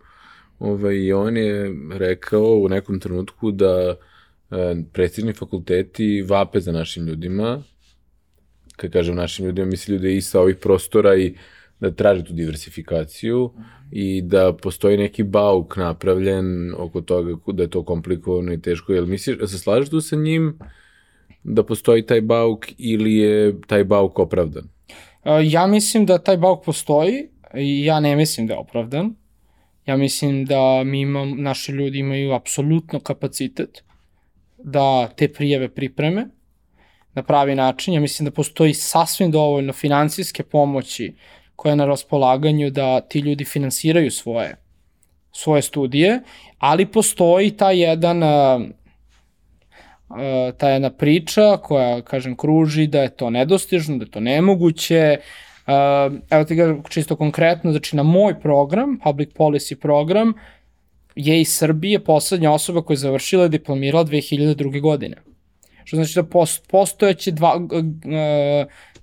ovaj, 0.58 0.96
i 0.96 1.12
on 1.12 1.36
je 1.36 1.74
rekao 1.92 2.44
u 2.44 2.68
nekom 2.68 3.00
trenutku 3.00 3.50
da 3.50 3.96
e, 4.50 4.74
prestižni 4.92 5.32
fakulteti 5.32 6.22
vape 6.22 6.60
za 6.60 6.72
našim 6.72 7.06
ljudima, 7.06 7.62
kad 8.76 8.92
kažem 8.92 9.16
našim 9.16 9.46
ljudima, 9.46 9.66
misli 9.66 9.94
ljude 9.94 10.16
i 10.16 10.20
sa 10.20 10.40
ovih 10.40 10.56
prostora 10.56 11.16
i 11.16 11.34
da 11.80 11.90
traže 11.90 12.24
tu 12.24 12.32
diversifikaciju 12.32 13.50
i 13.90 14.22
da 14.22 14.52
postoji 14.52 14.96
neki 14.96 15.22
bauk 15.22 15.76
napravljen 15.76 16.74
oko 16.76 17.00
toga 17.00 17.36
da 17.52 17.62
je 17.62 17.70
to 17.70 17.84
komplikovano 17.84 18.52
i 18.52 18.60
teško. 18.60 18.92
Jel 18.92 19.06
misliš, 19.06 19.38
se 19.46 19.58
slažeš 19.58 19.90
tu 19.90 20.00
sa 20.00 20.16
njim 20.16 20.58
da 21.44 21.64
postoji 21.66 22.06
taj 22.06 22.20
bauk 22.20 22.66
ili 22.78 23.16
je 23.16 23.60
taj 23.66 23.84
bauk 23.84 24.18
opravdan? 24.18 24.64
Ja 25.42 25.66
mislim 25.66 26.06
da 26.06 26.18
taj 26.18 26.36
bauk 26.36 26.64
postoji 26.64 27.28
ja 27.84 28.00
ne 28.00 28.16
mislim 28.16 28.46
da 28.46 28.54
je 28.54 28.60
opravdan. 28.60 29.14
Ja 29.86 29.96
mislim 29.96 30.44
da 30.44 30.84
mi 30.84 31.00
imam, 31.00 31.42
naši 31.42 31.72
ljudi 31.72 31.98
imaju 31.98 32.32
apsolutno 32.32 33.00
kapacitet 33.00 33.84
da 34.58 35.08
te 35.16 35.32
prijeve 35.32 35.68
pripreme 35.68 36.26
na 37.14 37.22
pravi 37.22 37.54
način. 37.54 37.94
Ja 37.94 38.00
mislim 38.00 38.24
da 38.24 38.30
postoji 38.30 38.74
sasvim 38.74 39.30
dovoljno 39.30 39.72
financijske 39.72 40.42
pomoći 40.42 41.14
koja 41.56 41.70
je 41.70 41.76
na 41.76 41.86
raspolaganju 41.86 42.70
da 42.70 43.00
ti 43.00 43.18
ljudi 43.18 43.44
finansiraju 43.44 44.10
svoje 44.10 44.62
svoje 45.32 45.62
studije, 45.62 46.20
ali 46.58 46.86
postoji 46.86 47.50
ta 47.50 47.70
jedan 47.70 48.22
ta 50.56 50.68
jedna 50.68 50.90
priča 50.90 51.56
koja, 51.62 52.02
kažem, 52.02 52.36
kruži 52.36 52.86
da 52.86 53.02
je 53.02 53.16
to 53.16 53.30
nedostižno, 53.30 53.96
da 53.96 54.04
je 54.04 54.10
to 54.10 54.20
nemoguće. 54.20 55.16
Evo 56.30 56.44
ti 56.44 56.54
ga 56.54 56.76
čisto 56.88 57.16
konkretno, 57.16 57.70
znači 57.70 57.96
na 57.96 58.02
moj 58.02 58.40
program, 58.40 58.98
Public 59.04 59.30
Policy 59.30 59.74
program, 59.74 60.32
je 61.14 61.40
iz 61.40 61.48
Srbije 61.48 62.04
poslednja 62.04 62.52
osoba 62.52 62.82
koja 62.82 62.94
je 62.94 62.98
završila 62.98 63.46
i 63.46 63.48
diplomirala 63.48 64.04
2002. 64.04 64.80
godine. 64.80 65.16
Što 65.84 65.96
znači 65.96 66.14
da 66.14 66.24
postojeće 66.70 67.30
dva, 67.30 67.60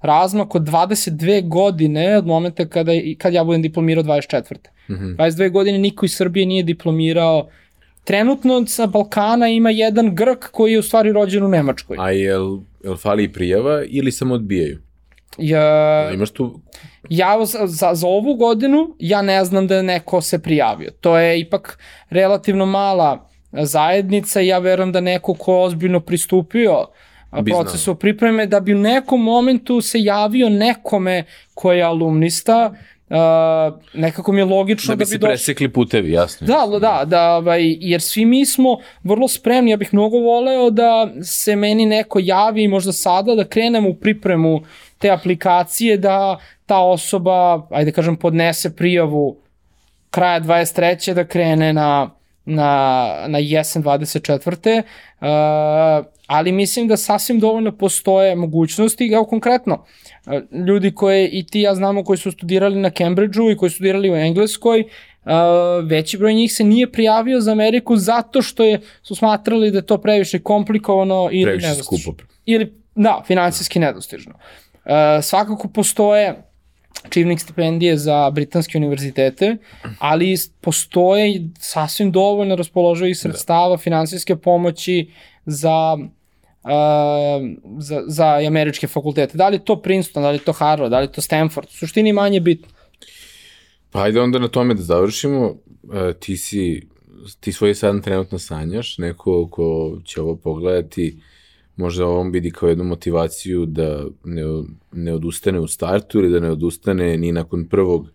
razmak 0.01 0.55
od 0.55 0.62
22 0.62 1.47
godine 1.47 2.18
od 2.18 2.26
momenta 2.26 2.66
kada, 2.66 2.91
kad 3.18 3.34
ja 3.34 3.43
budem 3.43 3.62
diplomirao 3.62 4.03
24. 4.03 4.55
Mm 4.89 4.93
-hmm. 4.93 5.16
22 5.16 5.51
godine 5.51 5.78
niko 5.78 6.05
iz 6.05 6.16
Srbije 6.16 6.45
nije 6.45 6.64
diplomirao 6.64 7.49
Trenutno 8.10 8.66
sa 8.66 8.88
Balkana 8.88 9.47
ima 9.47 9.70
jedan 9.70 10.16
Grk 10.16 10.45
koji 10.51 10.74
je 10.74 10.80
u 10.80 10.84
stvari 10.84 11.12
rođen 11.12 11.43
u 11.43 11.47
Nemačkoj. 11.47 11.97
A 11.99 12.12
jel, 12.12 12.57
jel 12.84 12.97
fali 12.97 13.34
prijava 13.34 13.84
ili 13.88 14.12
samo 14.12 14.34
odbijaju? 14.34 14.80
Ja, 15.38 16.12
imaš 16.14 16.32
tu... 16.32 16.62
Ja 17.10 17.45
za, 17.45 17.93
za, 17.93 18.07
ovu 18.07 18.36
godinu 18.36 18.95
ja 18.99 19.22
ne 19.22 19.45
znam 19.45 19.68
da 19.68 19.76
je 19.76 19.84
neko 19.84 20.22
se 20.22 20.39
prijavio. 20.41 20.91
To 21.01 21.18
je 21.18 21.39
ipak 21.39 21.80
relativno 22.10 22.66
mala 22.66 23.30
zajednica 23.51 24.41
i 24.41 24.47
ja 24.47 24.60
verujem 24.60 24.91
da 24.91 25.01
neko 25.01 25.34
ko 25.34 25.62
ozbiljno 25.62 25.99
pristupio 25.99 26.86
procesu 27.45 27.95
pripreme, 27.95 28.45
da 28.45 28.60
bi 28.60 28.74
u 28.74 28.78
nekom 28.78 29.24
momentu 29.24 29.82
se 29.82 30.01
javio 30.01 30.49
nekome 30.49 31.24
ko 31.53 31.72
je 31.72 31.84
alumnista, 31.84 32.74
Uh, 33.10 33.80
nekako 33.93 34.32
mi 34.32 34.41
je 34.41 34.45
logično 34.45 34.95
da 34.95 34.95
bi, 34.95 34.99
da 34.99 35.05
bi 35.05 35.10
se 35.10 35.18
došli... 35.18 35.30
presekli 35.30 35.70
putevi, 35.70 36.12
jasno. 36.12 36.47
Da, 36.47 36.80
da, 36.80 37.05
da, 37.05 37.36
ovaj, 37.36 37.78
jer 37.80 38.01
svi 38.01 38.26
mi 38.26 38.45
smo 38.45 38.78
vrlo 39.03 39.28
spremni, 39.28 39.72
ja 39.72 39.78
bih 39.78 39.93
mnogo 39.93 40.18
voleo 40.18 40.70
da 40.70 41.10
se 41.24 41.55
meni 41.55 41.86
neko 41.86 42.20
javi 42.22 42.68
možda 42.68 42.93
sada 42.93 43.36
da 43.36 43.45
krenemo 43.45 43.89
u 43.89 43.95
pripremu 43.95 44.62
te 44.97 45.10
aplikacije, 45.10 45.97
da 45.97 46.39
ta 46.66 46.78
osoba, 46.78 47.68
ajde 47.70 47.91
kažem, 47.91 48.16
podnese 48.16 48.76
prijavu 48.76 49.38
kraja 50.10 50.39
23. 50.41 51.14
da 51.14 51.26
krene 51.26 51.74
na, 51.74 52.10
na, 52.45 53.14
na 53.28 53.38
jesen 53.38 53.84
24. 53.84 54.82
Uh, 55.22 56.05
ali 56.30 56.51
mislim 56.51 56.88
da 56.88 56.97
sasvim 56.97 57.39
dovoljno 57.39 57.71
postoje 57.71 58.36
mogućnosti, 58.36 59.11
evo 59.13 59.25
konkretno, 59.25 59.86
ljudi 60.67 60.91
koje 60.91 61.30
i 61.30 61.45
ti 61.45 61.61
ja 61.61 61.75
znamo 61.75 62.03
koji 62.03 62.17
su 62.17 62.32
studirali 62.32 62.75
na 62.75 62.89
Cambridgeu 62.89 63.51
i 63.51 63.57
koji 63.57 63.69
su 63.69 63.75
studirali 63.75 64.11
u 64.11 64.15
Engleskoj, 64.15 64.84
veći 65.84 66.17
broj 66.17 66.34
njih 66.34 66.53
se 66.53 66.63
nije 66.63 66.91
prijavio 66.91 67.41
za 67.41 67.51
Ameriku 67.51 67.97
zato 67.97 68.41
što 68.41 68.63
je, 68.63 68.80
su 69.01 69.15
smatrali 69.15 69.71
da 69.71 69.77
je 69.77 69.86
to 69.86 69.97
previše 69.97 70.39
komplikovano 70.39 71.30
ili 71.32 71.43
previše 71.43 71.67
nedostižno. 71.67 72.13
skupo. 72.13 72.23
Ili, 72.45 72.73
da, 72.95 73.23
finansijski 73.27 73.80
nedostižno. 73.80 74.34
svakako 75.21 75.67
postoje 75.67 76.43
čivnik 77.09 77.39
stipendije 77.39 77.97
za 77.97 78.32
britanske 78.32 78.77
univerzitete, 78.77 79.57
ali 79.99 80.38
postoje 80.61 81.49
sasvim 81.59 82.11
dovoljno 82.11 82.55
raspoloživih 82.55 83.15
da. 83.15 83.19
sredstava, 83.19 83.75
da. 83.75 83.82
finansijske 83.82 84.36
pomoći 84.36 85.11
za 85.45 85.97
za, 87.80 88.03
za 88.07 88.39
američke 88.47 88.88
fakultete. 88.88 89.38
Da 89.38 89.49
li 89.49 89.60
to 89.60 89.82
Princeton, 89.82 90.24
da 90.24 90.32
li 90.32 90.39
to 90.39 90.51
Harvard, 90.51 90.91
da 90.91 90.99
li 90.99 91.12
to 91.12 91.22
Stanford, 91.22 91.68
u 91.68 91.74
suštini 91.74 92.14
manje 92.14 92.39
bitno. 92.39 92.68
Pa 93.91 94.03
ajde 94.03 94.22
onda 94.22 94.39
na 94.39 94.47
tome 94.47 94.74
da 94.74 94.82
završimo. 94.82 95.45
Uh, 95.84 96.14
ti 96.20 96.38
si, 96.38 96.88
ti 97.39 97.51
svoje 97.51 97.76
sad 97.76 98.03
trenutno 98.03 98.39
sanjaš, 98.39 98.97
neko 98.97 99.47
ko 99.51 99.97
će 100.05 100.22
ovo 100.22 100.36
pogledati, 100.36 101.22
možda 101.76 102.05
ovom 102.05 102.32
vidi 102.32 102.51
kao 102.51 102.70
jednu 102.70 102.84
motivaciju 102.84 103.66
da 103.66 104.05
ne, 104.24 104.43
ne 104.91 105.14
odustane 105.14 105.60
u 105.60 105.68
startu 105.68 106.20
ili 106.20 106.30
da 106.30 106.39
ne 106.39 106.51
odustane 106.51 107.18
ni 107.18 107.32
nakon 107.32 107.66
prvog 107.70 108.07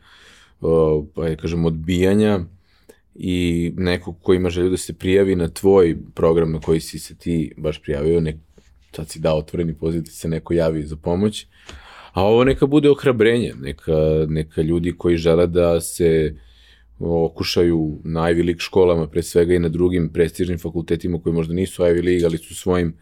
uh, 0.61 1.05
pa 1.15 1.27
je 1.27 1.37
kažem 1.37 1.65
odbijanja 1.65 2.41
i 3.15 3.73
neko 3.77 4.13
ko 4.13 4.35
ima 4.35 4.51
želju 4.51 4.71
da 4.71 4.77
se 4.77 4.93
prijavi 4.93 5.37
na 5.37 5.49
tvoj 5.49 5.97
program 6.15 6.53
na 6.53 6.61
koji 6.61 6.81
si 6.81 6.99
se 6.99 7.15
ti 7.15 7.53
baš 7.57 7.83
prijavio, 7.83 8.21
nek, 8.21 8.37
sad 8.93 9.09
si 9.09 9.21
dao 9.21 9.39
otvoreni 9.39 9.75
poziv 9.75 10.03
da 10.03 10.11
se 10.11 10.29
neko 10.29 10.55
javi 10.55 10.83
za 10.83 10.97
pomoć, 10.97 11.47
a 12.13 12.23
ovo 12.23 12.45
neka 12.45 12.67
bude 12.67 12.91
ohrabrenje, 12.91 13.55
neka, 13.61 14.27
neka 14.29 14.63
ljudi 14.63 14.93
koji 14.99 15.17
žele 15.17 15.47
da 15.47 15.81
se 15.81 16.35
okušaju 16.99 18.01
na 18.05 18.21
Ivy 18.21 18.45
League 18.45 18.61
školama, 18.61 19.07
pre 19.07 19.23
svega 19.23 19.55
i 19.55 19.59
na 19.59 19.69
drugim 19.69 20.09
prestižnim 20.13 20.59
fakultetima 20.59 21.21
koji 21.21 21.33
možda 21.33 21.55
nisu 21.55 21.83
Ivy 21.83 22.05
League, 22.05 22.25
ali 22.25 22.39
su 22.39 22.55
svojim 22.55 22.97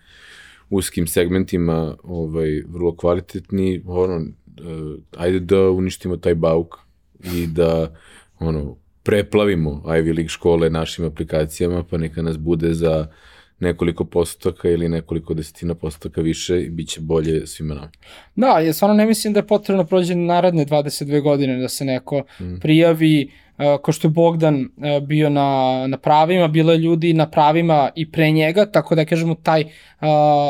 uskim 0.71 1.07
segmentima 1.07 1.97
ovaj, 2.03 2.63
vrlo 2.69 2.97
kvalitetni, 2.97 3.83
ono, 3.87 4.17
uh, 4.17 4.99
ajde 5.17 5.41
da 5.41 5.71
uništimo 5.71 6.17
taj 6.17 6.35
bauk 6.35 6.79
i 7.35 7.47
da 7.47 7.95
ono, 8.39 8.77
preplavimo 9.03 9.83
Ivy 9.87 10.15
League 10.17 10.29
škole 10.29 10.71
našim 10.71 11.05
aplikacijama, 11.05 11.85
pa 11.91 11.99
neka 11.99 12.23
nas 12.23 12.39
bude 12.39 12.75
za 12.75 13.07
nekoliko 13.63 14.05
postotaka 14.05 14.69
ili 14.69 14.89
nekoliko 14.89 15.35
desetina 15.35 15.75
postotaka 15.75 16.21
više 16.21 16.63
i 16.63 16.71
bit 16.71 16.89
će 16.89 17.01
bolje 17.01 17.47
svima 17.47 17.75
nama. 17.75 17.91
Da, 18.35 18.59
ja 18.59 18.73
stvarno 18.73 18.97
ne 18.97 19.07
mislim 19.07 19.33
da 19.33 19.39
je 19.39 19.47
potrebno 19.47 19.85
prođe 19.85 20.15
naredne 20.15 20.67
22 20.67 21.23
godine 21.23 21.59
da 21.59 21.69
se 21.69 21.85
neko 21.85 22.23
mm. 22.41 22.55
prijavi, 22.61 23.31
uh, 23.59 23.81
ko 23.83 23.93
što 23.93 24.09
je 24.09 24.13
Bogdan 24.13 24.61
uh, 24.61 25.07
bio 25.07 25.31
na, 25.31 25.87
na 25.87 25.99
pravima, 25.99 26.49
bilo 26.49 26.73
je 26.73 26.79
ljudi 26.79 27.13
na 27.13 27.31
pravima 27.31 27.91
i 27.95 28.11
pre 28.11 28.31
njega, 28.31 28.67
tako 28.67 28.95
da 28.95 29.05
kažemo 29.05 29.35
taj 29.35 29.63
uh, 29.63 29.71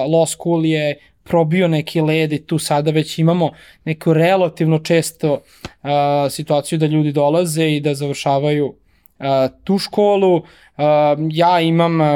law 0.09 0.27
school 0.27 0.67
je 0.67 0.97
probio 1.25 1.69
neki 1.69 2.01
led 2.01 2.33
i 2.33 2.47
tu 2.47 2.59
sada 2.59 2.91
već 2.91 3.19
imamo 3.19 3.51
neku 3.85 4.13
relativno 4.13 4.79
često 4.79 5.33
uh, 5.33 5.91
situaciju 6.31 6.79
da 6.79 6.87
ljudi 6.87 7.13
dolaze 7.13 7.69
i 7.69 7.81
da 7.81 7.95
završavaju 7.95 8.67
uh, 8.67 9.27
tu 9.65 9.79
školu. 9.79 10.37
Uh, 10.37 10.45
ja 11.31 11.61
imam 11.61 12.01
uh, 12.01 12.07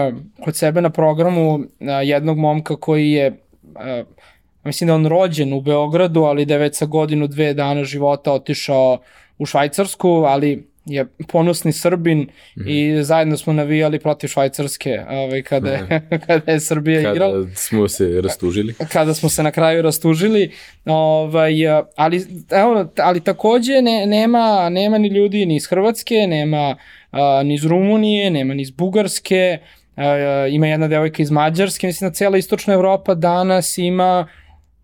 kod 0.44 0.56
sebe 0.56 0.80
na 0.80 0.90
programu 0.90 1.54
uh, 1.54 1.62
jednog 2.02 2.38
momka 2.38 2.76
koji 2.76 3.10
je 3.10 3.28
uh, 3.30 4.06
mislim 4.66 4.88
da 4.88 4.94
on 4.94 5.06
rođen 5.06 5.52
u 5.52 5.60
Beogradu, 5.60 6.22
ali 6.22 6.44
da 6.44 6.54
je 6.54 6.58
već 6.58 6.76
sa 6.76 6.86
godinu, 6.86 7.26
dve 7.26 7.54
dana 7.54 7.84
života 7.84 8.32
otišao 8.32 8.98
u 9.38 9.46
Švajcarsku, 9.46 10.08
ali 10.08 10.68
je 10.86 11.06
ponosni 11.28 11.72
Srbin 11.72 12.18
mm 12.18 12.26
-hmm. 12.56 12.98
i 13.00 13.04
zajedno 13.04 13.36
smo 13.36 13.52
navijali 13.52 13.98
protiv 13.98 14.28
Švajcarske 14.28 15.00
ovaj, 15.10 15.42
kada, 15.42 15.70
je, 15.70 16.02
kada 16.26 16.52
je 16.52 16.60
Srbija 16.60 17.02
kada 17.02 17.14
igrala. 17.14 17.42
Kada 17.42 17.54
smo 17.54 17.88
se 17.88 18.20
rastužili. 18.20 18.74
Kada 18.92 19.14
smo 19.14 19.28
se 19.28 19.42
na 19.42 19.50
kraju 19.50 19.82
rastužili. 19.82 20.52
Ovaj, 20.84 21.52
ali, 21.96 22.26
evo, 22.50 22.92
ali 22.98 23.20
takođe 23.20 23.82
ne, 23.82 24.06
nema, 24.06 24.68
nema 24.68 24.98
ni 24.98 25.08
ljudi 25.08 25.46
ni 25.46 25.56
iz 25.56 25.66
Hrvatske, 25.66 26.14
nema 26.14 26.76
a, 27.10 27.42
ni 27.42 27.54
iz 27.54 27.64
Rumunije, 27.64 28.30
nema 28.30 28.54
ni 28.54 28.62
iz 28.62 28.70
Bugarske, 28.70 29.58
a, 29.96 30.46
ima 30.50 30.66
jedna 30.66 30.88
devojka 30.88 31.22
iz 31.22 31.30
Mađarske, 31.30 31.86
mislim 31.86 32.10
da 32.10 32.14
cela 32.14 32.38
istočna 32.38 32.74
Evropa 32.74 33.14
danas 33.14 33.78
ima, 33.78 34.28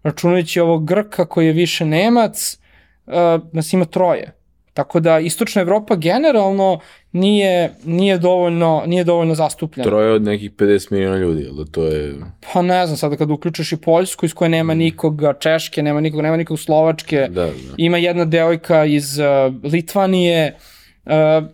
računajući 0.02 0.60
ovog 0.60 0.86
Grka 0.86 1.26
koji 1.26 1.46
je 1.46 1.52
više 1.52 1.84
Nemac, 1.84 2.58
a, 3.06 3.38
nas 3.52 3.72
ima 3.72 3.84
troje 3.84 4.41
Tako 4.74 5.00
da 5.00 5.18
istočna 5.18 5.62
Evropa 5.62 5.96
generalno 5.96 6.78
nije, 7.12 7.74
nije, 7.84 8.18
dovoljno, 8.18 8.82
nije 8.86 9.04
dovoljno 9.04 9.34
zastupljena. 9.34 9.90
Troje 9.90 10.12
od 10.12 10.22
nekih 10.22 10.50
50 10.50 10.92
miliona 10.92 11.16
ljudi, 11.16 11.46
ali 11.48 11.64
da 11.64 11.70
to 11.70 11.84
je... 11.84 12.14
Pa 12.52 12.62
ne 12.62 12.86
znam, 12.86 12.96
sada 12.96 13.16
kad 13.16 13.30
uključeš 13.30 13.72
i 13.72 13.76
Poljsku 13.76 14.26
iz 14.26 14.34
koje 14.34 14.48
nema 14.48 14.74
mm. 14.74 14.78
nikoga, 14.78 15.34
Češke, 15.40 15.82
nema 15.82 16.00
nikoga, 16.00 16.22
nema 16.22 16.36
nikog 16.36 16.60
Slovačke, 16.60 17.28
da, 17.30 17.46
da. 17.46 17.52
ima 17.76 17.98
jedna 17.98 18.24
devojka 18.24 18.84
iz 18.84 19.18
uh, 19.18 19.54
Litvanije, 19.72 20.56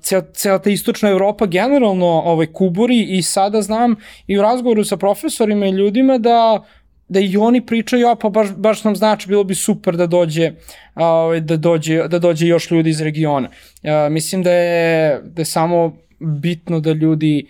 ceo, 0.00 0.22
cela 0.32 0.58
ta 0.58 0.70
istočna 0.70 1.10
Evropa 1.10 1.46
generalno 1.46 2.06
ovaj, 2.06 2.46
kuburi 2.46 3.02
i 3.02 3.22
sada 3.22 3.62
znam 3.62 3.96
i 4.26 4.38
u 4.38 4.42
razgovoru 4.42 4.84
sa 4.84 4.96
profesorima 4.96 5.66
i 5.66 5.70
ljudima 5.70 6.18
da 6.18 6.64
da 7.08 7.20
i 7.20 7.36
oni 7.36 7.66
pričaju, 7.66 8.08
a 8.08 8.14
pa 8.14 8.28
baš, 8.28 8.48
baš 8.56 8.84
nam 8.84 8.96
znači, 8.96 9.28
bilo 9.28 9.44
bi 9.44 9.54
super 9.54 9.96
da 9.96 10.06
dođe, 10.06 10.52
ovaj, 10.94 11.40
da 11.40 11.56
dođe, 11.56 12.08
da 12.08 12.18
dođe 12.18 12.46
još 12.46 12.70
ljudi 12.70 12.90
iz 12.90 13.00
regiona. 13.00 13.48
A, 13.82 14.08
mislim 14.08 14.42
da 14.42 14.52
je, 14.52 15.20
da 15.22 15.40
je 15.40 15.46
samo 15.46 15.96
bitno 16.18 16.80
da 16.80 16.92
ljudi 16.92 17.46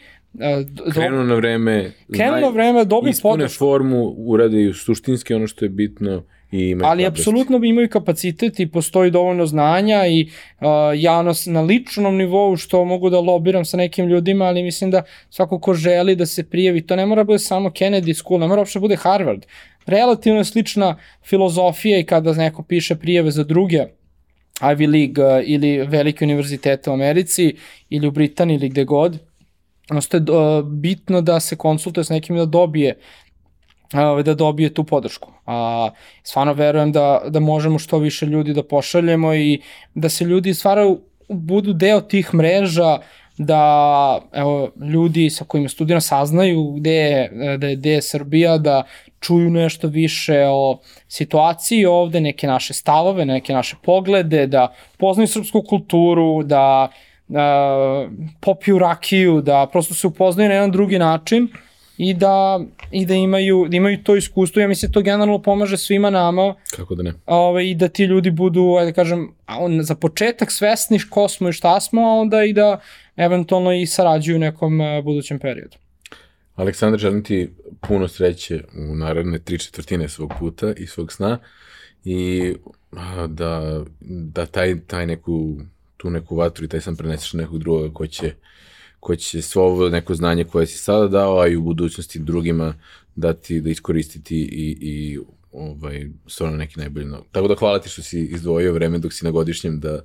do, 0.69 0.85
krenu 0.93 1.25
na 1.25 1.35
vreme, 1.35 1.93
krenu 2.15 2.41
na 2.41 2.49
vreme, 2.49 2.85
dobiju 2.85 3.15
podršku. 3.23 3.59
formu, 3.59 4.15
urade 4.19 4.73
suštinski 4.75 5.35
ono 5.35 5.47
što 5.47 5.65
je 5.65 5.69
bitno 5.69 6.23
i 6.51 6.69
imaju 6.71 6.91
Ali 6.91 7.07
apsolutno 7.07 7.61
imaju 7.65 7.89
kapacitet 7.89 8.61
i 8.61 8.67
postoji 8.67 9.11
dovoljno 9.11 9.47
znanja 9.47 10.07
i 10.07 10.23
uh, 10.61 10.67
ja 10.97 11.23
na, 11.23 11.33
na 11.47 11.61
ličnom 11.61 12.17
nivou 12.17 12.57
što 12.57 12.85
mogu 12.85 13.11
da 13.11 13.21
lobiram 13.21 13.65
sa 13.65 13.77
nekim 13.77 14.07
ljudima, 14.07 14.45
ali 14.45 14.63
mislim 14.63 14.91
da 14.91 15.03
svako 15.31 15.59
ko 15.59 15.75
želi 15.75 16.17
da 16.17 16.27
se 16.27 16.51
prijavi, 16.51 16.87
to 16.87 16.97
ne 16.97 17.07
mora 17.07 17.25
bude 17.25 17.39
samo 17.39 17.69
Kennedy 17.69 18.15
School, 18.15 18.41
ne 18.41 18.49
mora 18.49 18.61
uopšte 18.61 18.81
bude 18.81 18.97
Harvard. 18.97 19.47
Relativno 19.87 20.45
slična 20.45 20.97
filozofija 21.25 21.99
i 21.99 22.05
kada 22.05 22.33
neko 22.33 22.63
piše 22.63 22.97
prijave 22.97 23.31
za 23.31 23.45
druge 23.45 23.85
Ivy 24.61 24.93
League 24.93 25.39
uh, 25.39 25.43
ili 25.47 25.87
velike 25.87 26.25
univerzitete 26.25 26.91
u 26.91 26.93
Americi 26.93 27.55
ili 27.91 28.09
u 28.09 28.11
Britaniji 28.11 28.57
ili 28.57 28.69
gde 28.69 28.85
god, 28.85 29.19
Prosto 29.89 30.17
je 30.17 30.23
bitno 30.63 31.21
da 31.21 31.41
se 31.41 31.57
konsultuje 31.57 32.05
s 32.05 32.09
nekim 32.09 32.37
da 32.37 32.45
dobije 32.45 32.95
da 34.25 34.35
dobije 34.35 34.75
tu 34.75 34.85
podršku. 34.85 35.33
A 35.47 35.91
stvarno 36.23 36.53
verujem 36.53 36.93
da, 36.93 37.23
da 37.29 37.41
možemo 37.41 37.79
što 37.79 37.99
više 37.99 38.27
ljudi 38.27 38.55
da 38.55 38.63
pošaljemo 38.63 39.35
i 39.35 39.61
da 39.95 40.09
se 40.09 40.25
ljudi 40.25 40.55
stvaraju 40.55 41.01
budu 41.29 41.73
deo 41.73 42.01
tih 42.01 42.35
mreža, 42.35 42.99
da 43.39 44.21
evo, 44.33 44.71
ljudi 44.93 45.31
sa 45.31 45.45
kojima 45.45 45.69
studiram 45.69 46.01
saznaju 46.01 46.73
gde 46.73 46.93
je, 46.93 47.31
da 47.59 47.67
je, 47.67 47.77
gde 47.77 47.91
je 47.91 48.03
Srbija, 48.03 48.59
da 48.59 48.83
čuju 49.21 49.51
nešto 49.51 49.89
više 49.89 50.47
o 50.49 50.79
situaciji 51.09 51.87
ovde, 51.87 52.21
neke 52.21 52.47
naše 52.47 52.75
stavove, 52.75 53.25
neke 53.25 53.53
naše 53.53 53.77
poglede, 53.83 54.47
da 54.47 54.75
poznaju 54.97 55.29
srpsku 55.29 55.63
kulturu, 55.63 56.43
da 56.43 56.89
uh, 57.29 57.37
popiju 58.41 58.79
rakiju, 58.79 59.41
da 59.43 59.67
prosto 59.73 59.95
se 59.95 60.07
upoznaju 60.07 60.49
na 60.49 60.55
jedan 60.55 60.71
drugi 60.71 60.99
način 60.99 61.49
i 61.99 62.15
da, 62.15 62.61
i 62.91 63.07
da 63.07 63.15
imaju, 63.15 63.67
da 63.69 63.77
imaju 63.77 64.03
to 64.03 64.17
iskustvo. 64.17 64.63
Ja 64.63 64.69
mislim 64.69 64.91
da 64.91 64.93
to 64.93 65.03
generalno 65.03 65.43
pomaže 65.43 65.77
svima 65.77 66.11
nama. 66.11 66.55
Kako 66.77 66.95
da 66.95 67.03
ne. 67.03 67.13
Ove, 67.27 67.71
I 67.71 67.75
da 67.75 67.89
ti 67.89 68.05
ljudi 68.05 68.31
budu, 68.31 68.77
ajde 68.79 68.91
da 68.91 68.95
kažem, 68.95 69.29
on, 69.59 69.83
za 69.83 69.95
početak 69.95 70.53
svesni 70.53 71.01
ko 71.11 71.29
smo 71.29 71.49
i 71.49 71.53
šta 71.53 71.81
smo, 71.81 72.03
a 72.03 72.15
onda 72.15 72.45
i 72.45 72.53
da 72.53 72.81
eventualno 73.17 73.73
i 73.73 73.87
sarađuju 73.87 74.37
u 74.37 74.41
nekom 74.41 74.81
uh, 74.81 75.05
budućem 75.05 75.39
periodu. 75.39 75.77
Aleksandar, 76.55 77.01
želim 77.01 77.23
ti 77.23 77.51
puno 77.81 78.09
sreće 78.09 78.61
u 78.91 78.95
naredne 78.95 79.39
tri 79.39 79.59
četvrtine 79.59 80.09
svog 80.09 80.33
puta 80.39 80.73
i 80.77 80.87
svog 80.87 81.13
sna 81.13 81.39
i 82.05 82.55
da, 83.29 83.85
da 84.01 84.47
taj, 84.47 84.81
taj 84.87 85.07
neku 85.07 85.57
tu 85.97 86.11
neku 86.11 86.37
vatru 86.37 86.65
i 86.65 86.69
taj 86.69 86.81
sam 86.81 86.97
preneseš 86.97 87.33
na 87.33 87.43
nekog 87.43 87.59
drugoga 87.59 87.95
ko 87.95 88.07
će, 88.07 88.35
ko 89.01 89.17
će 89.17 89.43
svo 89.43 89.63
ovo 89.63 89.89
neko 89.89 90.15
znanje 90.15 90.45
koje 90.45 90.67
si 90.67 90.79
sada 90.79 91.09
dao, 91.09 91.41
a 91.41 91.49
i 91.49 91.57
u 91.57 91.63
budućnosti 91.63 92.19
drugima 92.19 92.75
dati, 93.17 93.61
da 93.61 93.71
iskoristiti 93.71 94.37
i, 94.37 94.79
i 94.81 95.19
ovaj, 95.53 96.09
stvarno 96.27 96.57
neki 96.57 96.79
najbolji. 96.79 97.07
Tako 97.33 97.49
da 97.49 97.55
hvala 97.55 97.79
ti 97.79 97.89
što 97.89 98.03
si 98.03 98.21
izdvojio 98.21 98.73
vreme 98.73 98.99
dok 98.99 99.13
si 99.13 99.25
na 99.25 99.31
godišnjem 99.31 99.81
da, 99.81 100.01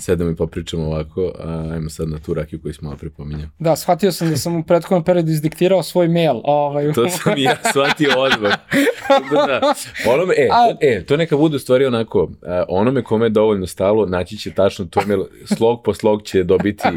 sedam 0.00 0.30
i 0.30 0.36
popričamo 0.36 0.86
ovako, 0.86 1.32
a 1.38 1.68
ajmo 1.72 1.90
sad 1.90 2.08
na 2.08 2.18
tu 2.18 2.34
rakiju 2.34 2.60
koju 2.62 2.74
smo 2.74 2.88
malo 2.88 2.98
prepominjao. 2.98 3.48
Da, 3.58 3.76
shvatio 3.76 4.12
sam 4.12 4.30
da 4.30 4.36
sam 4.36 4.56
u 4.56 4.62
prethodnom 4.62 5.04
periodu 5.04 5.30
izdiktirao 5.30 5.82
svoj 5.82 6.08
mail. 6.08 6.40
Ovaj. 6.44 6.92
to 6.92 7.08
sam 7.08 7.38
i 7.38 7.42
ja 7.42 7.56
shvatio 7.70 8.10
odmah. 8.16 8.52
da, 9.30 9.46
da. 9.46 9.74
Onome, 10.12 10.34
e, 10.38 10.48
a, 10.52 10.76
e, 10.80 11.04
to 11.04 11.16
neka 11.16 11.36
bude 11.36 11.56
u 11.56 11.58
stvari 11.58 11.86
onako, 11.86 12.30
a, 12.42 12.64
onome 12.68 13.02
kome 13.02 13.26
je 13.26 13.30
dovoljno 13.30 13.66
stalo, 13.66 14.06
naći 14.06 14.36
će 14.36 14.50
tačno 14.50 14.84
to 14.84 15.00
mail, 15.06 15.24
slog 15.56 15.82
po 15.84 15.94
slog 15.94 16.22
će 16.22 16.44
dobiti, 16.44 16.88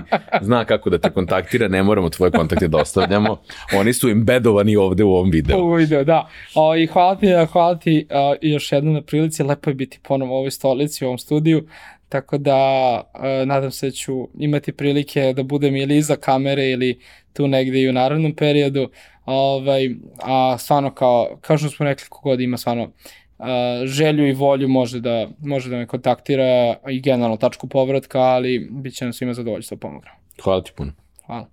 zna 0.41 0.66
kako 0.66 0.89
da 0.89 0.97
te 0.97 1.10
kontaktira, 1.10 1.68
ne 1.68 1.84
moramo 1.84 2.10
tvoje 2.10 2.32
kontakte 2.32 2.68
da 2.68 2.78
ostavljamo, 2.78 3.38
oni 3.76 3.93
su 3.93 4.10
embedovani 4.10 4.76
ovde 4.76 5.04
u 5.04 5.14
ovom 5.14 5.30
videu. 5.30 5.58
U 5.58 5.74
video, 5.74 6.04
da. 6.04 6.30
O, 6.56 6.76
I 6.76 6.88
hvala 6.88 7.16
ti, 7.16 7.28
hvala 7.51 7.76
ti 7.76 8.08
a, 8.10 8.36
još 8.41 8.72
jednom 8.72 8.93
na 8.93 9.01
prilici, 9.01 9.43
lepo 9.43 9.70
je 9.70 9.74
biti 9.74 9.99
ponovo 10.04 10.36
u 10.36 10.38
ovoj 10.38 10.51
stolici, 10.51 11.06
u 11.06 11.08
ovom 11.08 11.18
studiju. 11.18 11.68
Tako 12.14 12.38
da 12.38 13.01
uh, 13.14 13.47
nadam 13.47 13.72
se 13.72 13.88
da 13.88 13.91
ću 13.91 14.28
imati 14.39 14.72
prilike 14.72 15.34
da 15.34 15.43
budem 15.43 15.76
ili 15.76 15.97
iza 15.97 16.16
kamere 16.16 16.70
ili 16.70 16.99
tu 17.34 17.47
negde 17.47 17.82
i 17.82 17.89
u 17.89 17.93
narodnom 17.93 18.36
periodu. 18.36 18.89
Ovaj, 19.26 19.89
a 20.24 20.57
stvarno 20.57 20.93
kao, 20.93 21.38
kao 21.41 21.57
što 21.57 21.70
smo 21.70 21.86
rekli, 21.86 22.05
kogod 22.09 22.41
ima 22.41 22.57
stvarno 22.57 22.84
uh, 22.84 23.45
želju 23.86 24.28
i 24.28 24.34
volju 24.34 24.68
može 24.68 24.99
da, 24.99 25.28
može 25.39 25.70
da 25.70 25.78
me 25.78 25.88
kontaktira 25.88 26.76
i 26.89 27.01
generalno 27.01 27.38
tačku 27.38 27.68
povratka, 27.68 28.20
ali 28.20 28.68
bit 28.72 28.95
će 28.95 29.05
nam 29.05 29.14
svima 29.14 29.34
zadovoljstvo 29.34 29.78
pomogra. 29.78 30.11
Hvala 30.43 30.64
ti 30.64 30.72
puno. 30.76 30.91
Hvala. 31.26 31.47